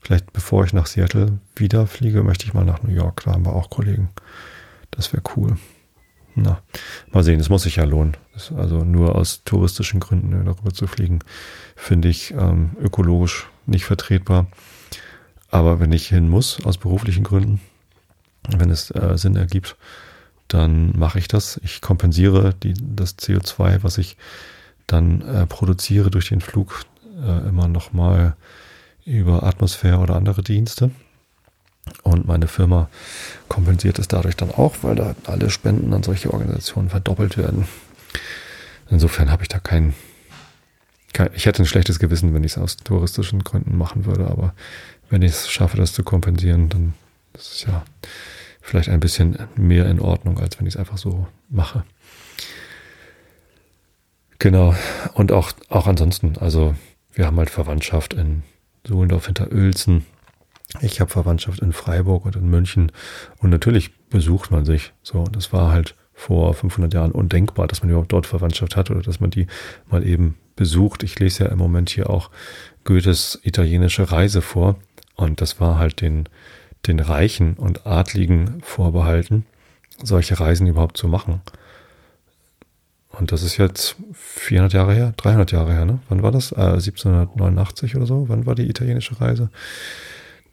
Vielleicht 0.00 0.32
bevor 0.32 0.64
ich 0.64 0.72
nach 0.72 0.86
Seattle 0.86 1.38
wieder 1.56 1.86
fliege, 1.86 2.22
möchte 2.22 2.46
ich 2.46 2.54
mal 2.54 2.64
nach 2.64 2.82
New 2.82 2.92
York. 2.92 3.22
Da 3.24 3.32
haben 3.32 3.44
wir 3.44 3.52
auch 3.52 3.68
Kollegen. 3.68 4.08
Das 4.90 5.12
wäre 5.12 5.22
cool. 5.36 5.58
Na, 6.34 6.62
mal 7.10 7.24
sehen, 7.24 7.40
es 7.40 7.48
muss 7.48 7.62
sich 7.62 7.76
ja 7.76 7.84
lohnen. 7.84 8.16
Also 8.56 8.84
nur 8.84 9.16
aus 9.16 9.42
touristischen 9.44 10.00
Gründen 10.00 10.44
darüber 10.44 10.72
zu 10.72 10.86
fliegen, 10.86 11.20
finde 11.76 12.08
ich 12.08 12.32
ähm, 12.32 12.70
ökologisch 12.80 13.48
nicht 13.66 13.84
vertretbar. 13.84 14.46
Aber 15.50 15.80
wenn 15.80 15.92
ich 15.92 16.08
hin 16.08 16.28
muss, 16.28 16.64
aus 16.64 16.78
beruflichen 16.78 17.24
Gründen, 17.24 17.60
wenn 18.48 18.70
es 18.70 18.90
äh, 18.92 19.16
Sinn 19.18 19.36
ergibt, 19.36 19.76
dann 20.48 20.96
mache 20.98 21.18
ich 21.18 21.28
das. 21.28 21.60
Ich 21.62 21.80
kompensiere 21.80 22.54
die, 22.54 22.74
das 22.74 23.18
CO2, 23.18 23.82
was 23.82 23.98
ich 23.98 24.16
dann 24.86 25.22
äh, 25.22 25.46
produziere 25.46 26.10
durch 26.10 26.28
den 26.28 26.40
Flug, 26.40 26.84
äh, 27.22 27.48
immer 27.48 27.68
nochmal 27.68 28.36
über 29.04 29.42
Atmosphäre 29.42 29.98
oder 29.98 30.16
andere 30.16 30.42
Dienste. 30.42 30.90
Und 32.02 32.26
meine 32.26 32.48
Firma 32.48 32.88
kompensiert 33.48 33.98
es 33.98 34.08
dadurch 34.08 34.36
dann 34.36 34.50
auch, 34.50 34.76
weil 34.82 34.94
da 34.94 35.14
alle 35.26 35.50
Spenden 35.50 35.92
an 35.92 36.02
solche 36.02 36.32
Organisationen 36.32 36.90
verdoppelt 36.90 37.36
werden. 37.36 37.66
Insofern 38.90 39.30
habe 39.30 39.42
ich 39.42 39.48
da 39.48 39.58
kein, 39.58 39.94
kein, 41.12 41.30
ich 41.34 41.46
hätte 41.46 41.62
ein 41.62 41.66
schlechtes 41.66 41.98
Gewissen, 41.98 42.34
wenn 42.34 42.44
ich 42.44 42.52
es 42.52 42.58
aus 42.58 42.76
touristischen 42.76 43.44
Gründen 43.44 43.76
machen 43.76 44.04
würde, 44.04 44.26
aber 44.26 44.54
wenn 45.08 45.22
ich 45.22 45.32
es 45.32 45.50
schaffe, 45.50 45.76
das 45.76 45.92
zu 45.92 46.02
kompensieren, 46.02 46.68
dann 46.68 46.94
ist 47.34 47.52
es 47.52 47.62
ja 47.64 47.84
vielleicht 48.60 48.88
ein 48.88 49.00
bisschen 49.00 49.38
mehr 49.56 49.86
in 49.86 50.00
Ordnung, 50.00 50.38
als 50.38 50.58
wenn 50.58 50.66
ich 50.66 50.74
es 50.74 50.78
einfach 50.78 50.98
so 50.98 51.26
mache. 51.48 51.84
Genau. 54.38 54.74
Und 55.14 55.32
auch, 55.32 55.52
auch 55.68 55.86
ansonsten, 55.86 56.38
also 56.38 56.74
wir 57.12 57.26
haben 57.26 57.36
halt 57.38 57.50
Verwandtschaft 57.50 58.14
in 58.14 58.42
Sohlendorf 58.86 59.26
hinter 59.26 59.52
Uelzen 59.52 60.06
ich 60.80 61.00
habe 61.00 61.10
Verwandtschaft 61.10 61.60
in 61.60 61.72
Freiburg 61.72 62.24
und 62.26 62.36
in 62.36 62.48
München 62.48 62.92
und 63.38 63.50
natürlich 63.50 63.92
besucht 64.08 64.50
man 64.50 64.64
sich. 64.64 64.92
So, 65.02 65.20
und 65.20 65.34
das 65.34 65.52
war 65.52 65.70
halt 65.72 65.94
vor 66.14 66.52
500 66.54 66.92
Jahren 66.92 67.12
undenkbar, 67.12 67.66
dass 67.66 67.82
man 67.82 67.90
überhaupt 67.90 68.12
dort 68.12 68.26
Verwandtschaft 68.26 68.76
hat 68.76 68.90
oder 68.90 69.00
dass 69.00 69.20
man 69.20 69.30
die 69.30 69.46
mal 69.88 70.06
eben 70.06 70.36
besucht. 70.54 71.02
Ich 71.02 71.18
lese 71.18 71.44
ja 71.44 71.50
im 71.50 71.58
Moment 71.58 71.90
hier 71.90 72.10
auch 72.10 72.30
Goethes 72.84 73.40
italienische 73.42 74.12
Reise 74.12 74.42
vor 74.42 74.76
und 75.16 75.40
das 75.40 75.60
war 75.60 75.78
halt 75.78 76.00
den, 76.02 76.28
den 76.86 77.00
Reichen 77.00 77.54
und 77.54 77.86
Adligen 77.86 78.60
vorbehalten, 78.62 79.46
solche 80.02 80.38
Reisen 80.38 80.66
überhaupt 80.66 80.96
zu 80.96 81.08
machen. 81.08 81.40
Und 83.12 83.32
das 83.32 83.42
ist 83.42 83.56
jetzt 83.56 83.96
400 84.12 84.72
Jahre 84.72 84.94
her, 84.94 85.14
300 85.16 85.50
Jahre 85.52 85.72
her, 85.72 85.84
ne? 85.84 85.98
Wann 86.08 86.22
war 86.22 86.30
das? 86.30 86.52
Äh, 86.52 86.60
1789 86.60 87.96
oder 87.96 88.06
so? 88.06 88.28
Wann 88.28 88.46
war 88.46 88.54
die 88.54 88.68
italienische 88.68 89.20
Reise? 89.20 89.50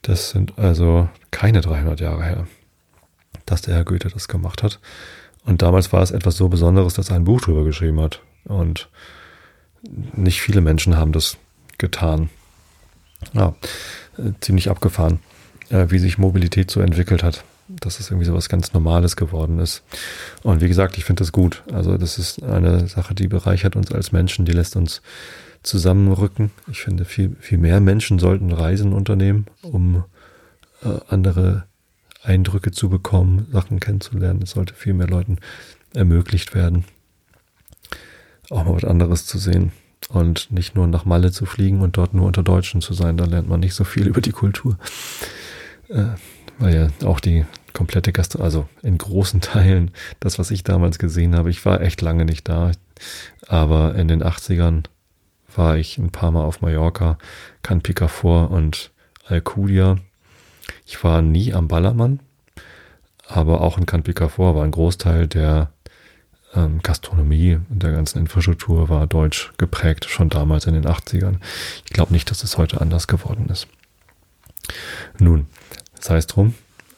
Das 0.07 0.29
sind 0.29 0.57
also 0.57 1.09
keine 1.31 1.59
300 1.59 1.99
Jahre 1.99 2.23
her, 2.23 2.47
dass 3.45 3.61
der 3.61 3.75
Herr 3.75 3.83
Goethe 3.83 4.07
das 4.07 4.29
gemacht 4.29 4.63
hat. 4.63 4.79
Und 5.43 5.61
damals 5.61 5.91
war 5.91 6.01
es 6.01 6.11
etwas 6.11 6.37
so 6.37 6.47
Besonderes, 6.47 6.93
dass 6.93 7.09
er 7.09 7.17
ein 7.17 7.25
Buch 7.25 7.41
drüber 7.41 7.65
geschrieben 7.65 7.99
hat. 7.99 8.21
Und 8.45 8.87
nicht 9.83 10.41
viele 10.41 10.61
Menschen 10.61 10.95
haben 10.95 11.11
das 11.11 11.35
getan. 11.77 12.29
Ja, 13.33 13.53
äh, 14.17 14.31
ziemlich 14.39 14.69
abgefahren, 14.69 15.19
äh, 15.69 15.87
wie 15.89 15.99
sich 15.99 16.17
Mobilität 16.17 16.71
so 16.71 16.79
entwickelt 16.79 17.21
hat 17.21 17.43
dass 17.69 17.99
es 17.99 18.09
irgendwie 18.09 18.25
so 18.25 18.33
was 18.33 18.47
ganz 18.47 18.71
Normales 18.71 19.17
geworden 19.17 19.59
ist. 19.59 19.83
Und 20.41 20.61
wie 20.61 20.69
gesagt, 20.69 20.97
ich 20.97 21.03
finde 21.03 21.19
das 21.19 21.33
gut. 21.33 21.63
Also 21.73 21.97
das 21.97 22.17
ist 22.17 22.41
eine 22.41 22.87
Sache, 22.87 23.13
die 23.13 23.27
bereichert 23.27 23.75
uns 23.75 23.91
als 23.91 24.13
Menschen, 24.13 24.45
die 24.45 24.53
lässt 24.53 24.77
uns 24.77 25.01
zusammenrücken. 25.67 26.51
Ich 26.71 26.81
finde, 26.81 27.05
viel, 27.05 27.35
viel 27.39 27.57
mehr 27.57 27.79
Menschen 27.79 28.19
sollten 28.19 28.51
Reisen 28.51 28.93
unternehmen, 28.93 29.45
um 29.61 30.03
äh, 30.83 30.99
andere 31.09 31.65
Eindrücke 32.23 32.71
zu 32.71 32.89
bekommen, 32.89 33.47
Sachen 33.51 33.79
kennenzulernen. 33.79 34.41
Es 34.43 34.51
sollte 34.51 34.73
viel 34.73 34.93
mehr 34.93 35.07
Leuten 35.07 35.37
ermöglicht 35.93 36.53
werden, 36.55 36.85
auch 38.49 38.65
mal 38.65 38.75
was 38.75 38.83
anderes 38.83 39.25
zu 39.25 39.37
sehen 39.37 39.71
und 40.09 40.51
nicht 40.51 40.75
nur 40.75 40.87
nach 40.87 41.05
Malle 41.05 41.31
zu 41.31 41.45
fliegen 41.45 41.81
und 41.81 41.97
dort 41.97 42.13
nur 42.13 42.25
unter 42.25 42.43
Deutschen 42.43 42.81
zu 42.81 42.93
sein. 42.93 43.17
Da 43.17 43.25
lernt 43.25 43.49
man 43.49 43.59
nicht 43.59 43.75
so 43.75 43.83
viel 43.83 44.07
über 44.11 44.21
die 44.21 44.31
Kultur. 44.31 44.77
Äh, 45.89 46.15
weil 46.59 46.75
ja 46.75 47.07
auch 47.07 47.19
die 47.19 47.45
komplette 47.73 48.11
Gastro, 48.11 48.41
also 48.41 48.67
in 48.81 48.97
großen 48.97 49.41
Teilen 49.41 49.91
das, 50.19 50.39
was 50.39 50.51
ich 50.51 50.63
damals 50.63 50.99
gesehen 50.99 51.35
habe, 51.35 51.49
ich 51.49 51.65
war 51.65 51.81
echt 51.81 52.01
lange 52.01 52.25
nicht 52.25 52.47
da, 52.47 52.71
aber 53.47 53.95
in 53.95 54.07
den 54.07 54.23
80ern 54.23 54.83
war 55.57 55.77
ich 55.77 55.97
ein 55.97 56.11
paar 56.11 56.31
Mal 56.31 56.43
auf 56.43 56.61
Mallorca, 56.61 57.17
Can 57.63 57.81
Picafort 57.81 58.51
und 58.51 58.91
Alcudia. 59.25 59.97
Ich 60.85 61.03
war 61.03 61.21
nie 61.21 61.53
am 61.53 61.67
Ballermann, 61.67 62.19
aber 63.27 63.61
auch 63.61 63.77
in 63.77 63.85
Can 63.85 64.03
Picafort 64.03 64.55
war 64.55 64.63
ein 64.63 64.71
Großteil 64.71 65.27
der 65.27 65.71
ähm, 66.53 66.81
Gastronomie 66.81 67.59
und 67.69 67.83
der 67.83 67.91
ganzen 67.91 68.19
Infrastruktur 68.19 68.89
war 68.89 69.07
deutsch 69.07 69.51
geprägt, 69.57 70.05
schon 70.05 70.29
damals 70.29 70.65
in 70.65 70.73
den 70.73 70.85
80ern. 70.85 71.37
Ich 71.85 71.91
glaube 71.91 72.13
nicht, 72.13 72.29
dass 72.31 72.43
es 72.43 72.57
heute 72.57 72.79
anders 72.79 73.07
geworden 73.07 73.49
ist. 73.49 73.67
Nun, 75.19 75.47
sei 75.99 76.17
es 76.17 76.27
drum. 76.27 76.53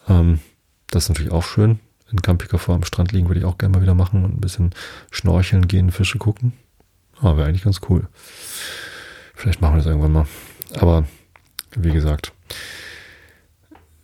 Ähm, 0.08 0.40
das 0.88 1.04
ist 1.04 1.10
natürlich 1.10 1.32
auch 1.32 1.44
schön. 1.44 1.80
In 2.12 2.22
Campica 2.22 2.58
vor 2.58 2.76
am 2.76 2.84
Strand 2.84 3.12
liegen 3.12 3.28
würde 3.28 3.40
ich 3.40 3.46
auch 3.46 3.58
gerne 3.58 3.78
mal 3.78 3.82
wieder 3.84 3.94
machen 3.94 4.26
und 4.26 4.36
ein 4.36 4.42
bisschen 4.42 4.72
schnorcheln 5.12 5.68
gehen, 5.68 5.92
Fische 5.92 6.18
gucken. 6.18 6.54
Ah, 7.22 7.36
wäre 7.36 7.48
eigentlich 7.48 7.64
ganz 7.64 7.82
cool. 7.90 8.08
Vielleicht 9.36 9.62
machen 9.62 9.74
wir 9.74 9.78
das 9.78 9.88
irgendwann 9.88 10.12
mal. 10.12 10.28
Aber 10.80 11.06
wie 11.76 11.92
gesagt, 11.92 12.34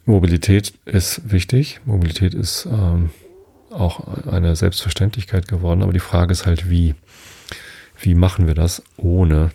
Mobilität 0.06 0.74
ist 0.86 1.32
wichtig. 1.32 1.82
Mobilität 1.86 2.34
ist 2.34 2.66
ähm, 2.66 3.10
auch 3.72 4.28
eine 4.28 4.56
Selbstverständlichkeit 4.56 5.48
geworden. 5.48 5.82
Aber 5.82 5.94
die 5.94 6.00
Frage 6.00 6.32
ist 6.32 6.46
halt, 6.46 6.70
wie, 6.70 6.96
wie 8.00 8.16
machen 8.16 8.48
wir 8.48 8.54
das, 8.56 8.84
ohne 8.98 9.52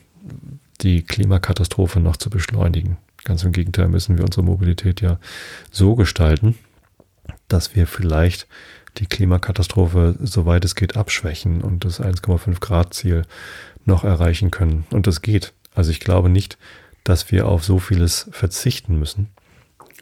die 0.81 1.03
Klimakatastrophe 1.03 2.01
noch 2.01 2.17
zu 2.17 2.31
beschleunigen? 2.31 2.97
Ganz 3.25 3.45
im 3.45 3.53
Gegenteil 3.53 3.89
müssen 3.89 4.17
wir 4.17 4.25
unsere 4.25 4.45
Mobilität 4.45 5.01
ja 5.01 5.19
so 5.71 5.95
gestalten, 5.95 6.59
dass 7.49 7.77
wir 7.77 7.87
vielleicht 7.87 8.47
die 8.97 9.07
Klimakatastrophe, 9.07 10.17
soweit 10.21 10.65
es 10.65 10.75
geht, 10.75 10.97
abschwächen 10.97 11.63
und 11.63 11.85
das 11.85 12.01
1,5 12.01 12.61
Grad 12.61 12.95
Ziel 12.95 13.23
noch 13.85 14.05
erreichen 14.05 14.51
können. 14.51 14.85
Und 14.91 15.07
das 15.07 15.23
geht. 15.23 15.53
Also 15.75 15.91
ich 15.91 16.01
glaube 16.01 16.29
nicht, 16.29 16.59
dass 17.05 17.31
wir 17.31 17.47
auf 17.47 17.65
so 17.65 17.79
vieles 17.79 18.29
verzichten 18.31 18.99
müssen, 18.99 19.29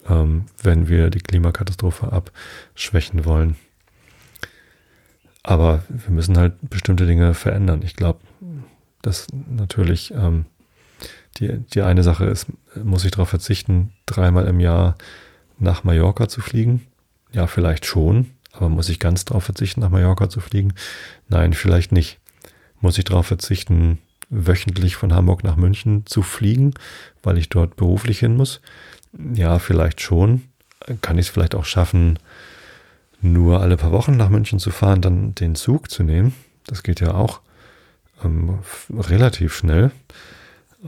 ähm, 0.08 0.46
wenn 0.62 0.88
wir 0.88 1.10
die 1.10 1.20
Klimakatastrophe 1.20 2.12
abschwächen 2.12 3.24
wollen. 3.24 3.56
Aber 5.42 5.84
wir 5.88 6.10
müssen 6.10 6.36
halt 6.36 6.54
bestimmte 6.68 7.06
Dinge 7.06 7.34
verändern. 7.34 7.82
Ich 7.82 7.96
glaube, 7.96 8.20
dass 9.02 9.28
natürlich 9.32 10.12
ähm, 10.12 10.46
die, 11.38 11.58
die 11.58 11.82
eine 11.82 12.02
Sache 12.02 12.26
ist, 12.26 12.46
muss 12.82 13.04
ich 13.04 13.12
darauf 13.12 13.28
verzichten, 13.28 13.92
dreimal 14.06 14.46
im 14.46 14.60
Jahr 14.60 14.96
nach 15.58 15.84
Mallorca 15.84 16.28
zu 16.28 16.40
fliegen? 16.40 16.86
Ja, 17.32 17.46
vielleicht 17.46 17.86
schon, 17.86 18.30
aber 18.52 18.68
muss 18.68 18.88
ich 18.88 18.98
ganz 18.98 19.24
darauf 19.24 19.44
verzichten, 19.44 19.80
nach 19.80 19.90
Mallorca 19.90 20.28
zu 20.28 20.40
fliegen? 20.40 20.74
Nein, 21.28 21.52
vielleicht 21.52 21.92
nicht. 21.92 22.18
Muss 22.80 22.98
ich 22.98 23.04
darauf 23.04 23.26
verzichten, 23.26 23.98
wöchentlich 24.30 24.96
von 24.96 25.14
Hamburg 25.14 25.44
nach 25.44 25.56
München 25.56 26.06
zu 26.06 26.22
fliegen, 26.22 26.74
weil 27.22 27.38
ich 27.38 27.48
dort 27.48 27.76
beruflich 27.76 28.20
hin 28.20 28.36
muss? 28.36 28.60
Ja, 29.34 29.58
vielleicht 29.58 30.00
schon. 30.00 30.44
Kann 31.02 31.18
ich 31.18 31.26
es 31.26 31.32
vielleicht 31.32 31.54
auch 31.54 31.64
schaffen, 31.64 32.18
nur 33.20 33.60
alle 33.60 33.76
paar 33.76 33.92
Wochen 33.92 34.16
nach 34.16 34.28
München 34.28 34.58
zu 34.58 34.70
fahren, 34.70 35.02
dann 35.02 35.34
den 35.34 35.54
Zug 35.54 35.90
zu 35.90 36.02
nehmen? 36.02 36.34
Das 36.66 36.82
geht 36.82 37.00
ja 37.00 37.14
auch 37.14 37.40
ähm, 38.24 38.60
relativ 38.90 39.54
schnell. 39.54 39.90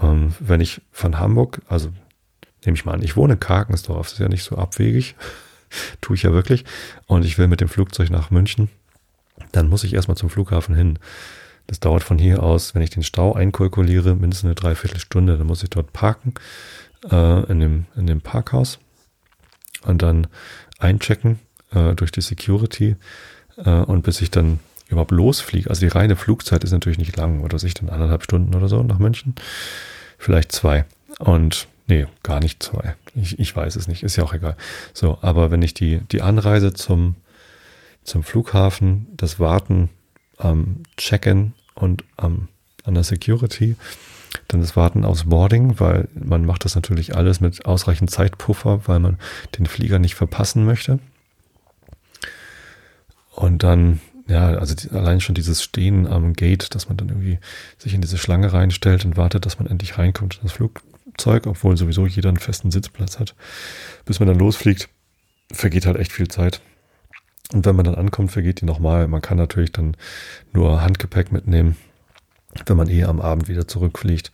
Ähm, 0.00 0.34
wenn 0.38 0.60
ich 0.60 0.80
von 0.92 1.18
Hamburg, 1.18 1.62
also 1.68 1.90
nehme 2.64 2.76
ich 2.76 2.84
mal 2.84 2.92
an, 2.92 3.02
ich 3.02 3.16
wohne 3.16 3.34
in 3.34 3.40
Karkensdorf, 3.40 4.06
das 4.06 4.12
ist 4.14 4.18
ja 4.20 4.28
nicht 4.28 4.44
so 4.44 4.56
abwegig, 4.56 5.16
tue 6.00 6.16
ich 6.16 6.22
ja 6.22 6.32
wirklich, 6.32 6.64
und 7.06 7.24
ich 7.24 7.38
will 7.38 7.48
mit 7.48 7.60
dem 7.60 7.68
Flugzeug 7.68 8.10
nach 8.10 8.30
München, 8.30 8.68
dann 9.52 9.68
muss 9.68 9.84
ich 9.84 9.94
erstmal 9.94 10.16
zum 10.16 10.30
Flughafen 10.30 10.74
hin. 10.74 10.98
Das 11.66 11.80
dauert 11.80 12.02
von 12.02 12.18
hier 12.18 12.42
aus, 12.42 12.74
wenn 12.74 12.82
ich 12.82 12.90
den 12.90 13.02
Stau 13.02 13.32
einkalkuliere, 13.34 14.14
mindestens 14.14 14.46
eine 14.46 14.54
Dreiviertelstunde. 14.54 15.38
Dann 15.38 15.46
muss 15.46 15.62
ich 15.62 15.70
dort 15.70 15.92
parken, 15.92 16.34
äh, 17.10 17.50
in, 17.50 17.60
dem, 17.60 17.86
in 17.96 18.06
dem 18.06 18.20
Parkhaus 18.20 18.78
und 19.82 20.02
dann 20.02 20.26
einchecken 20.78 21.38
äh, 21.72 21.94
durch 21.94 22.10
die 22.10 22.22
Security. 22.22 22.96
Äh, 23.56 23.70
und 23.70 24.02
bis 24.02 24.20
ich 24.20 24.30
dann 24.30 24.58
überhaupt 24.88 25.12
losfliege. 25.12 25.70
Also 25.70 25.80
die 25.80 25.92
reine 25.92 26.16
Flugzeit 26.16 26.64
ist 26.64 26.72
natürlich 26.72 26.98
nicht 26.98 27.16
lang, 27.16 27.40
oder 27.42 27.58
sich 27.58 27.74
dann 27.74 27.88
anderthalb 27.88 28.24
Stunden 28.24 28.54
oder 28.54 28.68
so 28.68 28.82
nach 28.82 28.98
München. 28.98 29.34
Vielleicht 30.18 30.52
zwei. 30.52 30.84
Und 31.18 31.68
nee, 31.90 32.06
gar 32.22 32.40
nicht 32.40 32.62
zwei. 32.62 32.94
Ich, 33.14 33.38
ich 33.38 33.54
weiß 33.54 33.76
es 33.76 33.88
nicht, 33.88 34.02
ist 34.02 34.16
ja 34.16 34.24
auch 34.24 34.32
egal. 34.32 34.56
So, 34.94 35.18
aber 35.20 35.50
wenn 35.50 35.60
ich 35.60 35.74
die, 35.74 36.00
die 36.12 36.22
Anreise 36.22 36.72
zum, 36.72 37.16
zum 38.04 38.22
Flughafen, 38.22 39.08
das 39.16 39.38
Warten 39.38 39.90
am 40.38 40.84
Check-in 40.96 41.52
und 41.74 42.04
am, 42.16 42.48
an 42.84 42.94
der 42.94 43.04
Security, 43.04 43.76
dann 44.48 44.60
das 44.60 44.76
Warten 44.76 45.04
aufs 45.04 45.24
Boarding, 45.24 45.80
weil 45.80 46.08
man 46.14 46.46
macht 46.46 46.64
das 46.64 46.76
natürlich 46.76 47.16
alles 47.16 47.40
mit 47.40 47.66
ausreichend 47.66 48.10
Zeitpuffer, 48.10 48.82
weil 48.86 49.00
man 49.00 49.18
den 49.58 49.66
Flieger 49.66 49.98
nicht 49.98 50.14
verpassen 50.14 50.64
möchte. 50.64 51.00
Und 53.34 53.62
dann 53.64 54.00
ja, 54.28 54.50
also 54.50 54.76
die, 54.76 54.90
allein 54.90 55.20
schon 55.20 55.34
dieses 55.34 55.60
Stehen 55.60 56.06
am 56.06 56.34
Gate, 56.34 56.72
dass 56.76 56.88
man 56.88 56.96
dann 56.96 57.08
irgendwie 57.08 57.40
sich 57.78 57.94
in 57.94 58.00
diese 58.00 58.16
Schlange 58.16 58.52
reinstellt 58.52 59.04
und 59.04 59.16
wartet, 59.16 59.44
dass 59.44 59.58
man 59.58 59.66
endlich 59.66 59.98
reinkommt 59.98 60.36
in 60.36 60.42
das 60.44 60.60
Flugzeug, 61.10 61.46
obwohl 61.46 61.76
sowieso 61.76 62.06
jeder 62.06 62.28
einen 62.28 62.38
festen 62.38 62.70
Sitzplatz 62.70 63.18
hat. 63.18 63.34
Bis 64.04 64.20
man 64.20 64.28
dann 64.28 64.38
losfliegt, 64.38 64.88
vergeht 65.52 65.86
halt 65.86 65.98
echt 65.98 66.12
viel 66.12 66.28
Zeit. 66.28 66.60
Und 67.52 67.66
wenn 67.66 67.76
man 67.76 67.84
dann 67.84 67.96
ankommt, 67.96 68.30
vergeht 68.30 68.60
die 68.60 68.64
nochmal. 68.64 69.08
Man 69.08 69.20
kann 69.20 69.36
natürlich 69.36 69.72
dann 69.72 69.96
nur 70.52 70.82
Handgepäck 70.82 71.32
mitnehmen, 71.32 71.76
wenn 72.66 72.76
man 72.76 72.88
eh 72.88 73.04
am 73.04 73.20
Abend 73.20 73.48
wieder 73.48 73.66
zurückfliegt 73.66 74.30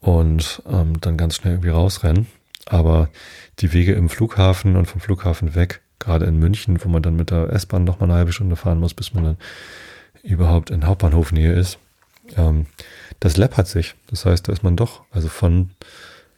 und 0.00 0.62
ähm, 0.68 1.00
dann 1.00 1.16
ganz 1.16 1.36
schnell 1.36 1.54
irgendwie 1.54 1.70
rausrennen. 1.70 2.26
Aber 2.66 3.08
die 3.60 3.72
Wege 3.72 3.92
im 3.92 4.08
Flughafen 4.08 4.76
und 4.76 4.86
vom 4.86 5.00
Flughafen 5.00 5.54
weg 5.54 5.80
gerade 5.98 6.24
in 6.26 6.38
München, 6.38 6.82
wo 6.82 6.88
man 6.88 7.02
dann 7.02 7.14
mit 7.14 7.30
der 7.30 7.50
S-Bahn 7.50 7.84
noch 7.84 8.00
mal 8.00 8.06
eine 8.06 8.14
halbe 8.14 8.32
Stunde 8.32 8.56
fahren 8.56 8.80
muss, 8.80 8.94
bis 8.94 9.14
man 9.14 9.24
dann 9.24 9.36
überhaupt 10.22 10.70
in 10.70 10.86
Hauptbahnhofnähe 10.86 11.52
ist. 11.52 11.78
Ähm, 12.36 12.66
das 13.20 13.36
läppert 13.36 13.68
sich. 13.68 13.94
Das 14.08 14.24
heißt, 14.24 14.48
da 14.48 14.52
ist 14.52 14.62
man 14.62 14.76
doch, 14.76 15.02
also 15.10 15.28
von, 15.28 15.70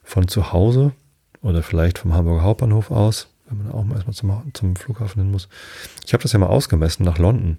von 0.03 0.29
zu 0.29 0.53
Hause 0.53 0.93
oder 1.41 1.63
vielleicht 1.63 1.99
vom 1.99 2.13
Hamburger 2.13 2.43
Hauptbahnhof 2.43 2.91
aus, 2.91 3.29
wenn 3.49 3.65
man 3.65 3.73
auch 3.73 3.85
mal 3.85 3.97
erstmal 3.97 4.15
zum, 4.15 4.55
zum 4.55 4.77
Flughafen 4.77 5.23
hin 5.23 5.31
muss. 5.31 5.49
Ich 6.05 6.13
habe 6.13 6.23
das 6.23 6.33
ja 6.33 6.39
mal 6.39 6.47
ausgemessen 6.47 7.05
nach 7.05 7.19
London. 7.19 7.59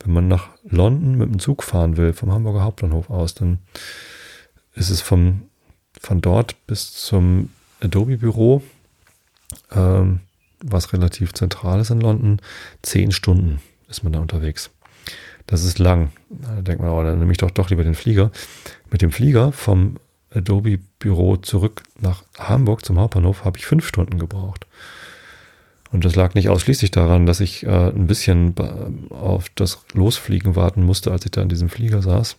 Wenn 0.00 0.12
man 0.12 0.28
nach 0.28 0.48
London 0.64 1.16
mit 1.16 1.28
dem 1.28 1.38
Zug 1.38 1.62
fahren 1.62 1.96
will, 1.96 2.12
vom 2.12 2.32
Hamburger 2.32 2.62
Hauptbahnhof 2.62 3.10
aus, 3.10 3.34
dann 3.34 3.58
ist 4.74 4.90
es 4.90 5.00
vom, 5.00 5.42
von 6.00 6.20
dort 6.20 6.66
bis 6.66 6.92
zum 6.92 7.50
Adobe-Büro 7.80 8.62
ähm, 9.72 10.20
was 10.60 10.92
relativ 10.92 11.32
zentral 11.34 11.80
ist 11.80 11.90
in 11.90 12.00
London, 12.00 12.40
zehn 12.82 13.12
Stunden 13.12 13.60
ist 13.88 14.04
man 14.04 14.12
da 14.12 14.20
unterwegs. 14.20 14.70
Das 15.46 15.64
ist 15.64 15.78
lang. 15.78 16.12
Da 16.30 16.62
denkt 16.62 16.82
man, 16.82 16.90
oh, 16.90 17.02
dann 17.02 17.18
nehme 17.18 17.32
ich 17.32 17.38
doch 17.38 17.50
doch 17.50 17.70
lieber 17.70 17.84
den 17.84 17.94
Flieger. 17.94 18.30
Mit 18.90 19.02
dem 19.02 19.10
Flieger 19.10 19.52
vom 19.52 19.96
Adobe-Büro 20.34 21.36
zurück 21.36 21.82
nach 22.00 22.22
Hamburg 22.38 22.84
zum 22.84 22.98
Hauptbahnhof 22.98 23.44
habe 23.44 23.58
ich 23.58 23.66
fünf 23.66 23.86
Stunden 23.86 24.18
gebraucht. 24.18 24.66
Und 25.90 26.06
das 26.06 26.16
lag 26.16 26.34
nicht 26.34 26.48
ausschließlich 26.48 26.90
daran, 26.90 27.26
dass 27.26 27.40
ich 27.40 27.64
äh, 27.64 27.90
ein 27.90 28.06
bisschen 28.06 28.54
auf 29.10 29.50
das 29.54 29.84
Losfliegen 29.92 30.56
warten 30.56 30.82
musste, 30.82 31.12
als 31.12 31.26
ich 31.26 31.32
da 31.32 31.42
in 31.42 31.50
diesem 31.50 31.68
Flieger 31.68 32.00
saß. 32.00 32.36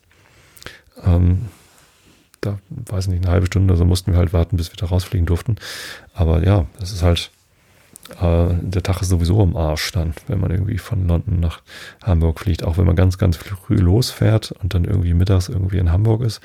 Ähm, 1.06 1.50
da, 2.42 2.60
weiß 2.70 3.08
nicht, 3.08 3.24
eine 3.24 3.32
halbe 3.32 3.46
Stunde, 3.46 3.76
so 3.76 3.86
mussten 3.86 4.12
wir 4.12 4.18
halt 4.18 4.34
warten, 4.34 4.58
bis 4.58 4.72
wir 4.72 4.78
da 4.78 4.88
rausfliegen 4.88 5.28
durften. 5.28 5.58
Aber 6.14 6.44
ja, 6.44 6.66
das 6.80 6.92
ist 6.92 7.04
halt, 7.04 7.30
der 8.20 8.84
Tag 8.84 9.02
ist 9.02 9.10
sowieso 9.10 9.42
im 9.44 9.56
Arsch 9.56 9.92
dann, 9.92 10.14
wenn 10.28 10.40
man 10.40 10.52
irgendwie 10.52 10.78
von 10.78 11.08
London 11.08 11.40
nach 11.40 11.62
Hamburg 12.04 12.40
fliegt. 12.40 12.64
Auch 12.64 12.78
wenn 12.78 12.86
man 12.86 12.96
ganz, 12.96 13.18
ganz 13.18 13.38
früh 13.38 13.78
losfährt 13.78 14.52
und 14.62 14.74
dann 14.74 14.84
irgendwie 14.84 15.14
mittags 15.14 15.50
irgendwie 15.50 15.78
in 15.78 15.92
Hamburg 15.92 16.22
ist, 16.22 16.42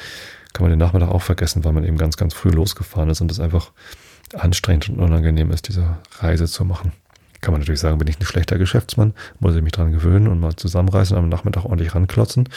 kann 0.52 0.64
man 0.64 0.70
den 0.70 0.78
Nachmittag 0.78 1.10
auch 1.10 1.22
vergessen, 1.22 1.64
weil 1.64 1.72
man 1.72 1.84
eben 1.84 1.98
ganz, 1.98 2.16
ganz 2.16 2.32
früh 2.32 2.50
losgefahren 2.50 3.10
ist 3.10 3.20
und 3.20 3.30
es 3.30 3.40
einfach 3.40 3.72
anstrengend 4.34 4.88
und 4.88 5.00
unangenehm 5.00 5.50
ist, 5.50 5.68
diese 5.68 5.98
Reise 6.18 6.46
zu 6.46 6.64
machen. 6.64 6.92
Kann 7.40 7.52
man 7.52 7.60
natürlich 7.60 7.80
sagen, 7.80 7.98
bin 7.98 8.08
ich 8.08 8.18
ein 8.18 8.26
schlechter 8.26 8.58
Geschäftsmann, 8.58 9.14
muss 9.38 9.54
ich 9.54 9.62
mich 9.62 9.72
dran 9.72 9.92
gewöhnen 9.92 10.28
und 10.28 10.40
mal 10.40 10.56
zusammenreißen, 10.56 11.16
am 11.16 11.28
Nachmittag 11.28 11.64
ordentlich 11.64 11.94
ranklotzen. 11.94 12.48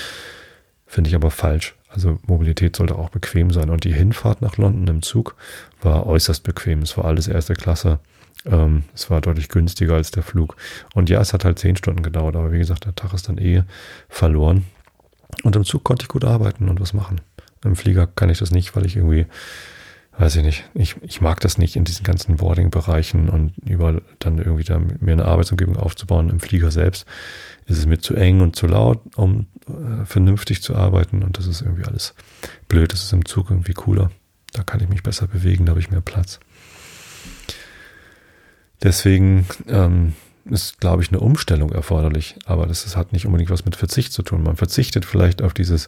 Finde 0.88 1.10
ich 1.10 1.16
aber 1.16 1.32
falsch. 1.32 1.76
Also 1.90 2.20
Mobilität 2.26 2.76
sollte 2.76 2.96
auch 2.96 3.10
bequem 3.10 3.52
sein. 3.52 3.70
Und 3.70 3.84
die 3.84 3.94
Hinfahrt 3.94 4.42
nach 4.42 4.58
London 4.58 4.88
im 4.88 5.02
Zug 5.02 5.36
war 5.82 6.06
äußerst 6.06 6.44
bequem. 6.44 6.82
Es 6.82 6.98
war 6.98 7.06
alles 7.06 7.28
erste 7.28 7.54
Klasse. 7.54 8.00
Ähm, 8.46 8.84
es 8.94 9.10
war 9.10 9.22
deutlich 9.22 9.50
günstiger 9.50 9.96
als 9.96 10.12
der 10.12 10.24
Flug. 10.24 10.56
Und 10.94 11.10
ja, 11.10 11.22
es 11.22 11.34
hat 11.34 11.46
halt 11.46 11.60
zehn 11.60 11.76
Stunden 11.76 12.04
gedauert, 12.04 12.36
aber 12.36 12.52
wie 12.52 12.58
gesagt, 12.58 12.86
der 12.86 12.96
Tag 12.96 13.14
ist 13.14 13.30
dann 13.30 13.38
eh 13.38 13.64
verloren. 14.10 14.66
Und 15.44 15.56
im 15.56 15.64
Zug 15.64 15.84
konnte 15.84 16.04
ich 16.04 16.10
gut 16.10 16.26
arbeiten 16.26 16.70
und 16.70 16.80
was 16.80 16.94
machen. 16.94 17.22
Im 17.64 17.76
Flieger 17.76 18.08
kann 18.08 18.30
ich 18.30 18.40
das 18.40 18.52
nicht, 18.52 18.76
weil 18.76 18.86
ich 18.86 18.96
irgendwie 18.96 19.28
weiß 20.18 20.36
ich 20.36 20.44
nicht, 20.44 20.66
ich, 20.74 20.96
ich 21.02 21.22
mag 21.22 21.40
das 21.40 21.58
nicht 21.58 21.76
in 21.76 21.84
diesen 21.84 22.04
ganzen 22.04 22.36
Boarding-Bereichen 22.38 23.30
und 23.30 23.54
über 23.66 24.02
dann 24.20 24.38
irgendwie 24.38 24.64
da 24.64 24.80
mir 24.80 25.14
eine 25.14 25.26
Arbeitsumgebung 25.26 25.78
aufzubauen. 25.78 26.30
Im 26.30 26.40
Flieger 26.40 26.70
selbst 26.70 27.06
ist 27.66 27.78
es 27.78 27.86
mir 27.86 28.00
zu 28.00 28.16
eng 28.16 28.42
und 28.42 28.56
zu 28.56 28.68
laut, 28.68 29.00
um 29.16 29.48
äh, 29.68 30.06
vernünftig 30.06 30.62
zu 30.62 30.76
arbeiten 30.76 31.24
und 31.24 31.38
das 31.38 31.48
ist 31.48 31.62
irgendwie 31.62 31.86
alles 31.86 32.14
blöd. 32.68 32.92
Das 32.92 33.04
ist 33.04 33.14
im 33.14 33.26
Zug 33.26 33.50
irgendwie 33.50 33.74
cooler. 33.74 34.12
Da 34.54 34.64
kann 34.64 34.82
ich 34.82 34.90
mich 34.90 35.02
besser 35.02 35.28
bewegen, 35.28 35.66
da 35.66 35.72
habe 35.72 35.80
ich 35.80 35.92
mehr 35.92 36.02
Platz. 36.02 36.40
Deswegen 38.84 39.46
ähm, 39.68 40.14
ist, 40.46 40.80
glaube 40.80 41.04
ich, 41.04 41.10
eine 41.10 41.20
Umstellung 41.20 41.72
erforderlich, 41.72 42.36
aber 42.46 42.66
das, 42.66 42.84
das 42.84 42.96
hat 42.96 43.14
nicht 43.14 43.26
unbedingt 43.26 43.52
was 43.52 43.66
mit 43.66 43.76
Verzicht 43.76 44.12
zu 44.12 44.24
tun. 44.24 44.44
Man 44.44 44.58
verzichtet 44.58 45.06
vielleicht 45.06 45.42
auf 45.42 45.54
dieses 45.54 45.88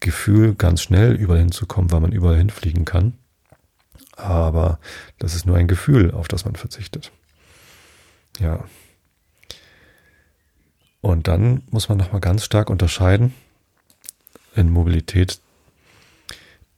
Gefühl, 0.00 0.54
ganz 0.54 0.82
schnell 0.82 1.14
überall 1.14 1.40
hinzukommen, 1.40 1.90
weil 1.92 2.00
man 2.00 2.12
überall 2.12 2.36
hinfliegen 2.36 2.84
kann 2.84 3.14
aber 4.16 4.80
das 5.18 5.34
ist 5.34 5.46
nur 5.46 5.56
ein 5.56 5.68
Gefühl, 5.68 6.10
auf 6.10 6.26
das 6.26 6.44
man 6.44 6.56
verzichtet. 6.56 7.12
Ja. 8.40 8.64
Und 11.02 11.28
dann 11.28 11.62
muss 11.70 11.88
man 11.88 11.98
nochmal 11.98 12.20
ganz 12.20 12.44
stark 12.44 12.70
unterscheiden 12.70 13.34
in 14.54 14.70
Mobilität 14.70 15.40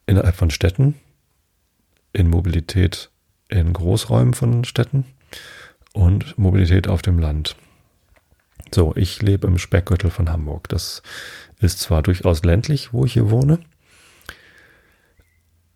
innerhalb 0.06 0.34
von 0.34 0.50
Städten, 0.50 0.94
in 2.12 2.28
Mobilität 2.28 3.10
in 3.48 3.72
Großräumen 3.72 4.34
von 4.34 4.64
Städten 4.64 5.06
und 5.98 6.38
Mobilität 6.38 6.86
auf 6.86 7.02
dem 7.02 7.18
Land. 7.18 7.56
So, 8.72 8.94
ich 8.94 9.20
lebe 9.20 9.48
im 9.48 9.58
Speckgürtel 9.58 10.10
von 10.10 10.30
Hamburg. 10.30 10.68
Das 10.68 11.02
ist 11.58 11.80
zwar 11.80 12.02
durchaus 12.02 12.44
ländlich, 12.44 12.92
wo 12.92 13.04
ich 13.04 13.14
hier 13.14 13.30
wohne, 13.30 13.58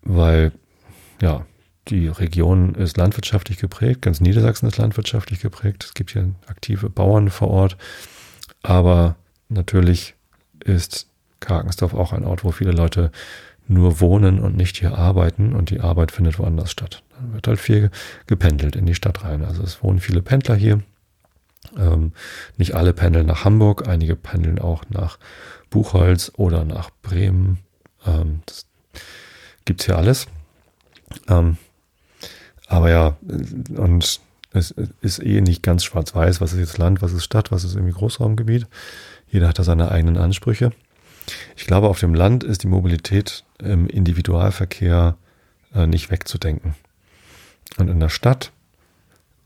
weil, 0.02 0.52
ja, 1.20 1.44
die 1.88 2.06
Region 2.06 2.76
ist 2.76 2.96
landwirtschaftlich 2.96 3.58
geprägt, 3.58 4.02
ganz 4.02 4.20
Niedersachsen 4.20 4.68
ist 4.68 4.78
landwirtschaftlich 4.78 5.40
geprägt. 5.40 5.84
Es 5.84 5.94
gibt 5.94 6.12
hier 6.12 6.32
aktive 6.46 6.88
Bauern 6.88 7.28
vor 7.28 7.48
Ort. 7.48 7.76
Aber 8.62 9.16
natürlich 9.48 10.14
ist 10.64 11.08
Karkensdorf 11.40 11.94
auch 11.94 12.12
ein 12.12 12.24
Ort, 12.24 12.44
wo 12.44 12.52
viele 12.52 12.70
Leute 12.70 13.10
nur 13.66 13.98
wohnen 13.98 14.38
und 14.38 14.56
nicht 14.56 14.76
hier 14.76 14.96
arbeiten 14.96 15.52
und 15.52 15.70
die 15.70 15.80
Arbeit 15.80 16.12
findet 16.12 16.38
woanders 16.38 16.70
statt. 16.70 17.02
Wird 17.32 17.46
halt 17.46 17.60
viel 17.60 17.90
gependelt 18.26 18.76
in 18.76 18.86
die 18.86 18.94
Stadt 18.94 19.24
rein. 19.24 19.44
Also 19.44 19.62
es 19.62 19.82
wohnen 19.82 20.00
viele 20.00 20.22
Pendler 20.22 20.56
hier. 20.56 20.82
Ähm, 21.76 22.12
nicht 22.56 22.74
alle 22.74 22.92
pendeln 22.92 23.26
nach 23.26 23.44
Hamburg, 23.44 23.86
einige 23.88 24.16
pendeln 24.16 24.58
auch 24.58 24.84
nach 24.90 25.18
Buchholz 25.70 26.32
oder 26.36 26.64
nach 26.64 26.90
Bremen. 27.02 27.58
Ähm, 28.06 28.42
das 28.46 28.66
gibt's 29.64 29.86
hier 29.86 29.96
alles. 29.96 30.26
Ähm, 31.28 31.56
aber 32.66 32.90
ja, 32.90 33.16
und 33.76 34.20
es 34.52 34.74
ist 35.00 35.22
eh 35.22 35.40
nicht 35.40 35.62
ganz 35.62 35.84
schwarz-weiß, 35.84 36.40
was 36.40 36.52
ist 36.52 36.58
jetzt 36.58 36.78
Land, 36.78 37.02
was 37.02 37.12
ist 37.12 37.24
Stadt, 37.24 37.50
was 37.52 37.64
ist 37.64 37.74
irgendwie 37.74 37.94
Großraumgebiet. 37.94 38.66
Jeder 39.28 39.48
hat 39.48 39.58
da 39.58 39.64
seine 39.64 39.90
eigenen 39.90 40.18
Ansprüche. 40.18 40.72
Ich 41.56 41.66
glaube, 41.66 41.88
auf 41.88 42.00
dem 42.00 42.14
Land 42.14 42.44
ist 42.44 42.62
die 42.62 42.68
Mobilität 42.68 43.44
im 43.58 43.86
Individualverkehr 43.86 45.16
äh, 45.74 45.86
nicht 45.86 46.10
wegzudenken. 46.10 46.74
Und 47.78 47.88
in 47.88 48.00
der 48.00 48.08
Stadt 48.08 48.52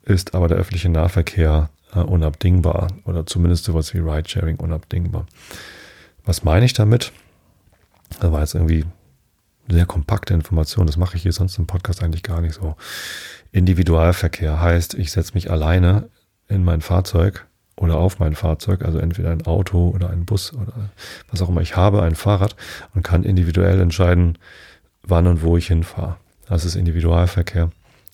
ist 0.02 0.34
aber 0.34 0.48
der 0.48 0.56
öffentliche 0.58 0.88
Nahverkehr 0.88 1.70
äh, 1.94 2.00
unabdingbar 2.00 2.88
oder 3.04 3.26
zumindest 3.26 3.64
sowas 3.64 3.94
wie 3.94 3.98
Ridesharing 3.98 4.56
unabdingbar. 4.56 5.26
Was 6.24 6.44
meine 6.44 6.64
ich 6.64 6.72
damit? 6.72 7.12
Da 8.20 8.32
war 8.32 8.40
jetzt 8.40 8.54
irgendwie 8.54 8.84
sehr 9.68 9.86
kompakte 9.86 10.34
Information. 10.34 10.86
Das 10.86 10.96
mache 10.96 11.16
ich 11.16 11.22
hier 11.22 11.32
sonst 11.32 11.58
im 11.58 11.66
Podcast 11.66 12.02
eigentlich 12.02 12.22
gar 12.22 12.40
nicht 12.40 12.54
so. 12.54 12.76
Individualverkehr 13.52 14.60
heißt, 14.60 14.94
ich 14.94 15.12
setze 15.12 15.34
mich 15.34 15.50
alleine 15.50 16.08
in 16.48 16.64
mein 16.64 16.80
Fahrzeug 16.80 17.46
oder 17.76 17.96
auf 17.96 18.18
mein 18.18 18.34
Fahrzeug, 18.34 18.84
also 18.84 18.98
entweder 18.98 19.30
ein 19.30 19.46
Auto 19.46 19.90
oder 19.90 20.10
ein 20.10 20.24
Bus 20.24 20.52
oder 20.54 20.90
was 21.30 21.42
auch 21.42 21.48
immer 21.48 21.60
ich 21.60 21.76
habe, 21.76 22.02
ein 22.02 22.14
Fahrrad 22.14 22.56
und 22.94 23.02
kann 23.02 23.22
individuell 23.22 23.80
entscheiden, 23.80 24.38
wann 25.02 25.26
und 25.26 25.42
wo 25.42 25.56
ich 25.56 25.66
hinfahre. 25.68 26.16
Das 26.48 26.64
ist 26.64 26.76
Individualverkehr. 26.76 27.70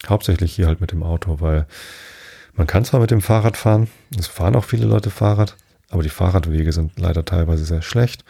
Hauptsächlich 0.08 0.54
hier 0.54 0.66
halt 0.66 0.80
mit 0.80 0.92
dem 0.92 1.02
Auto, 1.02 1.40
weil 1.40 1.66
man 2.54 2.66
kann 2.66 2.84
zwar 2.84 3.00
mit 3.00 3.10
dem 3.10 3.22
Fahrrad 3.22 3.56
fahren, 3.56 3.88
es 4.18 4.26
fahren 4.26 4.56
auch 4.56 4.64
viele 4.64 4.86
Leute 4.86 5.10
Fahrrad, 5.10 5.56
aber 5.88 6.02
die 6.02 6.08
Fahrradwege 6.08 6.72
sind 6.72 6.98
leider 6.98 7.24
teilweise 7.24 7.64
sehr 7.64 7.82
schlecht 7.82 8.24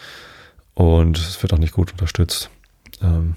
und 0.75 1.19
es 1.19 1.43
wird 1.43 1.53
auch 1.53 1.59
nicht 1.59 1.73
gut 1.73 1.93
unterstützt. 1.93 2.51
Ähm, 3.01 3.37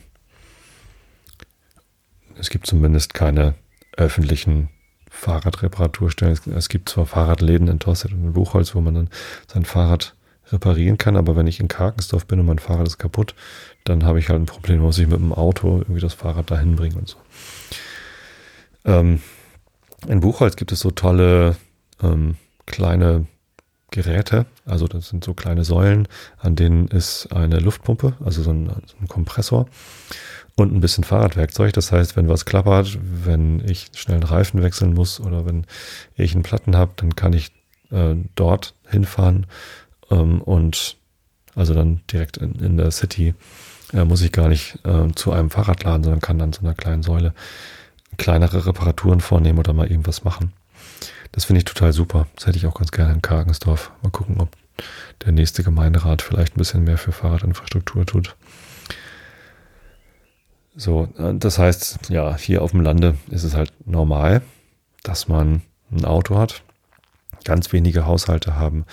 es 2.37 2.49
gibt 2.49 2.67
zumindest 2.67 3.13
keine 3.13 3.55
öffentlichen 3.97 4.69
Fahrradreparaturstellen. 5.09 6.37
Es 6.55 6.69
gibt 6.69 6.89
zwar 6.89 7.05
Fahrradläden 7.05 7.67
in 7.67 7.79
Tosset 7.79 8.11
und 8.11 8.23
in 8.23 8.33
Buchholz, 8.33 8.75
wo 8.75 8.81
man 8.81 8.93
dann 8.93 9.09
sein 9.47 9.65
Fahrrad 9.65 10.15
reparieren 10.51 10.97
kann, 10.97 11.15
aber 11.15 11.35
wenn 11.35 11.47
ich 11.47 11.59
in 11.59 11.67
Karkensdorf 11.67 12.27
bin 12.27 12.39
und 12.39 12.45
mein 12.45 12.59
Fahrrad 12.59 12.87
ist 12.87 12.99
kaputt, 12.99 13.33
dann 13.83 14.03
habe 14.03 14.19
ich 14.19 14.29
halt 14.29 14.41
ein 14.41 14.45
Problem, 14.45 14.79
muss 14.81 14.99
ich 14.99 15.07
mit 15.07 15.19
dem 15.19 15.33
Auto 15.33 15.79
irgendwie 15.79 16.01
das 16.01 16.13
Fahrrad 16.13 16.51
dahin 16.51 16.75
bringen 16.75 16.97
und 16.97 17.07
so. 17.07 17.17
Ähm, 18.85 19.21
in 20.07 20.19
Buchholz 20.19 20.55
gibt 20.55 20.71
es 20.71 20.79
so 20.79 20.91
tolle 20.91 21.55
ähm, 22.01 22.35
kleine 22.65 23.25
Geräte. 23.91 24.45
Also 24.65 24.87
das 24.87 25.09
sind 25.09 25.23
so 25.23 25.33
kleine 25.33 25.63
Säulen, 25.63 26.07
an 26.37 26.55
denen 26.55 26.87
ist 26.87 27.31
eine 27.31 27.59
Luftpumpe, 27.59 28.13
also 28.23 28.43
so 28.43 28.51
ein, 28.51 28.67
so 28.67 28.95
ein 28.99 29.07
Kompressor 29.07 29.67
und 30.55 30.73
ein 30.73 30.81
bisschen 30.81 31.03
Fahrradwerkzeug. 31.03 31.73
Das 31.73 31.91
heißt, 31.91 32.15
wenn 32.15 32.27
was 32.27 32.45
klappert, 32.45 32.97
wenn 33.01 33.61
ich 33.67 33.87
schnell 33.95 34.17
einen 34.17 34.23
Reifen 34.23 34.61
wechseln 34.61 34.93
muss 34.93 35.19
oder 35.19 35.45
wenn 35.45 35.65
ich 36.15 36.33
einen 36.33 36.43
Platten 36.43 36.75
habe, 36.75 36.93
dann 36.97 37.15
kann 37.15 37.33
ich 37.33 37.51
äh, 37.91 38.15
dort 38.35 38.75
hinfahren 38.89 39.47
ähm, 40.11 40.41
und 40.41 40.97
also 41.55 41.73
dann 41.73 42.01
direkt 42.11 42.37
in, 42.37 42.55
in 42.55 42.77
der 42.77 42.91
City 42.91 43.33
äh, 43.93 44.03
muss 44.03 44.21
ich 44.21 44.31
gar 44.31 44.49
nicht 44.49 44.79
äh, 44.83 45.07
zu 45.15 45.31
einem 45.31 45.49
Fahrradladen, 45.49 46.03
sondern 46.03 46.21
kann 46.21 46.41
an 46.41 46.53
so 46.53 46.61
einer 46.61 46.73
kleinen 46.73 47.03
Säule 47.03 47.33
kleinere 48.17 48.65
Reparaturen 48.65 49.21
vornehmen 49.21 49.59
oder 49.59 49.73
mal 49.73 49.89
irgendwas 49.89 50.23
machen. 50.23 50.53
Das 51.31 51.45
finde 51.45 51.59
ich 51.59 51.65
total 51.65 51.91
super. 51.91 52.27
Das 52.35 52.47
hätte 52.47 52.57
ich 52.57 52.65
auch 52.65 52.75
ganz 52.75 52.91
gerne 52.91 53.13
in 53.13 53.21
Kargensdorf. 53.21 53.91
Mal 54.01 54.09
gucken, 54.09 54.39
ob 54.39 54.49
der 55.25 55.31
nächste 55.31 55.63
Gemeinderat 55.63 56.21
vielleicht 56.21 56.55
ein 56.55 56.59
bisschen 56.59 56.83
mehr 56.83 56.97
für 56.97 57.11
Fahrradinfrastruktur 57.11 58.05
tut. 58.05 58.35
So, 60.75 61.09
äh, 61.17 61.33
das 61.35 61.57
heißt, 61.57 62.09
ja, 62.09 62.35
hier 62.37 62.61
auf 62.61 62.71
dem 62.71 62.81
Lande 62.81 63.17
ist 63.29 63.43
es 63.43 63.55
halt 63.55 63.73
normal, 63.85 64.41
dass 65.03 65.27
man 65.27 65.61
ein 65.91 66.05
Auto 66.05 66.37
hat. 66.37 66.63
Ganz 67.43 67.71
wenige 67.71 68.05
Haushalte 68.05 68.55
haben 68.55 68.85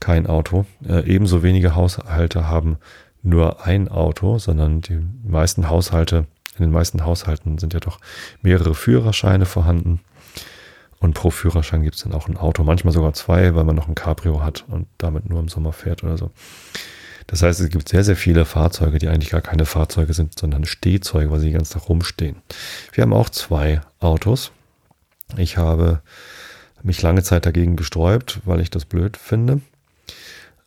kein 0.00 0.26
Auto. 0.26 0.66
Äh, 0.86 1.06
ebenso 1.06 1.42
wenige 1.42 1.74
Haushalte 1.74 2.48
haben 2.48 2.78
nur 3.22 3.64
ein 3.64 3.88
Auto, 3.88 4.38
sondern 4.38 4.82
die 4.82 5.00
meisten 5.24 5.68
Haushalte, 5.68 6.26
in 6.58 6.64
den 6.64 6.72
meisten 6.72 7.04
Haushalten 7.04 7.58
sind 7.58 7.74
ja 7.74 7.80
doch 7.80 8.00
mehrere 8.42 8.74
Führerscheine 8.74 9.46
vorhanden. 9.46 10.00
Und 10.98 11.14
pro 11.14 11.30
Führerschein 11.30 11.82
gibt 11.82 11.96
es 11.96 12.02
dann 12.02 12.14
auch 12.14 12.28
ein 12.28 12.36
Auto, 12.36 12.64
manchmal 12.64 12.92
sogar 12.92 13.12
zwei, 13.12 13.54
weil 13.54 13.64
man 13.64 13.76
noch 13.76 13.88
ein 13.88 13.94
Cabrio 13.94 14.42
hat 14.42 14.64
und 14.68 14.86
damit 14.98 15.28
nur 15.28 15.40
im 15.40 15.48
Sommer 15.48 15.72
fährt 15.72 16.02
oder 16.02 16.16
so. 16.16 16.30
Das 17.26 17.42
heißt, 17.42 17.60
es 17.60 17.68
gibt 17.70 17.88
sehr, 17.88 18.04
sehr 18.04 18.16
viele 18.16 18.44
Fahrzeuge, 18.44 18.98
die 18.98 19.08
eigentlich 19.08 19.30
gar 19.30 19.40
keine 19.40 19.66
Fahrzeuge 19.66 20.14
sind, 20.14 20.38
sondern 20.38 20.64
Stehzeuge, 20.64 21.30
weil 21.30 21.40
sie 21.40 21.52
ganz 21.52 21.74
nach 21.74 21.88
rumstehen. 21.88 22.36
Wir 22.92 23.02
haben 23.02 23.12
auch 23.12 23.28
zwei 23.28 23.80
Autos. 23.98 24.52
Ich 25.36 25.56
habe 25.56 26.02
mich 26.82 27.02
lange 27.02 27.22
Zeit 27.22 27.46
dagegen 27.46 27.76
gesträubt, 27.76 28.40
weil 28.44 28.60
ich 28.60 28.70
das 28.70 28.84
blöd 28.84 29.16
finde. 29.16 29.60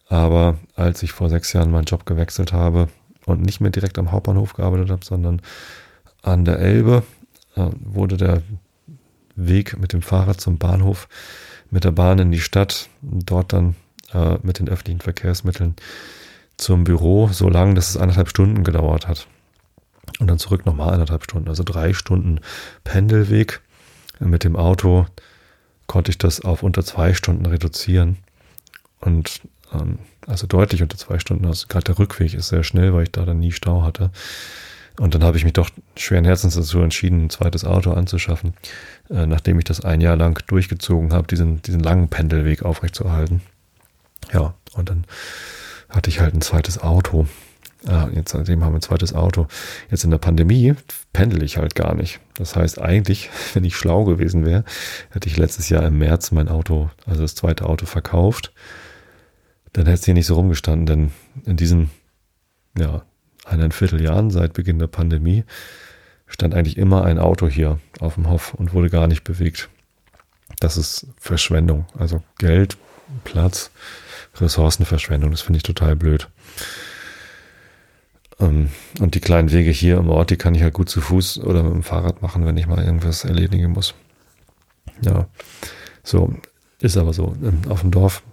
Aber 0.09 0.57
als 0.75 1.01
ich 1.01 1.13
vor 1.13 1.29
sechs 1.29 1.53
Jahren 1.53 1.71
meinen 1.71 1.85
Job 1.85 2.05
gewechselt 2.05 2.51
habe 2.51 2.89
und 3.30 3.41
nicht 3.41 3.61
mehr 3.61 3.71
direkt 3.71 3.97
am 3.97 4.11
Hauptbahnhof 4.11 4.53
gearbeitet 4.53 4.89
habe, 4.89 5.05
sondern 5.05 5.41
an 6.21 6.45
der 6.45 6.59
Elbe, 6.59 7.03
äh, 7.55 7.69
wurde 7.80 8.17
der 8.17 8.41
Weg 9.36 9.80
mit 9.80 9.93
dem 9.93 10.01
Fahrrad 10.01 10.41
zum 10.41 10.57
Bahnhof, 10.57 11.07
mit 11.71 11.84
der 11.84 11.91
Bahn 11.91 12.19
in 12.19 12.32
die 12.32 12.39
Stadt, 12.39 12.89
dort 13.01 13.53
dann 13.53 13.75
äh, 14.13 14.38
mit 14.43 14.59
den 14.59 14.69
öffentlichen 14.69 15.01
Verkehrsmitteln 15.01 15.75
zum 16.57 16.84
Büro 16.84 17.30
so 17.32 17.49
lang, 17.49 17.75
dass 17.75 17.89
es 17.89 17.97
anderthalb 17.97 18.30
Stunden 18.30 18.63
gedauert 18.63 19.07
hat. 19.07 19.27
Und 20.19 20.27
dann 20.27 20.39
zurück 20.39 20.65
nochmal 20.65 20.93
anderthalb 20.93 21.23
Stunden, 21.23 21.47
also 21.47 21.63
drei 21.63 21.93
Stunden 21.93 22.41
Pendelweg. 22.84 23.61
Mit 24.19 24.43
dem 24.43 24.55
Auto 24.55 25.05
konnte 25.88 26.11
ich 26.11 26.17
das 26.17 26.41
auf 26.41 26.63
unter 26.63 26.84
zwei 26.84 27.13
Stunden 27.13 27.45
reduzieren. 27.45 28.17
Und 28.99 29.41
ähm, 29.73 29.99
also 30.30 30.47
deutlich 30.47 30.82
unter 30.82 30.97
zwei 30.97 31.19
Stunden. 31.19 31.45
Also 31.45 31.67
gerade 31.67 31.86
der 31.86 31.99
Rückweg 31.99 32.34
ist 32.34 32.49
sehr 32.49 32.63
schnell, 32.63 32.93
weil 32.93 33.03
ich 33.03 33.11
da 33.11 33.25
dann 33.25 33.39
nie 33.39 33.51
Stau 33.51 33.84
hatte. 33.84 34.11
Und 34.99 35.15
dann 35.15 35.23
habe 35.23 35.38
ich 35.38 35.45
mich 35.45 35.53
doch 35.53 35.69
schweren 35.97 36.25
Herzens 36.25 36.55
dazu 36.55 36.82
entschieden, 36.82 37.25
ein 37.25 37.30
zweites 37.30 37.63
Auto 37.63 37.93
anzuschaffen, 37.93 38.53
äh, 39.09 39.25
nachdem 39.25 39.57
ich 39.57 39.65
das 39.65 39.82
ein 39.82 40.01
Jahr 40.01 40.17
lang 40.17 40.41
durchgezogen 40.47 41.13
habe, 41.13 41.27
diesen, 41.27 41.61
diesen 41.61 41.80
langen 41.80 42.09
Pendelweg 42.09 42.63
aufrechtzuerhalten. 42.63 43.41
Ja, 44.34 44.53
und 44.73 44.89
dann 44.89 45.05
hatte 45.89 46.09
ich 46.09 46.19
halt 46.19 46.36
ein 46.36 46.41
zweites 46.41 46.80
Auto. 46.80 47.27
Ja, 47.88 48.09
jetzt 48.09 48.34
seitdem 48.34 48.63
haben 48.65 48.73
wir 48.73 48.80
ein 48.80 48.82
zweites 48.82 49.13
Auto. 49.13 49.47
Jetzt 49.89 50.03
in 50.03 50.11
der 50.11 50.17
Pandemie 50.17 50.75
pendel 51.13 51.43
ich 51.43 51.55
halt 51.55 51.75
gar 51.75 51.95
nicht. 51.95 52.19
Das 52.36 52.57
heißt, 52.57 52.82
eigentlich, 52.82 53.30
wenn 53.53 53.63
ich 53.63 53.77
schlau 53.77 54.03
gewesen 54.03 54.45
wäre, 54.45 54.65
hätte 55.11 55.30
ich 55.30 55.38
letztes 55.38 55.69
Jahr 55.69 55.84
im 55.84 55.97
März 55.97 56.32
mein 56.32 56.49
Auto, 56.49 56.89
also 57.05 57.21
das 57.21 57.36
zweite 57.36 57.65
Auto 57.67 57.86
verkauft. 57.86 58.51
Dann 59.74 59.86
hätte 59.86 59.99
es 59.99 60.05
hier 60.05 60.13
nicht 60.13 60.26
so 60.26 60.36
rumgestanden, 60.36 60.86
denn 60.86 61.11
in 61.45 61.57
diesen, 61.57 61.89
ja, 62.78 63.03
eineinviertel 63.45 64.01
Jahren 64.01 64.32
seit 64.32 64.53
Beginn 64.53 64.80
der 64.80 64.88
Pandemie 64.88 65.43
stand 66.28 66.53
eigentlich 66.53 66.78
immer 66.78 67.03
ein 67.03 67.20
Auto 67.20 67.47
hier 67.47 67.80
auf 67.99 68.15
dem 68.15 68.30
Hof 68.30 68.53
und 68.53 68.74
wurde 68.74 68.89
gar 68.89 69.07
nicht 69.07 69.24
bewegt. 69.24 69.70
Das 70.59 70.78
ist 70.78 71.07
Verschwendung. 71.17 71.86
Also 71.97 72.24
Geld, 72.38 72.78
Platz, 73.24 73.72
Ressourcenverschwendung. 74.36 75.32
Das 75.32 75.41
finde 75.41 75.57
ich 75.57 75.63
total 75.63 75.95
blöd. 75.95 76.30
Ähm, 78.39 78.70
und 78.99 79.15
die 79.15 79.20
kleinen 79.20 79.51
Wege 79.51 79.72
hier 79.72 79.97
im 79.97 80.09
Ort, 80.09 80.30
die 80.30 80.38
kann 80.38 80.55
ich 80.55 80.63
halt 80.63 80.74
gut 80.74 80.89
zu 80.89 81.01
Fuß 81.01 81.39
oder 81.39 81.63
mit 81.63 81.74
dem 81.74 81.84
Fahrrad 81.84 82.22
machen, 82.22 82.45
wenn 82.45 82.57
ich 82.57 82.67
mal 82.67 82.84
irgendwas 82.84 83.26
erledigen 83.26 83.72
muss. 83.72 83.95
Ja, 85.01 85.28
so 86.03 86.34
ist 86.80 86.97
aber 86.97 87.13
so. 87.13 87.36
Ähm, 87.43 87.61
auf 87.70 87.82
dem 87.82 87.91
Dorf 87.91 88.24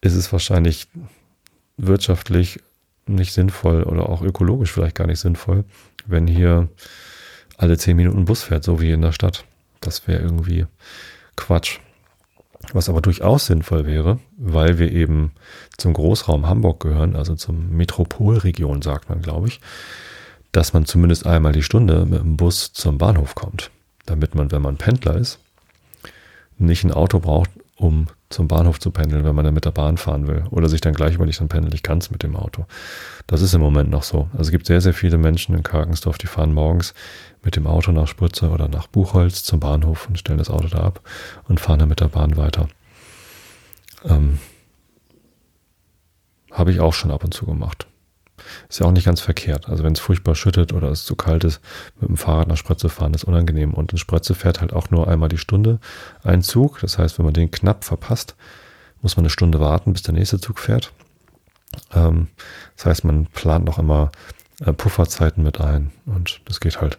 ist 0.00 0.14
es 0.14 0.32
wahrscheinlich 0.32 0.88
wirtschaftlich 1.76 2.60
nicht 3.06 3.32
sinnvoll 3.32 3.84
oder 3.84 4.08
auch 4.08 4.22
ökologisch 4.22 4.72
vielleicht 4.72 4.96
gar 4.96 5.06
nicht 5.06 5.20
sinnvoll, 5.20 5.64
wenn 6.06 6.26
hier 6.26 6.68
alle 7.56 7.78
zehn 7.78 7.96
Minuten 7.96 8.24
Bus 8.24 8.42
fährt, 8.42 8.64
so 8.64 8.80
wie 8.80 8.92
in 8.92 9.02
der 9.02 9.12
Stadt. 9.12 9.44
Das 9.80 10.06
wäre 10.06 10.22
irgendwie 10.22 10.66
Quatsch. 11.36 11.78
Was 12.72 12.88
aber 12.88 13.00
durchaus 13.00 13.46
sinnvoll 13.46 13.86
wäre, 13.86 14.18
weil 14.36 14.78
wir 14.78 14.90
eben 14.90 15.32
zum 15.76 15.92
Großraum 15.92 16.48
Hamburg 16.48 16.80
gehören, 16.80 17.14
also 17.14 17.36
zum 17.36 17.76
Metropolregion, 17.76 18.82
sagt 18.82 19.08
man, 19.08 19.22
glaube 19.22 19.48
ich, 19.48 19.60
dass 20.52 20.72
man 20.72 20.86
zumindest 20.86 21.26
einmal 21.26 21.52
die 21.52 21.62
Stunde 21.62 22.06
mit 22.06 22.18
dem 22.20 22.36
Bus 22.36 22.72
zum 22.72 22.98
Bahnhof 22.98 23.34
kommt, 23.34 23.70
damit 24.06 24.34
man, 24.34 24.50
wenn 24.50 24.62
man 24.62 24.78
Pendler 24.78 25.16
ist, 25.16 25.38
nicht 26.58 26.82
ein 26.82 26.92
Auto 26.92 27.20
braucht, 27.20 27.50
um 27.76 28.06
zum 28.28 28.48
Bahnhof 28.48 28.80
zu 28.80 28.90
pendeln, 28.90 29.24
wenn 29.24 29.34
man 29.34 29.44
dann 29.44 29.54
mit 29.54 29.64
der 29.64 29.70
Bahn 29.70 29.96
fahren 29.96 30.26
will. 30.26 30.44
Oder 30.50 30.68
sich 30.68 30.80
dann 30.80 30.94
gleich 30.94 31.14
überlegt, 31.14 31.40
dann 31.40 31.48
pendel 31.48 31.74
ich 31.74 31.82
ganz 31.82 32.10
mit 32.10 32.22
dem 32.22 32.34
Auto. 32.34 32.66
Das 33.26 33.40
ist 33.40 33.54
im 33.54 33.60
Moment 33.60 33.90
noch 33.90 34.02
so. 34.02 34.28
Also 34.32 34.42
es 34.42 34.50
gibt 34.50 34.66
sehr, 34.66 34.80
sehr 34.80 34.94
viele 34.94 35.16
Menschen 35.16 35.54
in 35.54 35.62
Karkensdorf, 35.62 36.18
die 36.18 36.26
fahren 36.26 36.52
morgens 36.52 36.94
mit 37.42 37.56
dem 37.56 37.66
Auto 37.66 37.92
nach 37.92 38.08
Spritze 38.08 38.50
oder 38.50 38.68
nach 38.68 38.88
Buchholz 38.88 39.44
zum 39.44 39.60
Bahnhof 39.60 40.08
und 40.08 40.18
stellen 40.18 40.38
das 40.38 40.50
Auto 40.50 40.68
da 40.68 40.80
ab 40.80 41.00
und 41.48 41.60
fahren 41.60 41.78
dann 41.78 41.88
mit 41.88 42.00
der 42.00 42.08
Bahn 42.08 42.36
weiter. 42.36 42.68
Ähm, 44.04 44.38
Habe 46.50 46.72
ich 46.72 46.80
auch 46.80 46.94
schon 46.94 47.10
ab 47.12 47.22
und 47.22 47.32
zu 47.32 47.46
gemacht. 47.46 47.86
Ist 48.68 48.80
ja 48.80 48.86
auch 48.86 48.92
nicht 48.92 49.06
ganz 49.06 49.20
verkehrt. 49.20 49.68
Also 49.68 49.84
wenn 49.84 49.92
es 49.92 50.00
furchtbar 50.00 50.34
schüttet 50.34 50.72
oder 50.72 50.90
es 50.90 51.04
zu 51.04 51.16
kalt 51.16 51.44
ist, 51.44 51.60
mit 52.00 52.08
dem 52.08 52.16
Fahrrad 52.16 52.48
nach 52.48 52.56
Spritze 52.56 52.88
fahren 52.88 53.14
ist 53.14 53.24
unangenehm. 53.24 53.74
Und 53.74 53.92
in 53.92 53.98
Spritze 53.98 54.34
fährt 54.34 54.60
halt 54.60 54.72
auch 54.72 54.90
nur 54.90 55.08
einmal 55.08 55.28
die 55.28 55.38
Stunde 55.38 55.78
ein 56.22 56.42
Zug. 56.42 56.80
Das 56.80 56.98
heißt, 56.98 57.18
wenn 57.18 57.24
man 57.24 57.34
den 57.34 57.50
knapp 57.50 57.84
verpasst, 57.84 58.36
muss 59.02 59.16
man 59.16 59.24
eine 59.24 59.30
Stunde 59.30 59.60
warten, 59.60 59.92
bis 59.92 60.02
der 60.02 60.14
nächste 60.14 60.40
Zug 60.40 60.58
fährt. 60.58 60.92
Ähm, 61.94 62.28
das 62.76 62.86
heißt, 62.86 63.04
man 63.04 63.26
plant 63.26 63.64
noch 63.64 63.78
immer 63.78 64.10
äh, 64.64 64.72
Pufferzeiten 64.72 65.42
mit 65.42 65.60
ein. 65.60 65.92
Und 66.06 66.40
das 66.46 66.60
geht 66.60 66.80
halt 66.80 66.98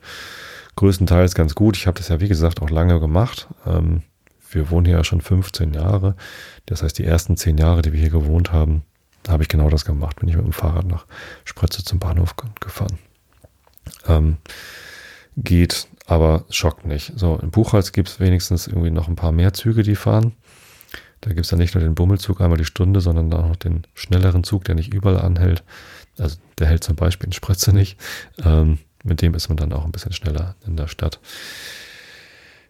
größtenteils 0.75 1.35
ganz 1.35 1.55
gut. 1.55 1.75
Ich 1.77 1.87
habe 1.87 1.97
das 1.97 2.09
ja, 2.09 2.19
wie 2.19 2.27
gesagt, 2.27 2.61
auch 2.61 2.69
lange 2.69 2.99
gemacht. 2.99 3.47
Ähm, 3.65 4.03
wir 4.49 4.69
wohnen 4.69 4.85
hier 4.85 4.97
ja 4.97 5.03
schon 5.03 5.21
15 5.21 5.73
Jahre. 5.73 6.15
Das 6.65 6.83
heißt, 6.83 6.97
die 6.97 7.05
ersten 7.05 7.35
10 7.35 7.57
Jahre, 7.57 7.81
die 7.81 7.93
wir 7.93 7.99
hier 7.99 8.09
gewohnt 8.09 8.51
haben, 8.51 8.83
da 9.27 9.33
habe 9.33 9.43
ich 9.43 9.49
genau 9.49 9.69
das 9.69 9.83
gemacht. 9.83 10.21
Bin 10.21 10.29
ich 10.29 10.37
mit 10.37 10.45
dem 10.45 10.53
Fahrrad 10.53 10.85
nach 10.85 11.05
Spritze 11.43 11.83
zum 11.83 11.99
Bahnhof 11.99 12.35
gefahren. 12.61 12.97
Ähm, 14.07 14.37
geht, 15.35 15.89
aber 16.05 16.45
schockt 16.49 16.85
nicht. 16.85 17.11
So, 17.17 17.35
in 17.35 17.51
Buchholz 17.51 17.91
gibt 17.91 18.07
es 18.07 18.21
wenigstens 18.21 18.67
irgendwie 18.67 18.89
noch 18.89 19.09
ein 19.09 19.17
paar 19.17 19.33
mehr 19.33 19.51
Züge, 19.51 19.83
die 19.83 19.97
fahren. 19.97 20.31
Da 21.19 21.31
gibt 21.31 21.41
es 21.41 21.49
dann 21.49 21.59
nicht 21.59 21.75
nur 21.75 21.83
den 21.83 21.93
Bummelzug 21.93 22.39
einmal 22.39 22.57
die 22.57 22.63
Stunde, 22.63 23.01
sondern 23.01 23.33
auch 23.33 23.49
noch 23.49 23.57
den 23.57 23.85
schnelleren 23.95 24.45
Zug, 24.45 24.63
der 24.63 24.75
nicht 24.75 24.93
überall 24.93 25.19
anhält. 25.19 25.61
Also 26.17 26.37
der 26.57 26.67
hält 26.67 26.85
zum 26.85 26.95
Beispiel 26.95 27.27
in 27.27 27.33
Spritze 27.33 27.73
nicht. 27.73 27.99
Ähm, 28.45 28.79
mit 29.03 29.21
dem 29.21 29.33
ist 29.33 29.49
man 29.49 29.57
dann 29.57 29.73
auch 29.73 29.83
ein 29.83 29.91
bisschen 29.91 30.13
schneller 30.13 30.55
in 30.65 30.77
der 30.77 30.87
Stadt. 30.87 31.19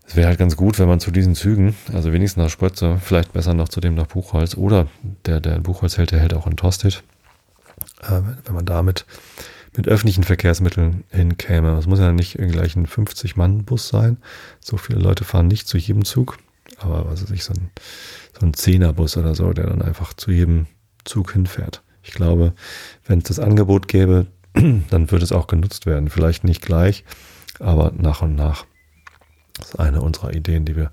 Es 0.07 0.15
wäre 0.15 0.29
halt 0.29 0.39
ganz 0.39 0.55
gut, 0.55 0.79
wenn 0.79 0.87
man 0.87 1.01
zu 1.01 1.11
diesen 1.11 1.35
Zügen, 1.35 1.75
also 1.93 2.13
wenigstens 2.13 2.41
nach 2.41 2.49
Spritze, 2.49 2.97
vielleicht 3.03 3.33
besser 3.33 3.53
noch 3.53 3.67
zu 3.67 3.81
dem 3.81 3.93
nach 3.93 4.07
Buchholz 4.07 4.55
oder 4.55 4.87
der, 5.25 5.41
der 5.41 5.57
in 5.57 5.63
Buchholz 5.63 5.97
hält, 5.97 6.11
der 6.11 6.19
hält 6.19 6.33
auch 6.33 6.47
in 6.47 6.55
Tosted. 6.55 7.03
Äh, 8.01 8.21
wenn 8.45 8.55
man 8.55 8.65
damit 8.65 9.05
mit 9.75 9.87
öffentlichen 9.87 10.23
Verkehrsmitteln 10.23 11.03
hinkäme. 11.11 11.77
Es 11.77 11.85
muss 11.87 11.99
ja 11.99 12.11
nicht 12.11 12.37
gleich 12.37 12.75
ein 12.75 12.87
50-Mann-Bus 12.87 13.89
sein. 13.89 14.17
So 14.59 14.77
viele 14.77 14.99
Leute 14.99 15.23
fahren 15.23 15.47
nicht 15.47 15.67
zu 15.67 15.77
jedem 15.77 16.05
Zug. 16.05 16.37
Aber 16.77 17.09
was 17.09 17.23
weiß 17.23 17.31
ich, 17.31 17.43
so 17.43 17.53
ein, 17.53 17.69
so 18.39 18.45
ein 18.45 18.53
Zehnerbus 18.53 19.17
oder 19.17 19.35
so, 19.35 19.51
der 19.53 19.67
dann 19.67 19.81
einfach 19.81 20.13
zu 20.13 20.31
jedem 20.31 20.67
Zug 21.03 21.33
hinfährt. 21.33 21.83
Ich 22.01 22.11
glaube, 22.11 22.53
wenn 23.05 23.19
es 23.19 23.25
das 23.25 23.39
Angebot 23.39 23.87
gäbe, 23.87 24.27
dann 24.53 25.11
würde 25.11 25.23
es 25.23 25.31
auch 25.31 25.47
genutzt 25.47 25.85
werden. 25.85 26.09
Vielleicht 26.09 26.43
nicht 26.43 26.61
gleich, 26.61 27.03
aber 27.59 27.91
nach 27.95 28.21
und 28.21 28.35
nach. 28.35 28.65
Das 29.57 29.69
ist 29.69 29.79
eine 29.79 30.01
unserer 30.01 30.33
Ideen, 30.33 30.65
die 30.65 30.75
wir, 30.75 30.91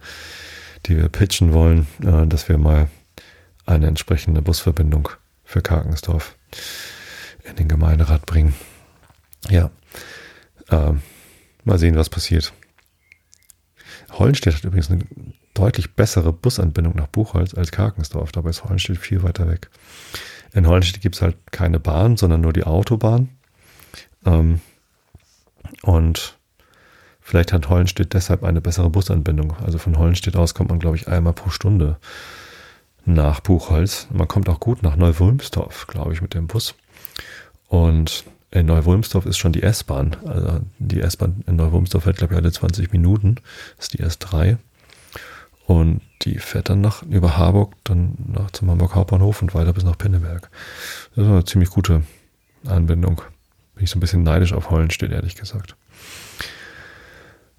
die 0.87 0.97
wir 0.97 1.09
pitchen 1.09 1.53
wollen, 1.53 1.87
äh, 2.03 2.27
dass 2.27 2.49
wir 2.49 2.59
mal 2.59 2.89
eine 3.67 3.87
entsprechende 3.87 4.43
Busverbindung 4.43 5.09
für 5.45 5.63
Karkensdorf 5.63 6.37
in 7.45 7.57
den 7.57 7.69
Gemeinderat 7.69 8.27
bringen. 8.27 8.55
Ja, 9.49 9.71
äh, 10.71 10.93
mal 11.65 11.79
sehen, 11.79 11.97
was 11.97 12.11
passiert. 12.11 12.53
Hollenstedt 14.13 14.55
hat 14.55 14.65
übrigens 14.65 14.91
eine 14.91 15.05
deutlich 15.55 15.95
bessere 15.95 16.33
Busanbindung 16.33 16.97
nach 16.97 17.07
Buchholz 17.07 17.55
als 17.55 17.71
Karkensdorf. 17.71 18.33
Dabei 18.33 18.51
ist 18.51 18.65
Hollenstedt 18.65 18.99
viel 18.99 19.23
weiter 19.23 19.49
weg. 19.49 19.71
In 20.53 20.67
Hollenstedt 20.67 21.03
gibt 21.03 21.17
es 21.17 21.23
halt 21.23 21.37
keine 21.51 21.81
Bahn, 21.81 22.17
sondern 22.17 22.41
nur 22.41 22.53
die 22.53 22.65
Autobahn. 22.65 23.31
Ähm, 24.25 24.61
und 25.83 26.39
Vielleicht 27.27 27.55
hat 27.55 27.71
Hollenstedt 27.71 28.13
deshalb 28.13 28.45
eine 28.45 28.61
bessere 28.61 28.91
Busanbindung. 28.91 29.57
Also 29.65 29.79
von 29.79 29.97
Hollenstedt 29.97 30.37
aus 30.37 30.53
kommt 30.53 30.69
man, 30.69 30.79
glaube 30.79 30.97
ich, 30.97 31.09
einmal 31.09 31.33
pro 31.33 31.49
Stunde 31.49 31.97
nach 33.07 33.41
Buchholz. 33.41 34.09
Man 34.13 34.29
kommt 34.29 34.47
auch 34.51 34.61
gut 34.61 34.83
nach 34.83 34.95
Neuwulmsdorf, 34.95 35.87
glaube 35.87 36.13
ich, 36.13 36.21
mit 36.21 36.35
dem 36.35 36.49
Bus. 36.49 36.75
Und 37.67 38.25
in 38.51 38.67
Neuwulmsdorf 38.67 39.25
ist 39.25 39.39
schon 39.39 39.53
die 39.53 39.63
S-Bahn. 39.63 40.19
Also 40.27 40.61
die 40.79 41.01
S-Bahn 41.01 41.43
in 41.47 41.57
Neuwulmsdorf 41.57 42.05
fährt, 42.05 42.19
glaube 42.19 42.35
ich, 42.35 42.39
alle 42.39 42.53
20 42.53 42.93
Minuten. 42.93 43.37
Das 43.79 43.87
ist 43.87 43.95
die 43.95 44.05
S3. 44.05 44.59
Und 45.67 46.03
die 46.23 46.39
fährt 46.39 46.69
dann 46.69 46.83
nach, 46.83 47.03
über 47.05 47.39
Harburg, 47.39 47.73
dann 47.85 48.17
nach 48.35 48.51
zum 48.51 48.71
Hamburg 48.71 48.95
Hauptbahnhof 48.95 49.41
und 49.41 49.55
weiter 49.55 49.73
bis 49.73 49.85
nach 49.85 49.97
Pinneberg. 49.97 50.51
Das 51.15 51.25
ist 51.25 51.31
eine 51.31 51.45
ziemlich 51.47 51.71
gute 51.71 52.03
Anbindung. 52.67 53.23
Bin 53.77 53.85
ich 53.85 53.91
so 53.91 53.97
ein 53.97 54.01
bisschen 54.01 54.25
neidisch 54.25 54.53
auf 54.53 54.69
Hollenstedt, 54.69 55.11
ehrlich 55.11 55.37
gesagt. 55.37 55.75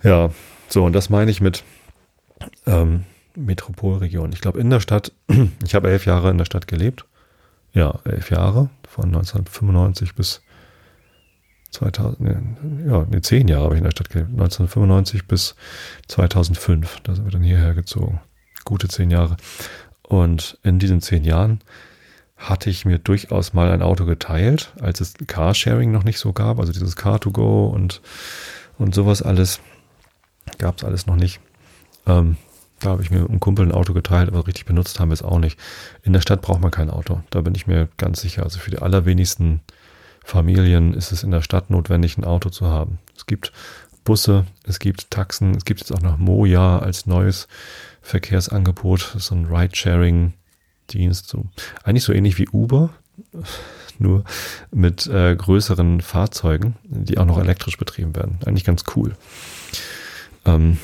Ja, 0.05 0.29
so, 0.69 0.85
und 0.85 0.93
das 0.93 1.09
meine 1.09 1.31
ich 1.31 1.41
mit, 1.41 1.63
ähm, 2.65 3.05
Metropolregion. 3.35 4.31
Ich 4.31 4.41
glaube 4.41 4.59
in 4.59 4.69
der 4.69 4.79
Stadt, 4.79 5.11
ich 5.65 5.75
habe 5.75 5.89
elf 5.89 6.05
Jahre 6.05 6.29
in 6.29 6.37
der 6.37 6.45
Stadt 6.45 6.67
gelebt. 6.67 7.05
Ja, 7.73 7.99
elf 8.05 8.31
Jahre, 8.31 8.69
von 8.87 9.05
1995 9.05 10.15
bis 10.15 10.41
2000, 11.71 12.37
ja, 12.87 13.05
nee, 13.09 13.19
zehn 13.21 13.49
Jahre 13.49 13.65
habe 13.65 13.75
ich 13.75 13.79
in 13.79 13.83
der 13.83 13.91
Stadt 13.91 14.09
gelebt. 14.09 14.29
1995 14.29 15.27
bis 15.27 15.55
2005, 16.07 17.01
da 17.03 17.15
sind 17.15 17.25
wir 17.25 17.31
dann 17.31 17.43
hierher 17.43 17.73
gezogen. 17.73 18.21
Gute 18.63 18.87
zehn 18.87 19.11
Jahre. 19.11 19.35
Und 20.03 20.57
in 20.63 20.79
diesen 20.79 21.01
zehn 21.01 21.25
Jahren 21.25 21.59
hatte 22.37 22.69
ich 22.69 22.85
mir 22.85 22.99
durchaus 22.99 23.53
mal 23.53 23.71
ein 23.71 23.81
Auto 23.81 24.05
geteilt, 24.05 24.73
als 24.79 25.01
es 25.01 25.15
Carsharing 25.27 25.91
noch 25.91 26.03
nicht 26.03 26.19
so 26.19 26.31
gab, 26.31 26.59
also 26.59 26.71
dieses 26.71 26.95
Car2Go 26.95 27.69
und, 27.69 28.01
und 28.77 28.95
sowas 28.95 29.21
alles, 29.21 29.59
gab 30.57 30.77
es 30.77 30.83
alles 30.83 31.05
noch 31.07 31.15
nicht. 31.15 31.39
Ähm, 32.05 32.37
da 32.79 32.89
habe 32.91 33.01
ich 33.01 33.09
mir 33.09 33.19
einen 33.19 33.39
Kumpel 33.39 33.65
ein 33.65 33.71
Auto 33.71 33.93
geteilt, 33.93 34.29
aber 34.29 34.45
richtig 34.45 34.65
benutzt 34.65 34.99
haben 34.99 35.09
wir 35.09 35.13
es 35.13 35.23
auch 35.23 35.39
nicht. 35.39 35.57
In 36.03 36.13
der 36.13 36.21
Stadt 36.21 36.41
braucht 36.41 36.61
man 36.61 36.71
kein 36.71 36.89
Auto, 36.89 37.21
da 37.29 37.41
bin 37.41 37.55
ich 37.55 37.67
mir 37.67 37.87
ganz 37.97 38.21
sicher. 38.21 38.43
Also 38.43 38.59
für 38.59 38.71
die 38.71 38.79
allerwenigsten 38.79 39.61
Familien 40.23 40.93
ist 40.93 41.11
es 41.11 41.23
in 41.23 41.31
der 41.31 41.41
Stadt 41.41 41.69
notwendig, 41.69 42.17
ein 42.17 42.25
Auto 42.25 42.49
zu 42.49 42.67
haben. 42.67 42.99
Es 43.15 43.25
gibt 43.25 43.53
Busse, 44.03 44.45
es 44.63 44.79
gibt 44.79 45.09
Taxen, 45.09 45.55
es 45.55 45.65
gibt 45.65 45.79
jetzt 45.79 45.91
auch 45.91 46.01
noch 46.01 46.17
Moja 46.17 46.79
als 46.79 47.05
neues 47.05 47.47
Verkehrsangebot, 48.01 49.15
so 49.17 49.35
ein 49.35 49.45
Ride-Sharing-Dienst, 49.45 51.27
so 51.27 51.45
eigentlich 51.83 52.03
so 52.03 52.13
ähnlich 52.13 52.37
wie 52.37 52.47
Uber, 52.49 52.91
nur 53.99 54.23
mit 54.71 55.07
äh, 55.07 55.35
größeren 55.35 56.01
Fahrzeugen, 56.01 56.75
die 56.83 57.17
auch 57.17 57.25
noch 57.25 57.39
elektrisch 57.39 57.77
betrieben 57.77 58.15
werden. 58.15 58.39
Eigentlich 58.45 58.65
ganz 58.65 58.83
cool. 58.95 59.15
Ähm, 60.45 60.77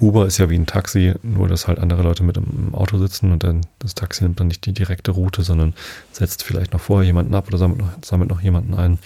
Uber 0.00 0.26
ist 0.26 0.38
ja 0.38 0.50
wie 0.50 0.56
ein 0.58 0.66
Taxi, 0.66 1.14
nur 1.22 1.48
dass 1.48 1.68
halt 1.68 1.78
andere 1.78 2.02
Leute 2.02 2.22
mit 2.22 2.36
im 2.36 2.74
Auto 2.74 2.98
sitzen 2.98 3.32
und 3.32 3.44
dann 3.44 3.64
das 3.78 3.94
Taxi 3.94 4.24
nimmt 4.24 4.40
dann 4.40 4.48
nicht 4.48 4.66
die 4.66 4.72
direkte 4.72 5.12
Route, 5.12 5.42
sondern 5.42 5.74
setzt 6.12 6.42
vielleicht 6.42 6.72
noch 6.72 6.80
vorher 6.80 7.06
jemanden 7.06 7.34
ab 7.34 7.46
oder 7.48 7.58
sammelt 7.58 7.80
noch, 7.80 7.90
sammelt 8.04 8.30
noch 8.30 8.40
jemanden 8.40 8.74
ein. 8.74 8.98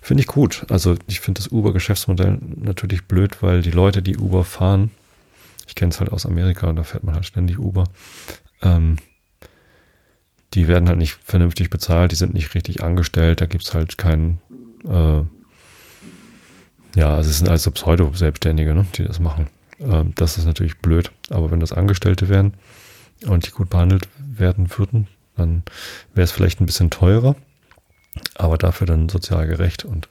Finde 0.00 0.22
ich 0.22 0.26
gut. 0.26 0.64
Also 0.70 0.96
ich 1.06 1.20
finde 1.20 1.40
das 1.42 1.52
Uber-Geschäftsmodell 1.52 2.38
natürlich 2.56 3.04
blöd, 3.04 3.42
weil 3.42 3.62
die 3.62 3.70
Leute, 3.70 4.02
die 4.02 4.16
Uber 4.16 4.44
fahren, 4.44 4.90
ich 5.68 5.74
kenne 5.74 5.90
es 5.90 6.00
halt 6.00 6.10
aus 6.10 6.26
Amerika, 6.26 6.72
da 6.72 6.82
fährt 6.82 7.04
man 7.04 7.14
halt 7.14 7.26
ständig 7.26 7.58
Uber, 7.58 7.84
ähm, 8.62 8.96
die 10.54 10.68
werden 10.68 10.88
halt 10.88 10.98
nicht 10.98 11.18
vernünftig 11.24 11.68
bezahlt, 11.70 12.12
die 12.12 12.16
sind 12.16 12.34
nicht 12.34 12.54
richtig 12.54 12.82
angestellt, 12.82 13.40
da 13.40 13.46
gibt 13.46 13.64
es 13.64 13.74
halt 13.74 13.98
keinen, 13.98 14.40
äh, 14.84 15.22
ja, 16.94 17.14
also 17.14 17.30
es 17.30 17.38
sind 17.38 17.48
also 17.48 17.70
Pseudo-Selbstständige, 17.70 18.74
ne, 18.74 18.86
die 18.94 19.04
das 19.04 19.20
machen. 19.20 19.48
Ähm, 19.80 20.12
das 20.14 20.38
ist 20.38 20.46
natürlich 20.46 20.78
blöd. 20.78 21.10
Aber 21.30 21.50
wenn 21.50 21.60
das 21.60 21.72
Angestellte 21.72 22.28
wären 22.28 22.54
und 23.26 23.46
die 23.46 23.50
gut 23.50 23.70
behandelt 23.70 24.08
werden 24.18 24.68
würden, 24.76 25.08
dann 25.36 25.62
wäre 26.14 26.24
es 26.24 26.32
vielleicht 26.32 26.60
ein 26.60 26.66
bisschen 26.66 26.90
teurer, 26.90 27.34
aber 28.36 28.58
dafür 28.58 28.86
dann 28.86 29.08
sozial 29.08 29.46
gerecht. 29.46 29.84
Und 29.84 30.08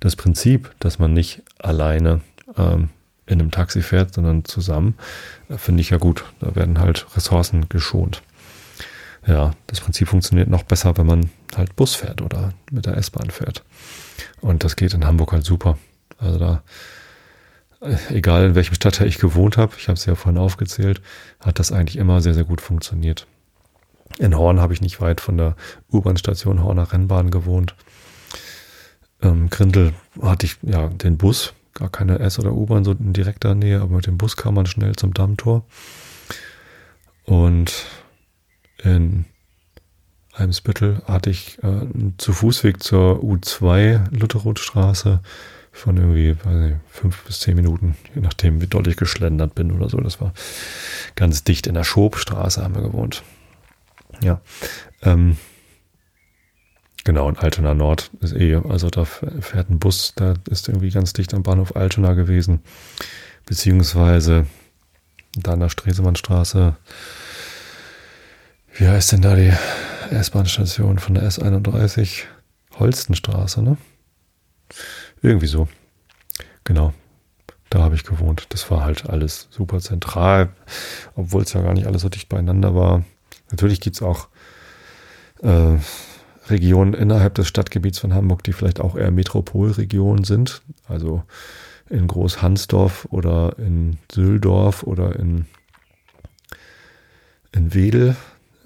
das 0.00 0.16
Prinzip, 0.16 0.74
dass 0.78 0.98
man 0.98 1.12
nicht 1.12 1.42
alleine 1.58 2.20
ähm, 2.56 2.90
in 3.26 3.40
einem 3.40 3.50
Taxi 3.50 3.82
fährt, 3.82 4.14
sondern 4.14 4.44
zusammen, 4.44 4.94
äh, 5.48 5.58
finde 5.58 5.82
ich 5.82 5.90
ja 5.90 5.98
gut. 5.98 6.24
Da 6.40 6.54
werden 6.54 6.78
halt 6.78 7.06
Ressourcen 7.16 7.68
geschont. 7.68 8.22
Ja, 9.26 9.50
das 9.66 9.80
Prinzip 9.80 10.08
funktioniert 10.08 10.48
noch 10.48 10.62
besser, 10.62 10.96
wenn 10.96 11.06
man 11.06 11.30
halt 11.56 11.74
Bus 11.74 11.96
fährt 11.96 12.22
oder 12.22 12.52
mit 12.70 12.86
der 12.86 12.96
S-Bahn 12.96 13.30
fährt. 13.30 13.64
Und 14.40 14.62
das 14.62 14.76
geht 14.76 14.94
in 14.94 15.04
Hamburg 15.04 15.32
halt 15.32 15.44
super. 15.44 15.76
Also 16.18 16.38
da 16.38 16.62
egal 18.10 18.46
in 18.46 18.54
welchem 18.54 18.74
Stadtteil 18.74 19.08
ich 19.08 19.18
gewohnt 19.18 19.56
habe, 19.56 19.74
ich 19.78 19.88
habe 19.88 19.96
es 19.96 20.06
ja 20.06 20.14
vorhin 20.14 20.40
aufgezählt, 20.40 21.00
hat 21.40 21.58
das 21.58 21.72
eigentlich 21.72 21.96
immer 21.96 22.20
sehr, 22.20 22.34
sehr 22.34 22.44
gut 22.44 22.60
funktioniert. 22.60 23.26
In 24.18 24.36
Horn 24.36 24.60
habe 24.60 24.72
ich 24.72 24.80
nicht 24.80 25.00
weit 25.00 25.20
von 25.20 25.36
der 25.36 25.56
U-Bahn-Station 25.92 26.62
Horner 26.62 26.92
Rennbahn 26.92 27.30
gewohnt. 27.30 27.74
Ähm, 29.20 29.50
Grindel 29.50 29.92
hatte 30.22 30.46
ich 30.46 30.56
ja 30.62 30.88
den 30.88 31.18
Bus, 31.18 31.52
gar 31.74 31.90
keine 31.90 32.18
S- 32.20 32.38
oder 32.38 32.52
U-Bahn 32.52 32.84
so 32.84 32.92
in 32.92 33.12
direkter 33.12 33.54
Nähe, 33.54 33.80
aber 33.80 33.96
mit 33.96 34.06
dem 34.06 34.18
Bus 34.18 34.36
kam 34.36 34.54
man 34.54 34.66
schnell 34.66 34.96
zum 34.96 35.12
Dammtor. 35.12 35.66
Und 37.24 37.72
in 38.82 39.26
Eimsbüttel 40.32 41.02
hatte 41.06 41.30
ich 41.30 41.58
äh, 41.62 41.66
einen 41.66 42.14
zu 42.18 42.32
Fußweg 42.32 42.82
zur 42.82 43.20
U2 43.22 44.16
Lutherrothstraße 44.16 45.20
von 45.76 45.98
irgendwie, 45.98 46.34
nicht, 46.48 46.76
fünf 46.88 47.22
bis 47.24 47.40
zehn 47.40 47.54
Minuten, 47.54 47.96
je 48.14 48.22
nachdem, 48.22 48.62
wie 48.62 48.66
doll 48.66 48.88
ich 48.88 48.96
geschlendert 48.96 49.54
bin 49.54 49.70
oder 49.70 49.90
so. 49.90 49.98
Das 49.98 50.20
war 50.20 50.32
ganz 51.16 51.44
dicht 51.44 51.66
in 51.66 51.74
der 51.74 51.84
Schobstraße 51.84 52.62
haben 52.62 52.74
wir 52.74 52.82
gewohnt. 52.82 53.22
Ja. 54.22 54.40
Ähm, 55.02 55.36
genau, 57.04 57.28
in 57.28 57.36
Altona 57.36 57.74
Nord 57.74 58.10
ist 58.20 58.32
eh, 58.32 58.54
also 58.54 58.88
da 58.88 59.04
fährt 59.04 59.68
ein 59.68 59.78
Bus, 59.78 60.14
da 60.16 60.34
ist 60.48 60.66
irgendwie 60.68 60.90
ganz 60.90 61.12
dicht 61.12 61.34
am 61.34 61.42
Bahnhof 61.42 61.76
Altona 61.76 62.14
gewesen. 62.14 62.60
Beziehungsweise 63.44 64.46
da 65.34 65.52
an 65.52 65.60
der 65.60 65.68
Stresemannstraße. 65.68 66.74
Wie 68.78 68.88
heißt 68.88 69.12
denn 69.12 69.20
da 69.22 69.36
die 69.36 69.52
S-Bahn-Station 70.10 70.98
von 70.98 71.14
der 71.14 71.24
S31? 71.24 72.22
Holstenstraße, 72.78 73.62
ne? 73.62 73.76
Irgendwie 75.22 75.46
so. 75.46 75.68
Genau. 76.64 76.92
Da 77.70 77.80
habe 77.80 77.94
ich 77.94 78.04
gewohnt. 78.04 78.46
Das 78.50 78.70
war 78.70 78.84
halt 78.84 79.08
alles 79.10 79.48
super 79.50 79.80
zentral, 79.80 80.50
obwohl 81.14 81.42
es 81.42 81.52
ja 81.52 81.62
gar 81.62 81.74
nicht 81.74 81.86
alles 81.86 82.02
so 82.02 82.08
dicht 82.08 82.28
beieinander 82.28 82.74
war. 82.74 83.04
Natürlich 83.50 83.80
gibt 83.80 83.96
es 83.96 84.02
auch 84.02 84.28
äh, 85.42 85.76
Regionen 86.48 86.94
innerhalb 86.94 87.34
des 87.34 87.48
Stadtgebiets 87.48 87.98
von 87.98 88.14
Hamburg, 88.14 88.44
die 88.44 88.52
vielleicht 88.52 88.80
auch 88.80 88.96
eher 88.96 89.10
Metropolregionen 89.10 90.24
sind. 90.24 90.62
Also 90.88 91.24
in 91.88 92.06
Großhansdorf 92.06 93.06
oder 93.10 93.56
in 93.58 93.98
Süldorf 94.10 94.82
oder 94.82 95.16
in, 95.16 95.46
in 97.52 97.74
Wedel. 97.74 98.16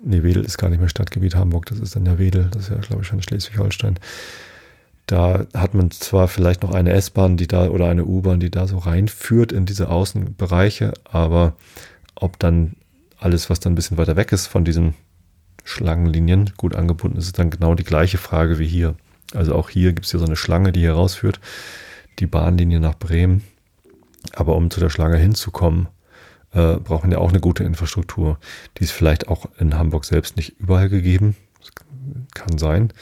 Nee, 0.03 0.23
Wedel 0.23 0.45
ist 0.45 0.57
gar 0.57 0.71
nicht 0.71 0.81
mehr 0.81 0.89
Stadtgebiet 0.89 1.35
Hamburg, 1.35 1.67
das 1.67 1.79
ist 1.79 1.97
dann 1.97 2.07
ja 2.07 2.19
Wedel, 2.19 2.49
das 2.51 2.65
ist 2.65 2.71
ja, 2.71 2.77
glaube 2.77 3.03
ich, 3.03 3.09
schon 3.09 3.21
Schleswig-Holstein. 3.21 3.99
Da 5.11 5.47
hat 5.55 5.75
man 5.75 5.91
zwar 5.91 6.29
vielleicht 6.29 6.63
noch 6.63 6.73
eine 6.73 6.93
S-Bahn, 6.93 7.37
die 7.37 7.49
da 7.49 7.67
oder 7.67 7.89
eine 7.89 8.05
U-Bahn, 8.05 8.39
die 8.39 8.51
da 8.53 8.69
so 8.69 8.79
reinführt 8.79 9.51
in 9.51 9.67
diese 9.67 9.89
Außenbereiche, 9.89 10.93
aber 11.03 11.55
ob 12.15 12.39
dann 12.39 12.77
alles, 13.19 13.51
was 13.51 13.59
dann 13.59 13.73
ein 13.73 13.75
bisschen 13.75 13.99
weiter 13.99 14.15
weg 14.15 14.31
ist 14.31 14.47
von 14.47 14.65
diesen 14.65 14.95
Schlangenlinien, 15.65 16.53
gut 16.57 16.77
angebunden 16.77 17.19
ist, 17.19 17.27
ist 17.27 17.41
dann 17.41 17.51
genau 17.51 17.75
die 17.75 17.83
gleiche 17.83 18.19
Frage 18.19 18.61
wie 18.61 18.69
hier. 18.69 18.95
Also 19.35 19.57
auch 19.57 19.69
hier 19.69 19.95
gibt 19.95 20.07
es 20.07 20.13
ja 20.13 20.21
so 20.21 20.27
eine 20.27 20.37
Schlange, 20.37 20.71
die 20.71 20.79
hier 20.79 20.93
rausführt, 20.93 21.41
die 22.21 22.29
Bahnlinie 22.29 22.79
nach 22.79 22.95
Bremen. 22.95 23.43
Aber 24.37 24.55
um 24.55 24.71
zu 24.71 24.79
der 24.79 24.91
Schlange 24.91 25.17
hinzukommen, 25.17 25.89
äh, 26.53 26.77
brauchen 26.77 27.11
ja 27.11 27.19
auch 27.19 27.31
eine 27.31 27.41
gute 27.41 27.65
Infrastruktur. 27.65 28.39
Die 28.79 28.85
ist 28.85 28.93
vielleicht 28.93 29.27
auch 29.27 29.47
in 29.59 29.77
Hamburg 29.77 30.05
selbst 30.05 30.37
nicht 30.37 30.61
überall 30.61 30.89
gegeben. 30.89 31.35
Das 31.59 31.71
kann 32.33 32.59
sein. 32.59 32.93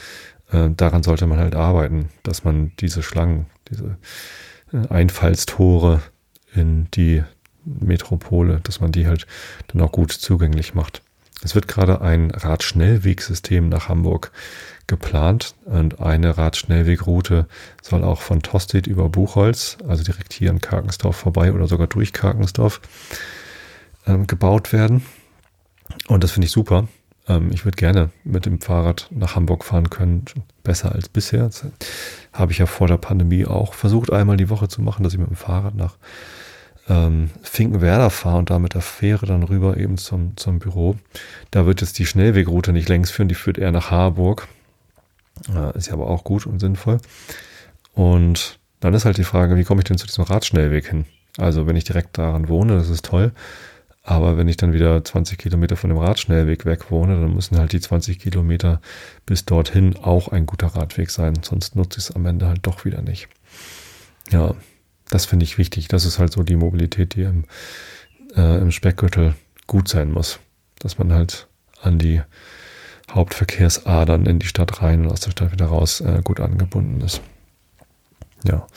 Äh, 0.51 0.69
daran 0.75 1.03
sollte 1.03 1.27
man 1.27 1.39
halt 1.39 1.55
arbeiten, 1.55 2.09
dass 2.23 2.43
man 2.43 2.71
diese 2.79 3.03
Schlangen, 3.03 3.47
diese 3.69 3.97
äh, 4.73 4.87
Einfallstore 4.87 6.01
in 6.53 6.87
die 6.91 7.23
Metropole, 7.65 8.61
dass 8.63 8.79
man 8.79 8.91
die 8.91 9.07
halt 9.07 9.27
dann 9.67 9.81
auch 9.81 9.91
gut 9.91 10.11
zugänglich 10.11 10.73
macht. 10.73 11.01
Es 11.41 11.55
wird 11.55 11.67
gerade 11.67 12.01
ein 12.01 12.31
Radschnellwegsystem 12.31 13.69
nach 13.69 13.87
Hamburg 13.87 14.31
geplant 14.87 15.55
und 15.65 16.01
eine 16.01 16.37
Radschnellwegroute 16.37 17.47
soll 17.81 18.03
auch 18.03 18.21
von 18.21 18.41
Tostedt 18.41 18.87
über 18.87 19.07
Buchholz, 19.07 19.77
also 19.87 20.03
direkt 20.03 20.33
hier 20.33 20.49
in 20.49 20.59
Karkensdorf 20.59 21.15
vorbei 21.15 21.53
oder 21.53 21.67
sogar 21.67 21.87
durch 21.87 22.11
Karkensdorf 22.11 22.81
ähm, 24.05 24.27
gebaut 24.27 24.73
werden. 24.73 25.05
Und 26.07 26.23
das 26.23 26.31
finde 26.31 26.47
ich 26.47 26.51
super. 26.51 26.87
Ähm, 27.29 27.51
ich 27.53 27.63
würde 27.63 27.77
gerne 27.77 28.09
mit 28.25 28.45
dem 28.45 28.59
Fahrrad 28.59 29.07
nach 29.11 29.35
Hamburg 29.35 29.63
fahren 29.63 29.89
können, 29.89 30.25
besser 30.63 30.93
als 30.93 31.07
bisher. 31.07 31.49
Habe 32.33 32.51
ich 32.51 32.57
ja 32.57 32.65
vor 32.65 32.87
der 32.87 32.97
Pandemie 32.97 33.45
auch 33.45 33.73
versucht, 33.73 34.11
einmal 34.11 34.35
die 34.35 34.49
Woche 34.49 34.67
zu 34.67 34.81
machen, 34.81 35.03
dass 35.03 35.13
ich 35.13 35.19
mit 35.19 35.29
dem 35.29 35.37
Fahrrad 35.37 35.75
nach 35.75 35.95
ähm, 36.89 37.29
Finkenwerder 37.43 38.09
fahre 38.09 38.39
und 38.39 38.49
da 38.49 38.59
mit 38.59 38.73
der 38.73 38.81
Fähre 38.81 39.27
dann 39.27 39.43
rüber 39.43 39.77
eben 39.77 39.97
zum, 39.97 40.35
zum 40.35 40.59
Büro. 40.59 40.97
Da 41.51 41.65
wird 41.65 41.81
jetzt 41.81 41.99
die 41.99 42.05
Schnellwegroute 42.05 42.73
nicht 42.73 42.89
längs 42.89 43.11
führen, 43.11 43.29
die 43.29 43.35
führt 43.35 43.59
eher 43.59 43.71
nach 43.71 43.91
Harburg. 43.91 44.47
Äh, 45.55 45.77
ist 45.77 45.87
ja 45.87 45.93
aber 45.93 46.07
auch 46.07 46.23
gut 46.23 46.45
und 46.47 46.59
sinnvoll. 46.59 46.97
Und 47.93 48.59
dann 48.79 48.93
ist 48.93 49.05
halt 49.05 49.17
die 49.17 49.23
Frage, 49.23 49.55
wie 49.55 49.63
komme 49.63 49.81
ich 49.81 49.85
denn 49.85 49.97
zu 49.97 50.07
diesem 50.07 50.23
Radschnellweg 50.23 50.87
hin? 50.87 51.05
Also 51.37 51.67
wenn 51.67 51.75
ich 51.75 51.83
direkt 51.83 52.17
daran 52.17 52.49
wohne, 52.49 52.75
das 52.75 52.89
ist 52.89 53.05
toll. 53.05 53.31
Aber 54.01 54.37
wenn 54.37 54.47
ich 54.47 54.57
dann 54.57 54.73
wieder 54.73 55.03
20 55.03 55.37
Kilometer 55.37 55.75
von 55.75 55.89
dem 55.89 55.99
Radschnellweg 55.99 56.65
weg 56.65 56.89
wohne, 56.89 57.19
dann 57.19 57.35
müssen 57.35 57.57
halt 57.57 57.73
die 57.73 57.81
20 57.81 58.19
Kilometer 58.19 58.81
bis 59.25 59.45
dorthin 59.45 59.95
auch 59.97 60.29
ein 60.29 60.45
guter 60.45 60.67
Radweg 60.67 61.11
sein. 61.11 61.35
Sonst 61.43 61.75
nutze 61.75 61.99
ich 61.99 62.05
es 62.05 62.15
am 62.15 62.25
Ende 62.25 62.47
halt 62.47 62.65
doch 62.65 62.85
wieder 62.85 63.01
nicht. 63.01 63.27
Ja, 64.31 64.55
das 65.09 65.25
finde 65.25 65.43
ich 65.43 65.57
wichtig. 65.57 65.89
Das 65.89 66.05
ist 66.05 66.17
halt 66.17 66.31
so 66.31 66.43
die 66.43 66.55
Mobilität, 66.55 67.15
die 67.15 67.23
im 67.23 67.45
äh, 68.35 68.57
im 68.59 68.71
Speckgürtel 68.71 69.35
gut 69.67 69.87
sein 69.87 70.11
muss. 70.11 70.39
Dass 70.79 70.97
man 70.97 71.13
halt 71.13 71.47
an 71.81 71.99
die 71.99 72.21
Hauptverkehrsadern 73.11 74.25
in 74.25 74.39
die 74.39 74.47
Stadt 74.47 74.81
rein 74.81 75.05
und 75.05 75.11
aus 75.11 75.21
der 75.21 75.31
Stadt 75.31 75.51
wieder 75.51 75.65
raus 75.65 76.01
äh, 76.01 76.21
gut 76.23 76.39
angebunden 76.39 77.01
ist. 77.01 77.21
Ja, 78.43 78.67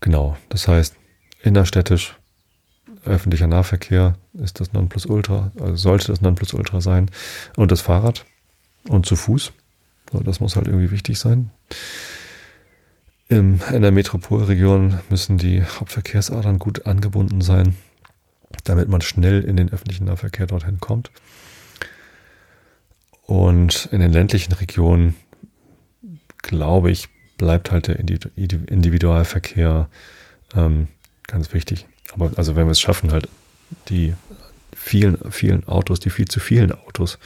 genau. 0.00 0.36
Das 0.48 0.68
heißt, 0.68 0.94
innerstädtisch 1.42 2.16
öffentlicher 3.04 3.46
Nahverkehr 3.46 4.16
ist 4.34 4.60
das 4.60 4.72
Nonplusultra, 4.72 5.52
also 5.60 5.76
sollte 5.76 6.08
das 6.08 6.20
Nonplusultra 6.20 6.80
sein. 6.80 7.10
Und 7.56 7.70
das 7.72 7.80
Fahrrad 7.80 8.24
und 8.88 9.06
zu 9.06 9.16
Fuß. 9.16 9.52
So, 10.12 10.20
das 10.20 10.40
muss 10.40 10.56
halt 10.56 10.66
irgendwie 10.66 10.90
wichtig 10.90 11.18
sein. 11.18 11.50
In 13.28 13.60
der 13.70 13.92
Metropolregion 13.92 14.98
müssen 15.08 15.38
die 15.38 15.62
Hauptverkehrsadern 15.62 16.58
gut 16.58 16.86
angebunden 16.86 17.42
sein, 17.42 17.76
damit 18.64 18.88
man 18.88 19.02
schnell 19.02 19.44
in 19.44 19.56
den 19.56 19.72
öffentlichen 19.72 20.06
Nahverkehr 20.06 20.46
dorthin 20.46 20.80
kommt. 20.80 21.12
Und 23.22 23.88
in 23.92 24.00
den 24.00 24.12
ländlichen 24.12 24.52
Regionen, 24.54 25.14
glaube 26.38 26.90
ich, 26.90 27.08
bleibt 27.38 27.70
halt 27.70 27.86
der 27.86 28.00
Individualverkehr 28.00 29.88
ähm, 30.56 30.88
ganz 31.28 31.54
wichtig. 31.54 31.86
Aber 32.14 32.30
also 32.36 32.56
wenn 32.56 32.66
wir 32.66 32.72
es 32.72 32.80
schaffen, 32.80 33.12
halt 33.12 33.28
die 33.88 34.14
vielen, 34.74 35.18
vielen 35.30 35.66
Autos, 35.68 36.00
die 36.00 36.10
viel 36.10 36.26
zu 36.26 36.40
vielen 36.40 36.72
Autos 36.72 37.18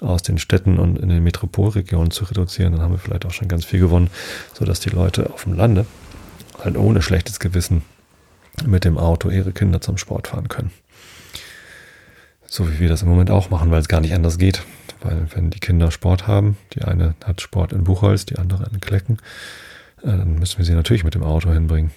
aus 0.00 0.22
den 0.22 0.38
Städten 0.38 0.78
und 0.78 0.98
in 0.98 1.08
den 1.08 1.22
Metropolregionen 1.22 2.10
zu 2.10 2.24
reduzieren, 2.24 2.72
dann 2.72 2.82
haben 2.82 2.92
wir 2.92 2.98
vielleicht 2.98 3.26
auch 3.26 3.32
schon 3.32 3.48
ganz 3.48 3.64
viel 3.64 3.80
gewonnen, 3.80 4.10
sodass 4.54 4.80
die 4.80 4.90
Leute 4.90 5.30
auf 5.30 5.44
dem 5.44 5.54
Lande 5.54 5.86
halt 6.58 6.76
ohne 6.76 7.02
schlechtes 7.02 7.40
Gewissen 7.40 7.82
mit 8.64 8.84
dem 8.84 8.98
Auto 8.98 9.30
ihre 9.30 9.52
Kinder 9.52 9.80
zum 9.80 9.98
Sport 9.98 10.28
fahren 10.28 10.48
können. 10.48 10.70
So 12.46 12.70
wie 12.70 12.80
wir 12.80 12.88
das 12.88 13.02
im 13.02 13.08
Moment 13.08 13.30
auch 13.30 13.50
machen, 13.50 13.70
weil 13.70 13.80
es 13.80 13.88
gar 13.88 14.00
nicht 14.00 14.14
anders 14.14 14.38
geht. 14.38 14.62
Weil 15.00 15.26
wenn 15.34 15.50
die 15.50 15.58
Kinder 15.58 15.90
Sport 15.90 16.26
haben, 16.26 16.56
die 16.74 16.82
eine 16.82 17.14
hat 17.24 17.40
Sport 17.40 17.72
in 17.72 17.84
Buchholz, 17.84 18.26
die 18.26 18.36
andere 18.36 18.68
in 18.70 18.80
Klecken, 18.80 19.18
äh, 20.02 20.08
dann 20.08 20.38
müssen 20.38 20.58
wir 20.58 20.64
sie 20.64 20.74
natürlich 20.74 21.02
mit 21.02 21.14
dem 21.14 21.22
Auto 21.22 21.50
hinbringen. 21.50 21.90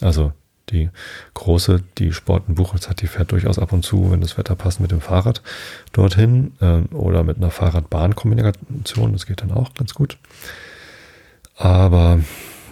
Also 0.00 0.32
die 0.70 0.90
große, 1.34 1.82
die 1.98 2.12
Sport 2.12 2.44
in 2.48 2.54
Buchholz 2.54 2.88
hat, 2.88 3.02
die 3.02 3.06
fährt 3.06 3.32
durchaus 3.32 3.58
ab 3.58 3.72
und 3.72 3.84
zu, 3.84 4.10
wenn 4.10 4.20
das 4.20 4.38
Wetter 4.38 4.54
passt, 4.54 4.80
mit 4.80 4.90
dem 4.90 5.00
Fahrrad 5.00 5.42
dorthin 5.92 6.52
äh, 6.60 6.94
oder 6.94 7.22
mit 7.22 7.36
einer 7.36 7.50
Fahrrad-Bahn-Kombination. 7.50 9.12
Das 9.12 9.26
geht 9.26 9.42
dann 9.42 9.52
auch 9.52 9.74
ganz 9.74 9.94
gut. 9.94 10.18
Aber 11.56 12.20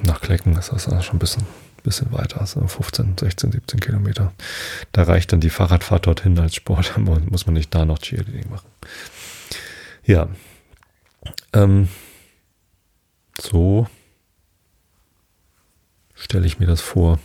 nach 0.03 0.21
Klecken 0.21 0.57
ist 0.57 0.73
das 0.73 0.85
schon 0.85 1.17
ein 1.17 1.19
bisschen, 1.19 1.45
bisschen 1.83 2.13
weiter, 2.13 2.41
also 2.41 2.67
15, 2.67 3.17
16, 3.19 3.53
17 3.53 3.81
Kilometer. 3.81 4.33
Da 4.93 5.03
reicht 5.03 5.33
dann 5.33 5.41
die 5.41 5.51
Fahrradfahrt 5.51 6.07
dorthin 6.07 6.39
als 6.39 6.55
Sport, 6.55 6.97
muss 7.31 7.47
man 7.47 7.55
nicht 7.55 7.75
da 7.75 7.85
noch 7.85 7.99
Cheerleading 7.99 8.51
machen. 8.51 8.69
Ja, 10.05 10.29
ähm, 11.53 11.89
so 13.41 13.87
stelle 16.15 16.47
ich 16.47 16.59
mir 16.59 16.67
das 16.67 16.81
vor. 16.81 17.19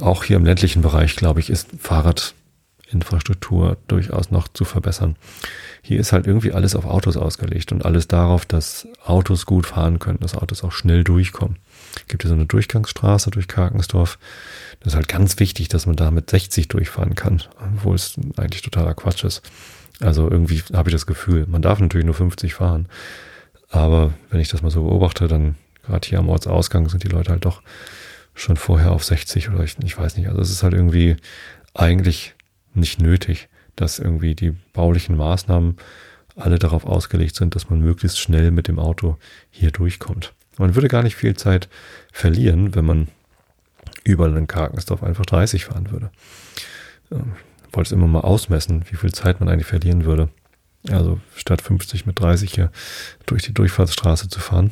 Auch 0.00 0.24
hier 0.24 0.36
im 0.36 0.44
ländlichen 0.44 0.82
Bereich, 0.82 1.16
glaube 1.16 1.40
ich, 1.40 1.50
ist 1.50 1.68
Fahrradinfrastruktur 1.78 3.76
durchaus 3.88 4.30
noch 4.30 4.48
zu 4.48 4.64
verbessern. 4.64 5.16
Hier 5.82 6.00
ist 6.00 6.12
halt 6.12 6.26
irgendwie 6.26 6.52
alles 6.52 6.74
auf 6.74 6.84
Autos 6.84 7.16
ausgelegt 7.16 7.72
und 7.72 7.84
alles 7.84 8.08
darauf, 8.08 8.44
dass 8.44 8.86
Autos 9.04 9.46
gut 9.46 9.66
fahren 9.66 9.98
können, 9.98 10.20
dass 10.20 10.34
Autos 10.34 10.62
auch 10.64 10.72
schnell 10.72 11.04
durchkommen. 11.04 11.56
Es 11.96 12.06
gibt 12.06 12.22
hier 12.22 12.28
so 12.28 12.34
eine 12.34 12.46
Durchgangsstraße 12.46 13.30
durch 13.30 13.48
Karkensdorf. 13.48 14.18
Das 14.80 14.92
ist 14.92 14.96
halt 14.96 15.08
ganz 15.08 15.38
wichtig, 15.38 15.68
dass 15.68 15.86
man 15.86 15.96
da 15.96 16.10
mit 16.10 16.30
60 16.30 16.68
durchfahren 16.68 17.14
kann, 17.14 17.42
obwohl 17.76 17.96
es 17.96 18.14
eigentlich 18.36 18.62
totaler 18.62 18.94
Quatsch 18.94 19.24
ist. 19.24 19.42
Also 20.00 20.30
irgendwie 20.30 20.62
habe 20.72 20.88
ich 20.88 20.94
das 20.94 21.06
Gefühl, 21.06 21.46
man 21.46 21.62
darf 21.62 21.80
natürlich 21.80 22.06
nur 22.06 22.14
50 22.14 22.54
fahren. 22.54 22.88
Aber 23.68 24.12
wenn 24.30 24.40
ich 24.40 24.48
das 24.48 24.62
mal 24.62 24.70
so 24.70 24.84
beobachte, 24.84 25.28
dann 25.28 25.56
gerade 25.84 26.08
hier 26.08 26.18
am 26.18 26.28
Ortsausgang 26.28 26.88
sind 26.88 27.04
die 27.04 27.08
Leute 27.08 27.30
halt 27.30 27.44
doch 27.44 27.62
schon 28.40 28.56
vorher 28.56 28.92
auf 28.92 29.04
60 29.04 29.50
oder 29.50 29.62
ich, 29.62 29.76
ich 29.82 29.98
weiß 29.98 30.16
nicht. 30.16 30.28
Also 30.28 30.40
es 30.40 30.50
ist 30.50 30.62
halt 30.62 30.74
irgendwie 30.74 31.16
eigentlich 31.74 32.34
nicht 32.74 33.00
nötig, 33.00 33.48
dass 33.76 33.98
irgendwie 33.98 34.34
die 34.34 34.52
baulichen 34.72 35.16
Maßnahmen 35.16 35.76
alle 36.36 36.58
darauf 36.58 36.86
ausgelegt 36.86 37.36
sind, 37.36 37.54
dass 37.54 37.68
man 37.68 37.80
möglichst 37.80 38.18
schnell 38.18 38.50
mit 38.50 38.68
dem 38.68 38.78
Auto 38.78 39.18
hier 39.50 39.70
durchkommt. 39.70 40.32
Man 40.56 40.74
würde 40.74 40.88
gar 40.88 41.02
nicht 41.02 41.16
viel 41.16 41.36
Zeit 41.36 41.68
verlieren, 42.12 42.74
wenn 42.74 42.84
man 42.84 43.08
überall 44.04 44.36
in 44.36 44.46
Karkensdorf 44.46 45.02
einfach 45.02 45.26
30 45.26 45.66
fahren 45.66 45.90
würde. 45.90 46.10
Ähm, 47.10 47.32
wollte 47.72 47.88
es 47.88 47.92
immer 47.92 48.06
mal 48.06 48.20
ausmessen, 48.20 48.84
wie 48.90 48.96
viel 48.96 49.12
Zeit 49.12 49.40
man 49.40 49.48
eigentlich 49.48 49.66
verlieren 49.66 50.04
würde. 50.04 50.28
Also 50.88 51.20
statt 51.36 51.60
50 51.60 52.06
mit 52.06 52.18
30 52.18 52.52
hier 52.52 52.70
durch 53.26 53.42
die 53.42 53.52
Durchfahrtsstraße 53.52 54.28
zu 54.28 54.40
fahren. 54.40 54.70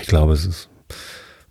Ich 0.00 0.06
glaube, 0.06 0.32
es 0.32 0.46
ist 0.46 0.68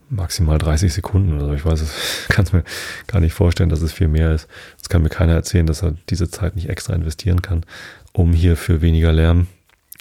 maximal 0.09 0.57
30 0.57 0.93
Sekunden 0.93 1.33
oder 1.33 1.47
so. 1.47 1.53
Ich 1.53 1.65
weiß 1.65 1.81
es, 1.81 1.93
kann 2.29 2.45
es 2.45 2.53
mir 2.53 2.63
gar 3.07 3.19
nicht 3.19 3.33
vorstellen, 3.33 3.69
dass 3.69 3.81
es 3.81 3.93
viel 3.93 4.07
mehr 4.07 4.33
ist. 4.33 4.47
Es 4.81 4.89
kann 4.89 5.01
mir 5.01 5.09
keiner 5.09 5.33
erzählen, 5.33 5.67
dass 5.67 5.83
er 5.83 5.95
diese 6.09 6.29
Zeit 6.29 6.55
nicht 6.55 6.69
extra 6.69 6.93
investieren 6.93 7.41
kann, 7.41 7.65
um 8.11 8.33
hier 8.33 8.57
für 8.57 8.81
weniger 8.81 9.11
Lärm 9.11 9.47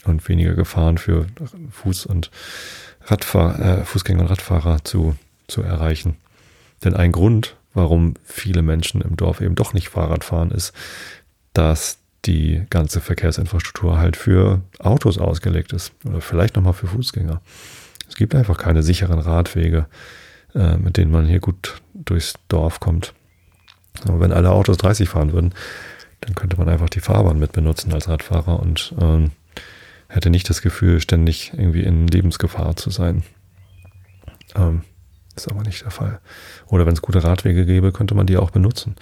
und 0.05 0.27
weniger 0.29 0.55
Gefahren 0.55 0.99
für 0.99 1.27
Fuß- 1.85 2.07
und 2.07 2.31
Radfahr 3.05 3.59
äh, 3.59 3.85
Fußgänger 3.85 4.23
und 4.23 4.31
Radfahrer 4.31 4.85
zu, 4.85 5.17
zu 5.47 5.63
erreichen. 5.63 6.17
Denn 6.85 6.95
ein 6.95 7.13
Grund, 7.13 7.57
warum 7.75 8.15
viele 8.25 8.63
Menschen 8.63 9.01
im 9.01 9.17
Dorf 9.17 9.41
eben 9.41 9.55
doch 9.55 9.73
nicht 9.73 9.89
Fahrrad 9.89 10.25
fahren, 10.25 10.51
ist, 10.51 10.73
dass 11.53 11.99
die 12.25 12.65
ganze 12.71 13.01
Verkehrsinfrastruktur 13.01 13.99
halt 13.99 14.17
für 14.17 14.61
Autos 14.79 15.19
ausgelegt 15.19 15.73
ist 15.73 15.93
oder 16.05 16.21
vielleicht 16.21 16.57
nochmal 16.57 16.73
für 16.73 16.87
Fußgänger. 16.87 17.41
Es 18.09 18.17
gibt 18.17 18.35
einfach 18.35 18.57
keine 18.57 18.83
sicheren 18.83 19.19
Radwege, 19.19 19.87
äh, 20.55 20.77
mit 20.77 20.97
denen 20.97 21.11
man 21.11 21.27
hier 21.27 21.41
gut 21.41 21.81
durchs 21.95 22.35
Dorf 22.49 22.81
kommt. 22.81 23.15
Aber 24.07 24.21
wenn 24.21 24.33
alle 24.33 24.51
Autos 24.51 24.79
30 24.79 25.09
fahren 25.09 25.33
würden, 25.33 25.55
dann 26.21 26.35
könnte 26.35 26.57
man 26.57 26.69
einfach 26.69 26.89
die 26.89 27.01
Fahrbahn 27.01 27.39
mit 27.39 27.53
benutzen 27.53 27.93
als 27.93 28.09
Radfahrer 28.09 28.61
und 28.61 28.95
ähm, 29.01 29.33
hätte 30.09 30.31
nicht 30.31 30.49
das 30.49 30.63
Gefühl, 30.63 31.01
ständig 31.01 31.53
irgendwie 31.55 31.83
in 31.83 32.07
Lebensgefahr 32.07 32.77
zu 32.77 32.91
sein. 32.91 33.23
Ähm, 34.55 34.83
ist 35.37 35.51
aber 35.51 35.63
nicht 35.63 35.85
der 35.85 35.91
Fall. 35.91 36.21
Oder 36.67 36.87
wenn 36.87 36.95
es 36.95 37.03
gute 37.03 37.23
Radwege 37.23 37.65
gäbe, 37.67 37.93
könnte 37.93 38.15
man 38.15 38.27
die 38.27 38.37
auch 38.37 38.51
benutzen. 38.51 38.97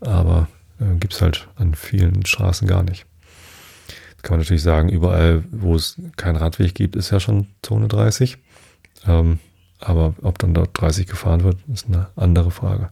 Aber 0.00 0.48
äh, 0.78 0.96
gibt 0.96 1.14
es 1.14 1.22
halt 1.22 1.48
an 1.56 1.74
vielen 1.74 2.26
Straßen 2.26 2.68
gar 2.68 2.82
nicht 2.82 3.06
kann 4.22 4.32
man 4.36 4.40
natürlich 4.40 4.62
sagen, 4.62 4.88
überall, 4.88 5.44
wo 5.50 5.74
es 5.74 5.96
keinen 6.16 6.36
Radweg 6.36 6.74
gibt, 6.74 6.96
ist 6.96 7.10
ja 7.10 7.20
schon 7.20 7.46
Zone 7.62 7.88
30. 7.88 8.38
Ähm, 9.06 9.38
aber 9.80 10.14
ob 10.20 10.38
dann 10.38 10.52
dort 10.52 10.78
30 10.78 11.06
gefahren 11.06 11.42
wird, 11.42 11.56
ist 11.72 11.86
eine 11.86 12.08
andere 12.14 12.50
Frage. 12.50 12.90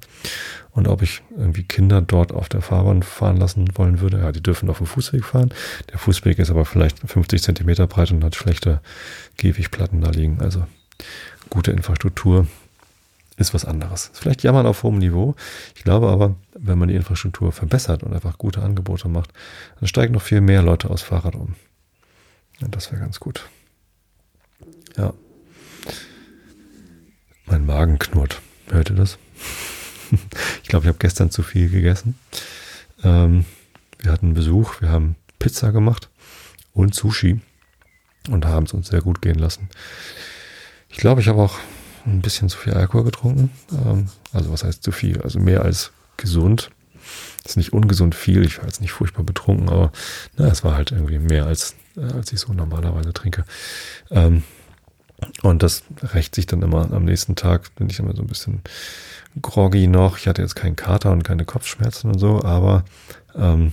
Und 0.70 0.88
ob 0.88 1.02
ich 1.02 1.22
irgendwie 1.36 1.64
Kinder 1.64 2.00
dort 2.00 2.32
auf 2.32 2.48
der 2.48 2.62
Fahrbahn 2.62 3.02
fahren 3.02 3.36
lassen 3.36 3.68
wollen 3.76 4.00
würde, 4.00 4.20
ja, 4.20 4.32
die 4.32 4.42
dürfen 4.42 4.70
auf 4.70 4.78
dem 4.78 4.86
Fußweg 4.86 5.24
fahren. 5.24 5.52
Der 5.90 5.98
Fußweg 5.98 6.38
ist 6.38 6.50
aber 6.50 6.64
vielleicht 6.64 6.98
50 6.98 7.42
Zentimeter 7.42 7.86
breit 7.86 8.10
und 8.10 8.24
hat 8.24 8.36
schlechte 8.36 8.80
Gehwegplatten 9.36 10.00
da 10.00 10.10
liegen. 10.10 10.40
Also 10.40 10.64
gute 11.50 11.72
Infrastruktur 11.72 12.46
ist 13.39 13.55
was 13.55 13.64
anderes. 13.64 14.11
Vielleicht 14.14 14.43
jammern 14.43 14.66
auf 14.66 14.82
hohem 14.82 14.99
Niveau. 14.99 15.34
Ich 15.76 15.84
glaube 15.84 16.09
aber, 16.09 16.34
wenn 16.55 16.78
man 16.78 16.89
die 16.89 16.97
Infrastruktur 16.97 17.53
verbessert 17.53 18.03
und 18.03 18.12
einfach 18.12 18.36
gute 18.36 18.62
Angebote 18.62 19.09
macht, 19.09 19.32
dann 19.78 19.89
steigen 19.89 20.14
noch 20.14 20.22
viel 20.22 20.41
mehr 20.41 20.62
Leute 20.62 20.91
aus 20.91 21.03
Fahrrad 21.03 21.34
um. 21.34 21.55
Und 22.61 22.74
das 22.74 22.91
wäre 22.91 23.01
ganz 23.01 23.20
gut. 23.20 23.49
Ja. 24.97 25.14
Mein 27.47 27.64
Magen 27.64 27.99
knurrt. 27.99 28.43
Hört 28.68 28.91
ihr 28.91 28.97
das? 28.97 29.18
ich 30.62 30.68
glaube, 30.68 30.84
ich 30.84 30.89
habe 30.89 30.99
gestern 30.99 31.30
zu 31.30 31.43
viel 31.43 31.70
gegessen. 31.70 32.18
Ähm, 33.05 33.45
wir 34.01 34.12
hatten 34.12 34.34
Besuch, 34.34 34.80
wir 34.80 34.91
haben 34.91 35.16
Pizza 35.39 35.72
gemacht 35.72 36.11
und 36.72 36.95
Sushi 36.95 37.41
und 38.28 38.45
haben 38.45 38.66
es 38.66 38.72
uns 38.72 38.89
sehr 38.89 39.01
gut 39.01 39.22
gehen 39.22 39.39
lassen. 39.39 39.68
Ich 40.89 40.99
glaube, 40.99 41.20
ich 41.20 41.28
habe 41.28 41.41
auch 41.41 41.59
ein 42.07 42.20
bisschen 42.20 42.49
zu 42.49 42.59
viel 42.59 42.74
Alkohol 42.74 43.05
getrunken. 43.05 43.51
Ähm, 43.72 44.09
also 44.32 44.53
was 44.53 44.64
heißt 44.64 44.82
zu 44.82 44.92
viel? 44.92 45.20
Also 45.22 45.38
mehr 45.38 45.62
als 45.62 45.92
gesund. 46.16 46.70
ist 47.44 47.57
nicht 47.57 47.72
ungesund 47.72 48.14
viel. 48.14 48.44
Ich 48.44 48.59
war 48.59 48.66
jetzt 48.66 48.80
nicht 48.80 48.92
furchtbar 48.92 49.22
betrunken, 49.22 49.68
aber 49.68 49.92
na, 50.36 50.49
es 50.49 50.64
war 50.64 50.74
halt 50.74 50.92
irgendwie 50.92 51.18
mehr 51.18 51.46
als, 51.46 51.74
äh, 51.96 52.12
als 52.12 52.32
ich 52.32 52.40
so 52.40 52.53
normalerweise 52.53 53.12
trinke. 53.12 53.44
Ähm, 54.11 54.42
und 55.42 55.62
das 55.62 55.82
rächt 56.01 56.34
sich 56.34 56.46
dann 56.46 56.62
immer 56.62 56.92
am 56.92 57.05
nächsten 57.05 57.34
Tag, 57.34 57.74
bin 57.74 57.90
ich 57.90 57.99
immer 57.99 58.14
so 58.14 58.22
ein 58.22 58.28
bisschen 58.28 58.62
groggy 59.42 59.86
noch. 59.86 60.18
Ich 60.18 60.28
hatte 60.28 60.42
jetzt 60.42 60.55
keinen 60.55 60.76
Kater 60.76 61.11
und 61.11 61.24
keine 61.24 61.44
Kopfschmerzen 61.44 62.11
und 62.11 62.18
so, 62.18 62.42
aber 62.42 62.84
ähm, 63.34 63.72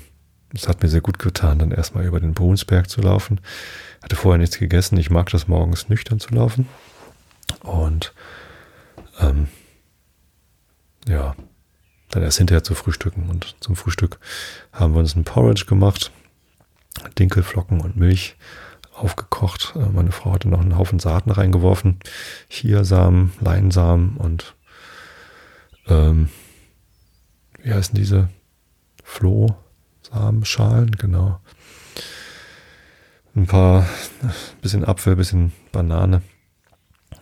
es 0.53 0.67
hat 0.67 0.82
mir 0.82 0.89
sehr 0.89 1.01
gut 1.01 1.19
getan, 1.19 1.59
dann 1.59 1.71
erstmal 1.71 2.05
über 2.05 2.19
den 2.19 2.34
Brunsberg 2.34 2.89
zu 2.89 3.01
laufen. 3.01 3.41
Hatte 4.01 4.15
vorher 4.15 4.38
nichts 4.38 4.57
gegessen. 4.57 4.97
Ich 4.97 5.09
mag 5.09 5.30
das 5.30 5.47
morgens 5.47 5.89
nüchtern 5.89 6.19
zu 6.19 6.34
laufen. 6.34 6.67
Und 7.61 8.13
ähm, 9.19 9.47
ja, 11.07 11.35
dann 12.09 12.23
erst 12.23 12.37
hinterher 12.37 12.63
zu 12.63 12.75
frühstücken. 12.75 13.29
Und 13.29 13.55
zum 13.59 13.75
Frühstück 13.75 14.19
haben 14.71 14.93
wir 14.93 14.99
uns 14.99 15.15
ein 15.15 15.23
Porridge 15.23 15.65
gemacht, 15.65 16.11
Dinkelflocken 17.17 17.81
und 17.81 17.95
Milch 17.95 18.35
aufgekocht. 18.93 19.73
Äh, 19.75 19.89
meine 19.89 20.11
Frau 20.11 20.33
hatte 20.33 20.47
noch 20.47 20.61
einen 20.61 20.77
Haufen 20.77 20.99
Saaten 20.99 21.31
reingeworfen. 21.31 21.99
Chiasamen, 22.49 23.33
Leinsamen 23.41 24.17
und 24.17 24.55
ähm, 25.87 26.29
wie 27.61 27.73
heißen 27.73 27.95
diese? 27.95 28.29
Flohsamenschalen, 29.03 30.91
genau. 30.91 31.39
Ein 33.35 33.47
paar, 33.47 33.87
bisschen 34.61 34.85
Apfel, 34.85 35.15
bisschen 35.15 35.51
Banane. 35.71 36.21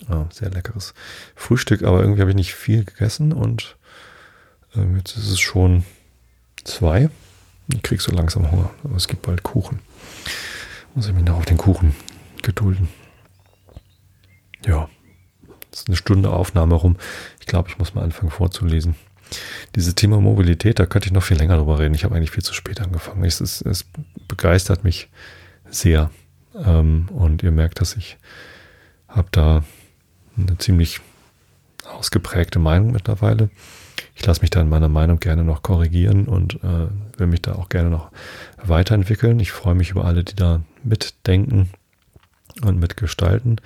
Ja, 0.09 0.27
sehr 0.31 0.49
leckeres 0.49 0.93
Frühstück, 1.35 1.83
aber 1.83 2.01
irgendwie 2.01 2.21
habe 2.21 2.31
ich 2.31 2.35
nicht 2.35 2.53
viel 2.53 2.83
gegessen 2.83 3.31
und 3.31 3.77
ähm, 4.75 4.97
jetzt 4.97 5.15
ist 5.15 5.29
es 5.29 5.39
schon 5.39 5.83
zwei. 6.63 7.09
Ich 7.73 7.81
krieg 7.81 8.01
so 8.01 8.11
langsam 8.11 8.51
Hunger, 8.51 8.71
aber 8.83 8.95
es 8.95 9.07
gibt 9.07 9.21
bald 9.21 9.43
Kuchen. 9.43 9.79
Muss 10.95 11.07
ich 11.07 11.13
mich 11.13 11.23
noch 11.23 11.37
auf 11.37 11.45
den 11.45 11.57
Kuchen 11.57 11.95
gedulden. 12.41 12.89
Ja, 14.65 14.89
es 15.71 15.81
ist 15.81 15.87
eine 15.87 15.97
Stunde 15.97 16.29
Aufnahme 16.31 16.75
rum. 16.75 16.97
Ich 17.39 17.47
glaube, 17.47 17.69
ich 17.69 17.77
muss 17.77 17.95
mal 17.95 18.03
anfangen 18.03 18.31
vorzulesen. 18.31 18.95
Dieses 19.75 19.95
Thema 19.95 20.19
Mobilität, 20.21 20.79
da 20.79 20.85
könnte 20.85 21.07
ich 21.07 21.13
noch 21.13 21.23
viel 21.23 21.37
länger 21.37 21.57
drüber 21.57 21.79
reden. 21.79 21.95
Ich 21.95 22.03
habe 22.03 22.15
eigentlich 22.15 22.31
viel 22.31 22.43
zu 22.43 22.53
spät 22.53 22.81
angefangen. 22.81 23.23
Es, 23.23 23.41
ist, 23.41 23.61
es 23.61 23.85
begeistert 24.27 24.83
mich 24.83 25.09
sehr. 25.69 26.11
Ähm, 26.55 27.09
und 27.09 27.41
ihr 27.41 27.51
merkt, 27.51 27.81
dass 27.81 27.95
ich 27.95 28.17
habe 29.07 29.29
da 29.31 29.63
eine 30.37 30.57
ziemlich 30.57 31.01
ausgeprägte 31.85 32.59
Meinung 32.59 32.91
mittlerweile. 32.91 33.49
Ich 34.15 34.25
lasse 34.25 34.41
mich 34.41 34.49
da 34.49 34.61
in 34.61 34.69
meiner 34.69 34.89
Meinung 34.89 35.19
gerne 35.19 35.43
noch 35.43 35.63
korrigieren 35.63 36.25
und 36.25 36.55
äh, 36.63 36.87
will 37.17 37.27
mich 37.27 37.41
da 37.41 37.53
auch 37.53 37.69
gerne 37.69 37.89
noch 37.89 38.11
weiterentwickeln. 38.63 39.39
Ich 39.39 39.51
freue 39.51 39.75
mich 39.75 39.91
über 39.91 40.05
alle, 40.05 40.23
die 40.23 40.35
da 40.35 40.61
mitdenken 40.83 41.69
und 42.61 42.79
mitgestalten. 42.79 43.59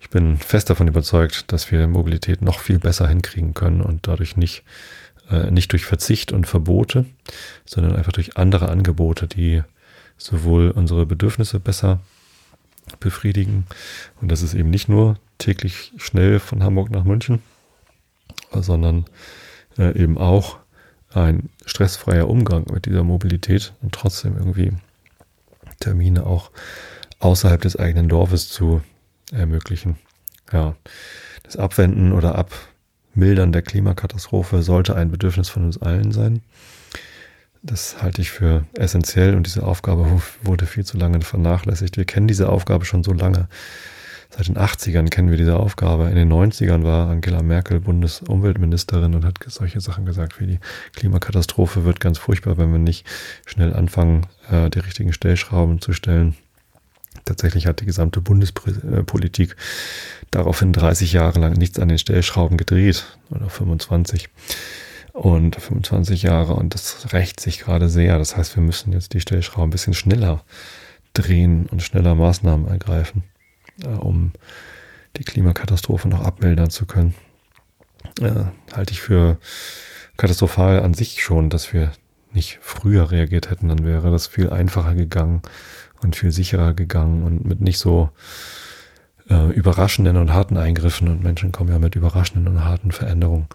Ich 0.00 0.10
bin 0.10 0.36
fest 0.36 0.70
davon 0.70 0.88
überzeugt, 0.88 1.50
dass 1.52 1.70
wir 1.70 1.86
Mobilität 1.86 2.42
noch 2.42 2.58
viel 2.58 2.78
besser 2.78 3.08
hinkriegen 3.08 3.54
können 3.54 3.80
und 3.80 4.06
dadurch 4.06 4.36
nicht, 4.36 4.64
äh, 5.30 5.50
nicht 5.50 5.72
durch 5.72 5.86
Verzicht 5.86 6.32
und 6.32 6.46
Verbote, 6.46 7.06
sondern 7.64 7.96
einfach 7.96 8.12
durch 8.12 8.36
andere 8.36 8.68
Angebote, 8.68 9.26
die 9.26 9.62
sowohl 10.18 10.70
unsere 10.70 11.06
Bedürfnisse 11.06 11.58
besser 11.58 12.00
befriedigen. 13.00 13.66
Und 14.20 14.30
das 14.30 14.42
ist 14.42 14.54
eben 14.54 14.70
nicht 14.70 14.88
nur 14.88 15.18
täglich 15.38 15.92
schnell 15.96 16.40
von 16.40 16.62
Hamburg 16.62 16.90
nach 16.90 17.04
München, 17.04 17.42
sondern 18.52 19.04
äh, 19.78 19.96
eben 20.00 20.18
auch 20.18 20.58
ein 21.12 21.48
stressfreier 21.64 22.28
Umgang 22.28 22.66
mit 22.72 22.86
dieser 22.86 23.04
Mobilität 23.04 23.72
und 23.82 23.92
trotzdem 23.92 24.36
irgendwie 24.36 24.72
Termine 25.80 26.26
auch 26.26 26.50
außerhalb 27.20 27.60
des 27.60 27.76
eigenen 27.76 28.08
Dorfes 28.08 28.48
zu 28.48 28.82
ermöglichen. 29.32 29.96
Ja, 30.52 30.76
das 31.42 31.56
Abwenden 31.56 32.12
oder 32.12 32.34
Abmildern 32.34 33.52
der 33.52 33.62
Klimakatastrophe 33.62 34.62
sollte 34.62 34.96
ein 34.96 35.10
Bedürfnis 35.10 35.48
von 35.48 35.64
uns 35.64 35.80
allen 35.80 36.12
sein. 36.12 36.42
Das 37.66 38.02
halte 38.02 38.20
ich 38.20 38.30
für 38.30 38.66
essentiell 38.74 39.34
und 39.34 39.46
diese 39.46 39.62
Aufgabe 39.62 40.20
wurde 40.42 40.66
viel 40.66 40.84
zu 40.84 40.98
lange 40.98 41.22
vernachlässigt. 41.22 41.96
Wir 41.96 42.04
kennen 42.04 42.28
diese 42.28 42.50
Aufgabe 42.50 42.84
schon 42.84 43.02
so 43.02 43.14
lange. 43.14 43.48
Seit 44.28 44.48
den 44.48 44.58
80ern 44.58 45.08
kennen 45.08 45.30
wir 45.30 45.38
diese 45.38 45.56
Aufgabe. 45.56 46.10
In 46.10 46.16
den 46.16 46.30
90ern 46.30 46.82
war 46.82 47.08
Angela 47.08 47.42
Merkel 47.42 47.80
Bundesumweltministerin 47.80 49.14
und 49.14 49.24
hat 49.24 49.38
solche 49.46 49.80
Sachen 49.80 50.04
gesagt 50.04 50.40
wie 50.40 50.46
die 50.46 50.58
Klimakatastrophe 50.94 51.86
wird 51.86 52.00
ganz 52.00 52.18
furchtbar, 52.18 52.58
wenn 52.58 52.70
wir 52.70 52.78
nicht 52.78 53.06
schnell 53.46 53.72
anfangen, 53.72 54.26
äh, 54.50 54.68
die 54.68 54.80
richtigen 54.80 55.14
Stellschrauben 55.14 55.80
zu 55.80 55.94
stellen. 55.94 56.34
Tatsächlich 57.24 57.66
hat 57.66 57.80
die 57.80 57.86
gesamte 57.86 58.20
Bundespolitik 58.20 59.56
daraufhin 60.30 60.74
30 60.74 61.14
Jahre 61.14 61.40
lang 61.40 61.54
nichts 61.54 61.78
an 61.78 61.88
den 61.88 61.98
Stellschrauben 61.98 62.58
gedreht 62.58 63.16
oder 63.30 63.48
25 63.48 64.28
und 65.14 65.54
25 65.54 66.24
Jahre 66.24 66.54
und 66.54 66.74
das 66.74 67.12
rächt 67.12 67.38
sich 67.38 67.60
gerade 67.60 67.88
sehr. 67.88 68.18
Das 68.18 68.36
heißt, 68.36 68.56
wir 68.56 68.62
müssen 68.62 68.92
jetzt 68.92 69.14
die 69.14 69.20
Stellschrauben 69.20 69.68
ein 69.68 69.70
bisschen 69.70 69.94
schneller 69.94 70.44
drehen 71.14 71.66
und 71.66 71.82
schneller 71.82 72.16
Maßnahmen 72.16 72.66
ergreifen, 72.66 73.22
äh, 73.82 73.88
um 73.88 74.32
die 75.16 75.22
Klimakatastrophe 75.22 76.08
noch 76.08 76.20
abmildern 76.20 76.68
zu 76.68 76.84
können. 76.84 77.14
Äh, 78.20 78.44
halte 78.74 78.92
ich 78.92 79.00
für 79.00 79.38
katastrophal 80.16 80.82
an 80.82 80.94
sich 80.94 81.22
schon, 81.22 81.48
dass 81.48 81.72
wir 81.72 81.92
nicht 82.32 82.58
früher 82.60 83.12
reagiert 83.12 83.50
hätten, 83.50 83.68
dann 83.68 83.84
wäre 83.84 84.10
das 84.10 84.26
viel 84.26 84.50
einfacher 84.50 84.96
gegangen 84.96 85.42
und 86.02 86.16
viel 86.16 86.32
sicherer 86.32 86.74
gegangen 86.74 87.22
und 87.22 87.44
mit 87.44 87.60
nicht 87.60 87.78
so 87.78 88.10
äh, 89.30 89.50
überraschenden 89.52 90.16
und 90.16 90.32
harten 90.32 90.56
Eingriffen. 90.56 91.08
Und 91.08 91.22
Menschen 91.22 91.52
kommen 91.52 91.70
ja 91.70 91.78
mit 91.78 91.94
überraschenden 91.94 92.48
und 92.52 92.64
harten 92.64 92.90
Veränderungen 92.90 93.46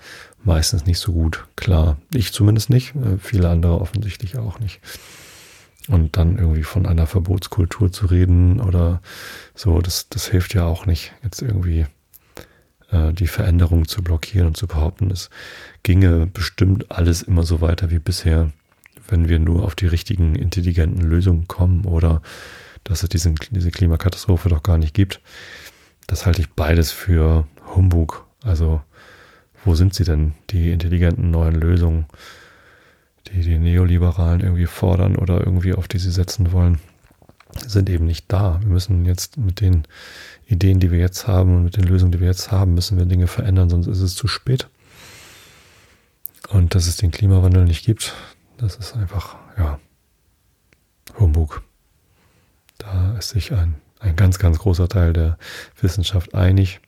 meistens 0.43 0.85
nicht 0.85 0.99
so 0.99 1.11
gut 1.13 1.45
klar. 1.55 1.97
Ich 2.13 2.33
zumindest 2.33 2.69
nicht, 2.69 2.95
äh, 2.95 3.17
viele 3.17 3.49
andere 3.49 3.79
offensichtlich 3.79 4.37
auch 4.37 4.59
nicht. 4.59 4.79
Und 5.87 6.17
dann 6.17 6.37
irgendwie 6.37 6.63
von 6.63 6.85
einer 6.85 7.07
Verbotskultur 7.07 7.91
zu 7.91 8.05
reden 8.05 8.61
oder 8.61 9.01
so, 9.55 9.81
das, 9.81 10.07
das 10.09 10.27
hilft 10.27 10.53
ja 10.53 10.65
auch 10.65 10.85
nicht, 10.85 11.13
jetzt 11.23 11.41
irgendwie 11.41 11.87
äh, 12.91 13.11
die 13.13 13.27
Veränderung 13.27 13.87
zu 13.87 14.03
blockieren 14.03 14.47
und 14.47 14.57
zu 14.57 14.67
behaupten, 14.67 15.09
es 15.09 15.29
ginge 15.81 16.27
bestimmt 16.27 16.91
alles 16.91 17.23
immer 17.23 17.43
so 17.43 17.61
weiter 17.61 17.89
wie 17.89 17.99
bisher 17.99 18.51
wenn 19.11 19.29
wir 19.29 19.39
nur 19.39 19.63
auf 19.63 19.75
die 19.75 19.87
richtigen 19.87 20.35
intelligenten 20.35 21.01
Lösungen 21.01 21.47
kommen 21.47 21.85
oder 21.85 22.21
dass 22.83 23.03
es 23.03 23.09
diesen, 23.09 23.35
diese 23.51 23.71
Klimakatastrophe 23.71 24.49
doch 24.49 24.63
gar 24.63 24.77
nicht 24.77 24.93
gibt. 24.93 25.21
Das 26.07 26.25
halte 26.25 26.41
ich 26.41 26.49
beides 26.51 26.91
für 26.91 27.47
Humbug. 27.75 28.25
Also 28.43 28.81
wo 29.65 29.75
sind 29.75 29.93
sie 29.93 30.03
denn, 30.03 30.33
die 30.49 30.71
intelligenten 30.71 31.31
neuen 31.31 31.55
Lösungen, 31.55 32.05
die 33.27 33.41
die 33.41 33.57
Neoliberalen 33.57 34.41
irgendwie 34.41 34.65
fordern 34.65 35.15
oder 35.15 35.39
irgendwie 35.39 35.73
auf 35.73 35.87
die 35.87 35.99
sie 35.99 36.11
setzen 36.11 36.51
wollen, 36.51 36.79
sind 37.55 37.89
eben 37.89 38.05
nicht 38.05 38.25
da. 38.27 38.59
Wir 38.61 38.69
müssen 38.69 39.05
jetzt 39.05 39.37
mit 39.37 39.59
den 39.59 39.83
Ideen, 40.45 40.79
die 40.79 40.91
wir 40.91 40.99
jetzt 40.99 41.27
haben 41.27 41.57
und 41.57 41.63
mit 41.63 41.77
den 41.77 41.83
Lösungen, 41.83 42.11
die 42.11 42.19
wir 42.19 42.27
jetzt 42.27 42.51
haben, 42.51 42.73
müssen 42.73 42.97
wir 42.97 43.05
Dinge 43.05 43.27
verändern, 43.27 43.69
sonst 43.69 43.87
ist 43.87 44.01
es 44.01 44.15
zu 44.15 44.27
spät. 44.27 44.67
Und 46.49 46.73
dass 46.73 46.87
es 46.87 46.97
den 46.97 47.11
Klimawandel 47.11 47.65
nicht 47.65 47.85
gibt, 47.85 48.15
das 48.57 48.75
ist 48.75 48.95
einfach, 48.95 49.35
ja, 49.57 49.79
Humbug. 51.17 51.63
Da 52.77 53.17
ist 53.17 53.29
sich 53.29 53.51
ein, 53.51 53.75
ein 53.99 54.15
ganz, 54.15 54.39
ganz 54.39 54.59
großer 54.59 54.87
Teil 54.87 55.13
der 55.13 55.37
Wissenschaft 55.81 56.33
einig, 56.33 56.79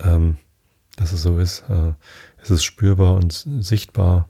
ähm, 0.00 0.36
dass 0.96 1.12
es 1.12 1.22
so 1.22 1.38
ist. 1.38 1.64
Äh, 1.68 1.92
es 2.42 2.50
ist 2.50 2.64
spürbar 2.64 3.14
und 3.14 3.32
sichtbar 3.60 4.28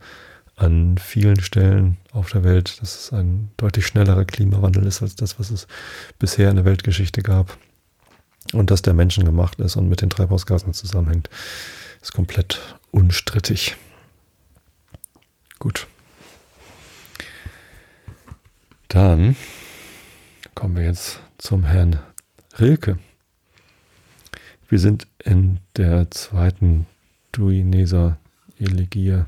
an 0.57 0.99
vielen 0.99 1.41
Stellen 1.41 1.97
auf 2.13 2.31
der 2.31 2.45
Welt, 2.45 2.81
dass 2.81 2.95
es 2.95 3.13
ein 3.13 3.51
deutlich 3.57 3.87
schnellerer 3.87 4.25
Klimawandel 4.25 4.87
ist 4.87 5.03
als 5.03 5.17
das, 5.17 5.39
was 5.39 5.51
es 5.51 5.67
bisher 6.19 6.51
in 6.51 6.57
der 6.57 6.65
Weltgeschichte 6.65 7.23
gab. 7.23 7.57
Und 8.53 8.71
dass 8.71 8.83
der 8.83 8.95
Menschen 8.95 9.25
gemacht 9.25 9.59
ist 9.59 9.77
und 9.77 9.89
mit 9.89 10.01
den 10.01 10.11
Treibhausgasen 10.11 10.75
zusammenhängt, 10.75 11.29
ist 12.01 12.13
komplett 12.13 12.61
unstrittig. 12.91 13.77
Gut. 15.59 15.87
Dann 18.89 19.35
kommen 20.55 20.77
wir 20.77 20.85
jetzt 20.85 21.21
zum 21.39 21.65
Herrn 21.65 21.99
Rilke. 22.59 22.99
Wir 24.69 24.79
sind 24.79 25.09
in 25.25 25.59
der 25.77 26.11
zweiten 26.11 26.87
Duineser 27.33 28.19
Elegie. 28.59 29.25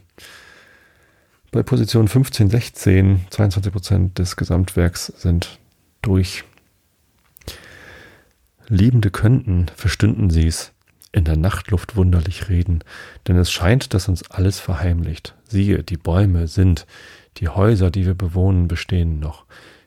Bei 1.51 1.63
Position 1.63 2.07
15, 2.07 2.51
16, 2.51 3.27
22 3.31 3.73
Prozent 3.73 4.19
des 4.19 4.37
Gesamtwerks 4.37 5.07
sind 5.07 5.59
durch. 6.03 6.45
Liebende 8.69 9.11
könnten, 9.11 9.67
verstünden 9.75 10.29
sie's, 10.29 10.73
in 11.13 11.25
der 11.25 11.37
Nachtluft 11.37 11.97
wunderlich 11.97 12.49
reden, 12.49 12.81
denn 13.27 13.37
es 13.37 13.51
scheint, 13.51 13.95
dass 13.95 14.09
uns 14.09 14.31
alles 14.31 14.61
verheimlicht. 14.61 15.35
Siehe, 15.49 15.83
die 15.83 15.97
Bäume 15.97 16.47
sind, 16.47 16.87
die 17.39 17.49
Häuser, 17.49 17.91
die 17.91 18.07
wir 18.07 18.15
bewohnen, 18.15 18.69
bestehen 18.69 19.19
noch. 19.19 19.47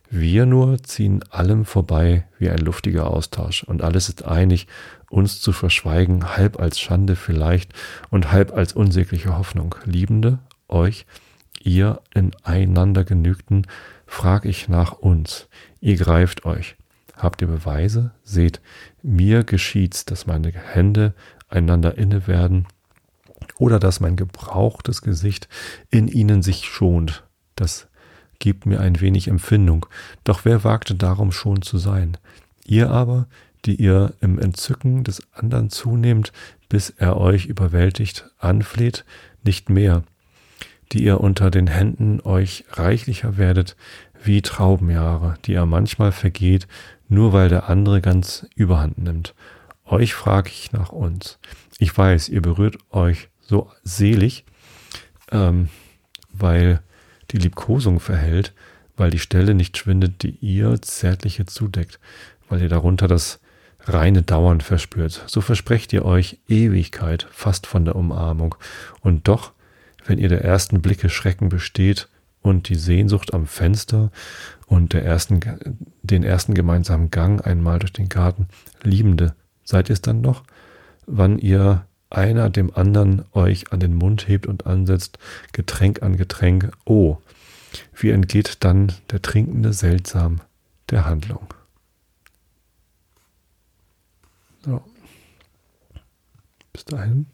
Wir 0.10 0.48
nur 0.48 0.82
ziehen 0.82 1.24
allem 1.30 1.66
vorbei 1.66 2.26
wie 2.40 2.50
ein 2.50 2.58
luftiger 2.58 3.08
Austausch, 3.08 3.64
und 3.64 3.84
alles 3.84 4.10
ist 4.10 4.26
einig, 4.26 4.66
uns 5.10 5.42
zu 5.42 5.52
verschweigen, 5.52 6.36
halb 6.38 6.60
als 6.60 6.80
Schande 6.80 7.16
vielleicht 7.16 7.74
und 8.10 8.32
halb 8.32 8.54
als 8.54 8.74
unsägliche 8.74 9.38
Hoffnung. 9.38 9.76
Liebende, 9.86 10.40
euch, 10.68 11.06
ihr 11.62 12.02
in 12.14 12.32
einander 12.44 13.04
genügten, 13.04 13.68
frag 14.06 14.46
ich 14.46 14.70
nach 14.70 14.94
uns. 14.94 15.48
Ihr 15.82 15.98
greift 15.98 16.46
euch. 16.46 16.76
Habt 17.16 17.42
ihr 17.42 17.48
Beweise? 17.48 18.12
Seht, 18.24 18.62
mir 19.04 19.44
geschieht's, 19.44 20.06
dass 20.06 20.26
meine 20.26 20.52
Hände 20.52 21.14
einander 21.50 21.98
inne 21.98 22.28
werden 22.28 22.68
oder 23.58 23.80
dass 23.80 24.00
mein 24.00 24.16
gebrauchtes 24.16 25.02
Gesicht 25.02 25.50
in 25.90 26.08
ihnen 26.08 26.42
sich 26.42 26.66
schont. 26.66 27.24
Das 27.56 27.88
gibt 28.40 28.66
mir 28.66 28.80
ein 28.80 29.02
wenig 29.02 29.28
Empfindung. 29.28 29.86
Doch 30.24 30.46
wer 30.46 30.64
wagte 30.64 30.96
darum 30.96 31.32
schon 31.32 31.62
zu 31.62 31.78
sein? 31.78 32.18
Ihr 32.66 32.90
aber, 32.90 33.28
die 33.66 33.76
ihr 33.76 34.14
im 34.22 34.40
Entzücken 34.40 35.04
des 35.04 35.22
anderen 35.34 35.70
zunehmt, 35.70 36.32
bis 36.70 36.90
er 36.92 37.18
euch 37.18 37.46
überwältigt, 37.46 38.30
anfleht, 38.38 39.06
nicht 39.44 39.70
mehr, 39.70 40.04
die 40.92 41.04
ihr 41.04 41.20
unter 41.22 41.52
den 41.52 41.68
Händen 41.68 42.22
euch 42.22 42.66
reichlicher 42.72 43.38
werdet, 43.38 43.76
wie 44.24 44.42
Traubenjahre, 44.42 45.36
die 45.46 45.54
er 45.54 45.66
manchmal 45.66 46.12
vergeht, 46.12 46.68
nur 47.08 47.34
weil 47.34 47.50
der 47.50 47.70
andere 47.70 48.02
ganz 48.02 48.48
überhand 48.56 48.98
nimmt. 48.98 49.34
Euch 49.86 50.14
frage 50.14 50.50
ich 50.50 50.72
nach 50.72 50.92
uns. 50.92 51.40
Ich 51.80 51.98
weiß, 51.98 52.30
ihr 52.30 52.42
berührt 52.42 52.78
euch 52.92 53.30
so 53.42 53.72
selig, 53.84 54.46
ähm, 55.32 55.70
weil 56.32 56.82
die 57.32 57.38
Liebkosung 57.38 58.00
verhält, 58.00 58.54
weil 58.98 59.10
die 59.10 59.20
Stelle 59.20 59.54
nicht 59.54 59.78
schwindet, 59.78 60.24
die 60.24 60.38
ihr 60.42 60.82
Zärtliche 60.82 61.46
zudeckt, 61.46 62.00
weil 62.50 62.62
ihr 62.62 62.70
darunter 62.70 63.08
das 63.08 63.40
reine 63.90 64.22
Dauern 64.22 64.62
verspürt. 64.62 65.24
So 65.28 65.42
versprecht 65.42 65.92
ihr 65.94 66.06
euch 66.06 66.40
Ewigkeit 66.48 67.28
fast 67.32 67.68
von 67.68 67.86
der 67.86 67.96
Umarmung. 67.96 68.56
Und 69.02 69.28
doch, 69.28 69.52
wenn 70.06 70.20
ihr 70.20 70.30
der 70.30 70.44
ersten 70.44 70.82
Blicke 70.82 71.10
Schrecken 71.10 71.50
besteht 71.50 72.08
und 72.42 72.70
die 72.70 72.76
Sehnsucht 72.76 73.34
am 73.34 73.48
Fenster 73.48 74.12
und 74.68 74.94
der 74.94 75.04
ersten, 75.04 75.40
den 76.04 76.24
ersten 76.24 76.54
gemeinsamen 76.54 77.12
Gang 77.12 77.46
einmal 77.46 77.80
durch 77.80 77.94
den 77.94 78.10
Garten, 78.10 78.48
Liebende, 78.84 79.36
seid 79.64 79.90
ihr 79.90 79.94
es 79.94 80.02
dann 80.02 80.22
noch, 80.22 80.44
wann 81.06 81.40
ihr 81.40 81.86
einer 82.10 82.50
dem 82.50 82.76
anderen 82.76 83.26
euch 83.34 83.72
an 83.72 83.80
den 83.80 83.96
Mund 83.96 84.28
hebt 84.28 84.48
und 84.48 84.66
ansetzt, 84.66 85.20
Getränk 85.52 86.02
an 86.02 86.18
Getränk, 86.18 86.72
oh, 86.86 87.18
wie 87.96 88.10
entgeht 88.10 88.64
dann 88.64 88.94
der 89.12 89.22
Trinkende 89.22 89.74
seltsam 89.74 90.42
der 90.90 91.06
Handlung. 91.06 91.54
So. 94.66 94.84
Bis 96.74 96.86
dahin. 96.86 97.28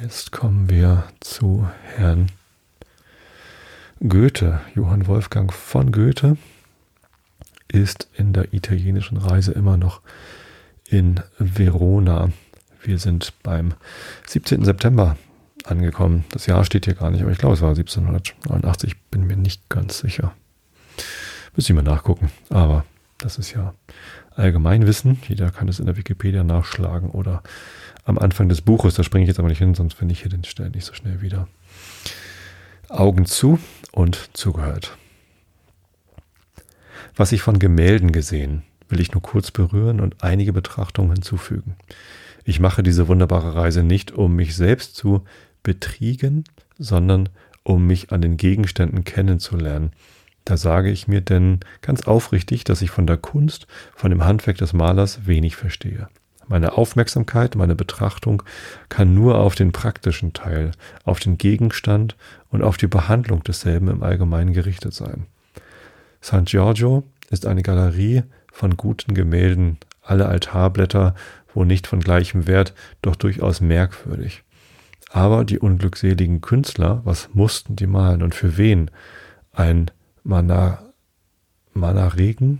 Jetzt 0.00 0.32
kommen 0.32 0.68
wir 0.68 1.04
zu 1.20 1.68
Herrn 1.82 2.30
Goethe. 4.06 4.60
Johann 4.74 5.06
Wolfgang 5.06 5.52
von 5.52 5.92
Goethe 5.92 6.36
ist 7.68 8.08
in 8.14 8.32
der 8.32 8.52
italienischen 8.52 9.16
Reise 9.16 9.52
immer 9.52 9.76
noch 9.76 10.02
in 10.88 11.20
Verona. 11.38 12.30
Wir 12.82 12.98
sind 12.98 13.32
beim 13.42 13.74
17. 14.26 14.64
September 14.64 15.16
angekommen. 15.64 16.24
Das 16.32 16.46
Jahr 16.46 16.64
steht 16.64 16.84
hier 16.84 16.94
gar 16.94 17.10
nicht, 17.10 17.22
aber 17.22 17.30
ich 17.30 17.38
glaube, 17.38 17.54
es 17.54 17.62
war 17.62 17.70
1789. 17.70 18.96
Bin 19.10 19.26
mir 19.26 19.36
nicht 19.36 19.68
ganz 19.68 19.98
sicher. 19.98 20.34
Müssen 21.56 21.76
wir 21.76 21.82
nachgucken. 21.82 22.30
Aber 22.50 22.84
das 23.18 23.38
ist 23.38 23.52
ja 23.52 23.74
Allgemeinwissen. 24.30 25.18
Jeder 25.28 25.50
kann 25.50 25.68
es 25.68 25.80
in 25.80 25.86
der 25.86 25.96
Wikipedia 25.96 26.44
nachschlagen 26.44 27.10
oder 27.10 27.42
am 28.04 28.18
Anfang 28.18 28.48
des 28.48 28.60
Buches. 28.60 28.94
Da 28.94 29.02
springe 29.02 29.24
ich 29.24 29.28
jetzt 29.28 29.38
aber 29.38 29.48
nicht 29.48 29.58
hin, 29.58 29.74
sonst 29.74 29.94
finde 29.94 30.12
ich 30.12 30.22
hier 30.22 30.30
den 30.30 30.44
Stellen 30.44 30.72
nicht 30.72 30.84
so 30.84 30.94
schnell 30.94 31.20
wieder. 31.20 31.48
Augen 32.88 33.26
zu 33.26 33.58
und 33.92 34.30
zugehört. 34.32 34.96
Was 37.16 37.32
ich 37.32 37.42
von 37.42 37.58
Gemälden 37.58 38.12
gesehen, 38.12 38.62
will 38.88 39.00
ich 39.00 39.12
nur 39.12 39.22
kurz 39.22 39.50
berühren 39.50 40.00
und 40.00 40.22
einige 40.22 40.52
Betrachtungen 40.52 41.12
hinzufügen. 41.12 41.76
Ich 42.44 42.60
mache 42.60 42.82
diese 42.82 43.08
wunderbare 43.08 43.54
Reise 43.54 43.82
nicht, 43.82 44.12
um 44.12 44.34
mich 44.34 44.56
selbst 44.56 44.96
zu 44.96 45.24
betriegen, 45.62 46.44
sondern 46.78 47.28
um 47.62 47.86
mich 47.86 48.10
an 48.10 48.22
den 48.22 48.36
Gegenständen 48.36 49.04
kennenzulernen, 49.04 49.92
da 50.44 50.56
sage 50.56 50.90
ich 50.90 51.08
mir 51.08 51.20
denn 51.20 51.60
ganz 51.82 52.02
aufrichtig, 52.02 52.64
dass 52.64 52.82
ich 52.82 52.90
von 52.90 53.06
der 53.06 53.16
Kunst, 53.16 53.66
von 53.94 54.10
dem 54.10 54.24
Handwerk 54.24 54.58
des 54.58 54.72
Malers 54.72 55.26
wenig 55.26 55.56
verstehe. 55.56 56.08
Meine 56.48 56.76
Aufmerksamkeit, 56.76 57.54
meine 57.54 57.76
Betrachtung 57.76 58.42
kann 58.88 59.14
nur 59.14 59.38
auf 59.38 59.54
den 59.54 59.70
praktischen 59.70 60.32
Teil, 60.32 60.72
auf 61.04 61.20
den 61.20 61.38
Gegenstand 61.38 62.16
und 62.48 62.62
auf 62.62 62.76
die 62.76 62.88
Behandlung 62.88 63.44
desselben 63.44 63.88
im 63.88 64.02
Allgemeinen 64.02 64.52
gerichtet 64.52 64.92
sein. 64.92 65.26
San 66.20 66.46
Giorgio 66.46 67.04
ist 67.30 67.46
eine 67.46 67.62
Galerie 67.62 68.24
von 68.52 68.76
guten 68.76 69.14
Gemälden, 69.14 69.78
alle 70.02 70.26
Altarblätter, 70.26 71.14
wo 71.54 71.64
nicht 71.64 71.86
von 71.86 72.00
gleichem 72.00 72.48
Wert, 72.48 72.74
doch 73.00 73.14
durchaus 73.14 73.60
merkwürdig. 73.60 74.42
Aber 75.12 75.44
die 75.44 75.58
unglückseligen 75.58 76.40
Künstler, 76.40 77.00
was 77.04 77.30
mussten 77.32 77.76
die 77.76 77.86
malen 77.86 78.22
und 78.22 78.34
für 78.34 78.56
wen? 78.56 78.90
Ein 79.52 79.90
Mana, 80.22 80.82
Mana-Regen. 81.72 82.58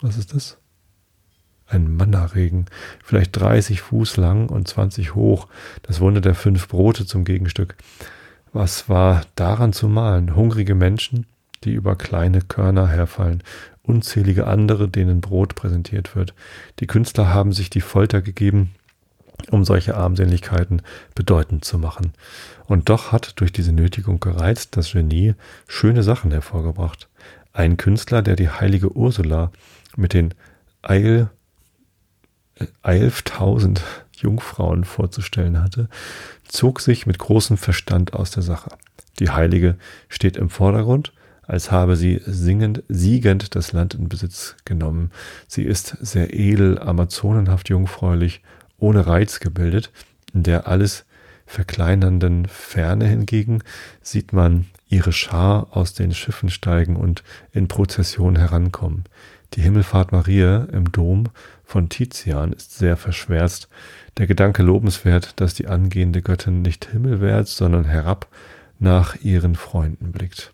Was 0.00 0.16
ist 0.16 0.34
das? 0.34 0.58
Ein 1.68 1.96
Manna-Regen, 1.96 2.66
vielleicht 3.02 3.36
30 3.36 3.80
Fuß 3.80 4.18
lang 4.18 4.48
und 4.48 4.68
20 4.68 5.14
hoch, 5.14 5.48
das 5.82 6.00
Wunder 6.00 6.20
der 6.20 6.36
fünf 6.36 6.68
Brote 6.68 7.06
zum 7.06 7.24
Gegenstück. 7.24 7.76
Was 8.52 8.88
war 8.88 9.22
daran 9.34 9.72
zu 9.72 9.88
malen? 9.88 10.36
Hungrige 10.36 10.76
Menschen, 10.76 11.26
die 11.64 11.72
über 11.72 11.96
kleine 11.96 12.40
Körner 12.40 12.86
herfallen, 12.86 13.42
unzählige 13.82 14.46
andere, 14.46 14.88
denen 14.88 15.20
Brot 15.20 15.56
präsentiert 15.56 16.14
wird. 16.14 16.34
Die 16.78 16.86
Künstler 16.86 17.34
haben 17.34 17.52
sich 17.52 17.68
die 17.68 17.80
Folter 17.80 18.22
gegeben, 18.22 18.70
um 19.50 19.64
solche 19.64 19.96
Armseligkeiten 19.96 20.82
bedeutend 21.14 21.64
zu 21.64 21.78
machen. 21.78 22.12
Und 22.66 22.88
doch 22.88 23.12
hat 23.12 23.40
durch 23.40 23.52
diese 23.52 23.72
Nötigung 23.72 24.20
gereizt 24.20 24.76
das 24.76 24.92
Genie 24.92 25.34
schöne 25.68 26.02
Sachen 26.02 26.30
hervorgebracht. 26.30 27.08
Ein 27.52 27.76
Künstler, 27.76 28.22
der 28.22 28.36
die 28.36 28.50
heilige 28.50 28.94
Ursula 28.96 29.50
mit 29.96 30.12
den 30.12 30.34
Eil, 30.82 31.30
äh, 32.56 32.66
elftausend 32.82 33.82
Jungfrauen 34.16 34.84
vorzustellen 34.84 35.62
hatte, 35.62 35.88
zog 36.46 36.80
sich 36.80 37.06
mit 37.06 37.18
großem 37.18 37.56
Verstand 37.56 38.14
aus 38.14 38.30
der 38.30 38.42
Sache. 38.42 38.70
Die 39.18 39.30
Heilige 39.30 39.76
steht 40.08 40.36
im 40.36 40.50
Vordergrund, 40.50 41.12
als 41.42 41.70
habe 41.70 41.96
sie 41.96 42.20
singend, 42.26 42.82
siegend 42.88 43.54
das 43.54 43.72
Land 43.72 43.94
in 43.94 44.08
Besitz 44.08 44.56
genommen. 44.64 45.10
Sie 45.46 45.62
ist 45.62 45.96
sehr 46.00 46.34
edel, 46.34 46.78
amazonenhaft 46.78 47.68
jungfräulich, 47.68 48.42
ohne 48.78 49.06
Reiz 49.06 49.40
gebildet, 49.40 49.90
in 50.32 50.42
der 50.42 50.68
alles 50.68 51.04
verkleinernden 51.46 52.46
Ferne 52.46 53.06
hingegen 53.06 53.62
sieht 54.02 54.32
man 54.32 54.66
ihre 54.88 55.12
Schar 55.12 55.68
aus 55.70 55.94
den 55.94 56.12
Schiffen 56.12 56.50
steigen 56.50 56.96
und 56.96 57.22
in 57.52 57.68
Prozession 57.68 58.36
herankommen. 58.36 59.04
Die 59.54 59.62
Himmelfahrt 59.62 60.12
Maria 60.12 60.66
im 60.72 60.90
Dom 60.92 61.28
von 61.64 61.88
Tizian 61.88 62.52
ist 62.52 62.76
sehr 62.76 62.96
verschwärzt. 62.96 63.68
Der 64.18 64.26
Gedanke 64.26 64.62
lobenswert, 64.62 65.40
dass 65.40 65.54
die 65.54 65.68
angehende 65.68 66.22
Göttin 66.22 66.62
nicht 66.62 66.90
himmelwärts, 66.90 67.56
sondern 67.56 67.84
herab 67.84 68.26
nach 68.78 69.16
ihren 69.16 69.54
Freunden 69.54 70.12
blickt. 70.12 70.52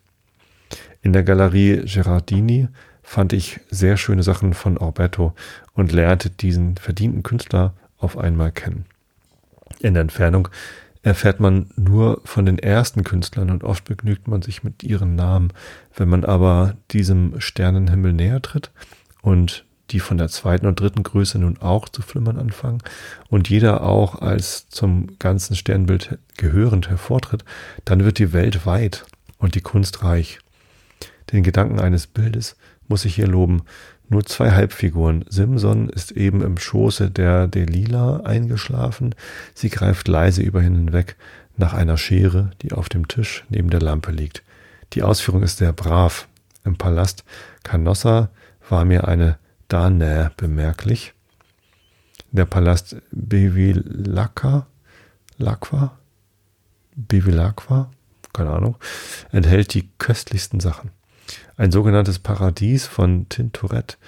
In 1.02 1.12
der 1.12 1.22
Galerie 1.24 1.82
Gerardini 1.84 2.68
fand 3.02 3.32
ich 3.32 3.60
sehr 3.70 3.96
schöne 3.96 4.22
Sachen 4.22 4.54
von 4.54 4.78
Orberto 4.78 5.34
und 5.74 5.92
lernte 5.92 6.30
diesen 6.30 6.76
verdienten 6.76 7.22
Künstler 7.22 7.74
auf 8.02 8.18
einmal 8.18 8.52
kennen. 8.52 8.86
In 9.80 9.94
der 9.94 10.02
Entfernung 10.02 10.48
erfährt 11.02 11.40
man 11.40 11.70
nur 11.76 12.20
von 12.24 12.46
den 12.46 12.58
ersten 12.58 13.02
Künstlern 13.02 13.50
und 13.50 13.64
oft 13.64 13.84
begnügt 13.84 14.28
man 14.28 14.42
sich 14.42 14.62
mit 14.62 14.82
ihren 14.82 15.16
Namen. 15.16 15.52
Wenn 15.94 16.08
man 16.08 16.24
aber 16.24 16.76
diesem 16.90 17.40
Sternenhimmel 17.40 18.12
näher 18.12 18.40
tritt 18.40 18.70
und 19.20 19.64
die 19.90 20.00
von 20.00 20.16
der 20.16 20.28
zweiten 20.28 20.66
und 20.66 20.80
dritten 20.80 21.02
Größe 21.02 21.38
nun 21.38 21.58
auch 21.58 21.88
zu 21.88 22.02
flimmern 22.02 22.38
anfangen 22.38 22.82
und 23.28 23.50
jeder 23.50 23.82
auch 23.82 24.22
als 24.22 24.68
zum 24.68 25.18
ganzen 25.18 25.54
Sternbild 25.56 26.18
gehörend 26.36 26.88
hervortritt, 26.88 27.44
dann 27.84 28.04
wird 28.04 28.18
die 28.18 28.32
Welt 28.32 28.64
weit 28.64 29.04
und 29.38 29.54
die 29.54 29.60
Kunst 29.60 30.02
reich. 30.02 30.38
Den 31.32 31.42
Gedanken 31.42 31.80
eines 31.80 32.06
Bildes 32.06 32.56
muss 32.88 33.04
ich 33.04 33.14
hier 33.14 33.26
loben, 33.26 33.62
nur 34.08 34.24
zwei 34.26 34.50
Halbfiguren. 34.50 35.24
Simson 35.28 35.88
ist 35.88 36.12
eben 36.12 36.42
im 36.42 36.58
Schoße 36.58 37.10
der 37.10 37.48
Delila 37.48 38.20
eingeschlafen. 38.20 39.14
Sie 39.54 39.70
greift 39.70 40.08
leise 40.08 40.42
über 40.42 40.60
ihn 40.60 40.76
hinweg 40.76 41.16
nach 41.56 41.72
einer 41.72 41.96
Schere, 41.96 42.50
die 42.62 42.72
auf 42.72 42.88
dem 42.88 43.08
Tisch 43.08 43.44
neben 43.48 43.70
der 43.70 43.80
Lampe 43.80 44.12
liegt. 44.12 44.42
Die 44.92 45.02
Ausführung 45.02 45.42
ist 45.42 45.58
sehr 45.58 45.72
brav. 45.72 46.28
Im 46.64 46.76
Palast 46.76 47.24
Canossa 47.62 48.30
war 48.68 48.84
mir 48.84 49.08
eine 49.08 49.38
Danae 49.68 50.30
bemerklich. 50.36 51.14
Der 52.30 52.44
Palast 52.44 52.96
Bevilacqua, 53.10 54.66
Lacqua, 55.38 55.98
Bevilacqua, 56.94 57.90
keine 58.32 58.50
Ahnung, 58.50 58.76
enthält 59.30 59.74
die 59.74 59.88
köstlichsten 59.98 60.60
Sachen. 60.60 60.90
Ein 61.56 61.70
sogenanntes 61.70 62.18
Paradies 62.18 62.86
von 62.86 63.28
Tintoret, 63.28 63.98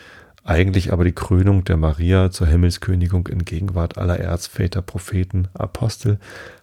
eigentlich 0.47 0.93
aber 0.93 1.05
die 1.05 1.13
Krönung 1.13 1.65
der 1.65 1.79
Maria 1.79 2.31
zur 2.31 2.47
Himmelskönigin 2.47 3.25
in 3.31 3.47
Gegenwart 3.47 3.97
aller 3.97 4.19
Erzväter, 4.19 4.83
Propheten, 4.83 5.49
Apostel, 5.55 6.19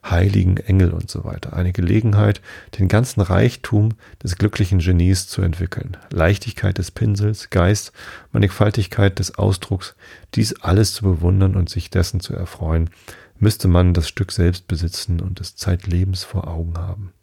Heiligen, 0.08 0.58
Engel 0.58 0.92
und 0.92 1.10
so 1.10 1.24
weiter. 1.24 1.54
Eine 1.54 1.72
Gelegenheit, 1.72 2.42
den 2.78 2.88
ganzen 2.88 3.22
Reichtum 3.22 3.90
des 4.22 4.38
glücklichen 4.38 4.80
Genies 4.80 5.28
zu 5.28 5.42
entwickeln. 5.42 5.98
Leichtigkeit 6.12 6.78
des 6.78 6.92
Pinsels, 6.92 7.50
Geist, 7.50 7.92
Mannigfaltigkeit 8.32 9.18
des 9.18 9.36
Ausdrucks, 9.38 9.96
dies 10.36 10.62
alles 10.62 10.94
zu 10.94 11.04
bewundern 11.04 11.56
und 11.56 11.70
sich 11.70 11.90
dessen 11.90 12.20
zu 12.20 12.36
erfreuen, 12.36 12.92
müsste 13.40 13.68
man 13.68 13.96
das 13.96 14.08
Stück 14.08 14.32
selbst 14.32 14.68
besitzen 14.68 15.20
und 15.20 15.40
des 15.40 15.56
Zeitlebens 15.56 16.24
vor 16.24 16.48
Augen 16.48 16.78
haben. 16.78 17.14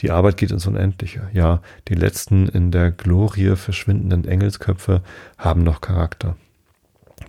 Die 0.00 0.10
Arbeit 0.10 0.36
geht 0.36 0.50
ins 0.50 0.66
Unendliche. 0.66 1.28
Ja, 1.32 1.62
die 1.88 1.94
letzten 1.94 2.48
in 2.48 2.70
der 2.70 2.90
Glorie 2.90 3.56
verschwindenden 3.56 4.26
Engelsköpfe 4.26 5.02
haben 5.38 5.62
noch 5.62 5.80
Charakter. 5.80 6.36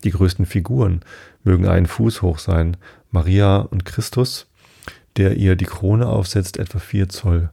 Die 0.03 0.11
größten 0.11 0.45
Figuren 0.45 1.01
mögen 1.43 1.67
einen 1.67 1.85
Fuß 1.85 2.21
hoch 2.21 2.39
sein. 2.39 2.77
Maria 3.09 3.57
und 3.59 3.85
Christus, 3.85 4.47
der 5.15 5.37
ihr 5.37 5.55
die 5.55 5.65
Krone 5.65 6.07
aufsetzt, 6.07 6.57
etwa 6.57 6.79
vier 6.79 7.09
Zoll. 7.09 7.49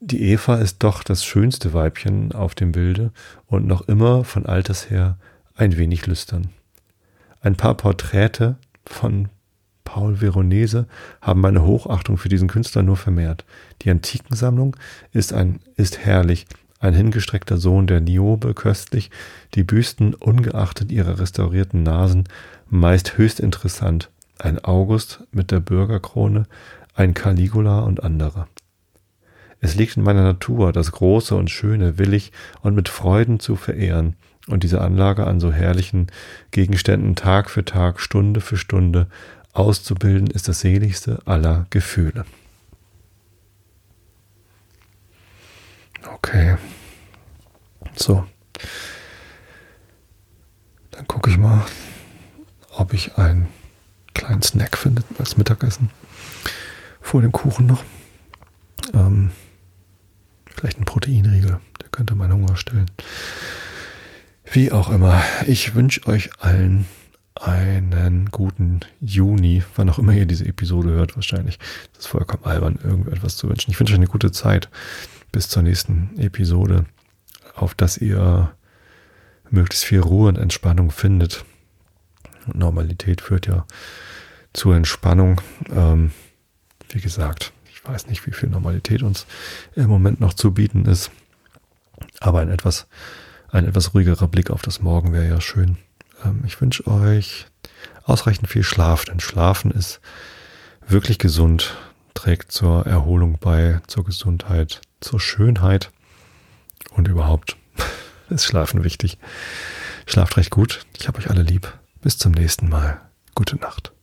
Die 0.00 0.30
Eva 0.30 0.56
ist 0.56 0.82
doch 0.82 1.02
das 1.02 1.24
schönste 1.24 1.72
Weibchen 1.72 2.32
auf 2.32 2.54
dem 2.54 2.72
Bilde 2.72 3.12
und 3.46 3.66
noch 3.66 3.88
immer 3.88 4.24
von 4.24 4.44
alters 4.44 4.90
her 4.90 5.16
ein 5.54 5.76
wenig 5.78 6.06
lüstern. 6.06 6.48
Ein 7.40 7.56
paar 7.56 7.76
Porträte 7.76 8.56
von 8.84 9.28
Paul 9.86 10.20
Veronese 10.20 10.86
haben 11.22 11.40
meine 11.40 11.64
Hochachtung 11.64 12.18
für 12.18 12.28
diesen 12.28 12.48
Künstler 12.48 12.82
nur 12.82 12.98
vermehrt. 12.98 13.46
Die 13.80 13.90
Antikensammlung 13.90 14.76
ist 15.12 15.32
ein, 15.32 15.60
ist 15.76 15.98
herrlich. 15.98 16.46
Ein 16.78 16.92
hingestreckter 16.92 17.56
Sohn 17.56 17.86
der 17.86 18.02
Niobe 18.02 18.52
köstlich, 18.52 19.10
die 19.54 19.62
Büsten 19.62 20.12
ungeachtet 20.12 20.92
ihrer 20.92 21.18
restaurierten 21.18 21.82
Nasen 21.82 22.24
meist 22.68 23.16
höchst 23.16 23.40
interessant. 23.40 24.10
Ein 24.38 24.62
August 24.62 25.24
mit 25.30 25.50
der 25.50 25.60
Bürgerkrone, 25.60 26.46
ein 26.94 27.14
Caligula 27.14 27.80
und 27.80 28.02
andere. 28.02 28.48
Es 29.60 29.74
liegt 29.74 29.96
in 29.96 30.02
meiner 30.02 30.22
Natur, 30.22 30.72
das 30.72 30.92
Große 30.92 31.34
und 31.34 31.50
Schöne 31.50 31.96
willig 31.96 32.32
und 32.60 32.74
mit 32.74 32.90
Freuden 32.90 33.40
zu 33.40 33.56
verehren 33.56 34.16
und 34.48 34.62
diese 34.62 34.80
Anlage 34.80 35.26
an 35.26 35.40
so 35.40 35.52
herrlichen 35.52 36.06
Gegenständen 36.50 37.16
Tag 37.16 37.50
für 37.50 37.64
Tag, 37.64 38.00
Stunde 38.00 38.40
für 38.40 38.56
Stunde 38.56 39.08
Auszubilden 39.56 40.28
ist 40.28 40.48
das 40.48 40.60
seligste 40.60 41.18
aller 41.24 41.66
Gefühle. 41.70 42.26
Okay. 46.12 46.56
So. 47.94 48.26
Dann 50.90 51.06
gucke 51.06 51.30
ich 51.30 51.38
mal, 51.38 51.64
ob 52.72 52.92
ich 52.92 53.16
einen 53.16 53.48
kleinen 54.12 54.42
Snack 54.42 54.76
finde 54.76 55.02
als 55.18 55.38
Mittagessen. 55.38 55.90
Vor 57.00 57.22
dem 57.22 57.32
Kuchen 57.32 57.66
noch. 57.66 57.82
Ähm, 58.92 59.30
vielleicht 60.54 60.78
ein 60.78 60.84
Proteinriegel, 60.84 61.60
der 61.80 61.88
könnte 61.90 62.14
meinen 62.14 62.34
Hunger 62.34 62.56
stillen. 62.56 62.90
Wie 64.44 64.70
auch 64.70 64.90
immer, 64.90 65.22
ich 65.46 65.74
wünsche 65.74 66.06
euch 66.06 66.30
allen 66.40 66.86
einen 67.40 68.30
guten 68.30 68.80
Juni, 69.00 69.62
wann 69.76 69.90
auch 69.90 69.98
immer 69.98 70.12
ihr 70.12 70.26
diese 70.26 70.46
Episode 70.46 70.90
hört, 70.90 71.16
wahrscheinlich. 71.16 71.58
Das 71.92 72.04
ist 72.04 72.06
vollkommen 72.06 72.44
albern, 72.44 72.78
irgendetwas 72.82 73.36
zu 73.36 73.48
wünschen. 73.48 73.70
Ich 73.70 73.78
wünsche 73.78 73.92
euch 73.92 73.98
eine 73.98 74.06
gute 74.06 74.32
Zeit 74.32 74.70
bis 75.32 75.48
zur 75.48 75.62
nächsten 75.62 76.18
Episode, 76.18 76.86
auf 77.54 77.74
dass 77.74 77.98
ihr 77.98 78.52
möglichst 79.50 79.84
viel 79.84 80.00
Ruhe 80.00 80.28
und 80.28 80.38
Entspannung 80.38 80.90
findet. 80.90 81.44
Normalität 82.52 83.20
führt 83.20 83.46
ja 83.46 83.66
zur 84.52 84.74
Entspannung. 84.76 85.40
Ähm, 85.70 86.12
wie 86.90 87.00
gesagt, 87.00 87.52
ich 87.70 87.84
weiß 87.84 88.06
nicht, 88.06 88.26
wie 88.26 88.32
viel 88.32 88.48
Normalität 88.48 89.02
uns 89.02 89.26
im 89.74 89.88
Moment 89.88 90.20
noch 90.20 90.34
zu 90.34 90.54
bieten 90.54 90.86
ist. 90.86 91.10
Aber 92.20 92.40
ein 92.40 92.50
etwas, 92.50 92.86
ein 93.48 93.66
etwas 93.66 93.94
ruhigerer 93.94 94.28
Blick 94.28 94.50
auf 94.50 94.62
das 94.62 94.80
Morgen 94.80 95.12
wäre 95.12 95.28
ja 95.28 95.40
schön. 95.40 95.76
Ähm, 96.24 96.42
ich 96.46 96.60
wünsche 96.60 96.86
euch 96.86 97.46
ausreichend 98.04 98.48
viel 98.48 98.62
Schlaf, 98.62 99.04
denn 99.04 99.20
Schlafen 99.20 99.70
ist 99.70 100.00
wirklich 100.86 101.18
gesund, 101.18 101.76
trägt 102.14 102.52
zur 102.52 102.86
Erholung 102.86 103.38
bei, 103.40 103.80
zur 103.86 104.04
Gesundheit, 104.04 104.80
zur 105.00 105.20
Schönheit 105.20 105.90
und 106.92 107.08
überhaupt 107.08 107.56
ist 108.30 108.44
Schlafen 108.44 108.84
wichtig. 108.84 109.18
Schlaft 110.06 110.36
recht 110.36 110.50
gut. 110.50 110.86
Ich 110.98 111.08
habe 111.08 111.18
euch 111.18 111.30
alle 111.30 111.42
lieb. 111.42 111.72
Bis 112.00 112.18
zum 112.18 112.32
nächsten 112.32 112.68
Mal. 112.68 113.00
Gute 113.34 113.56
Nacht. 113.56 113.95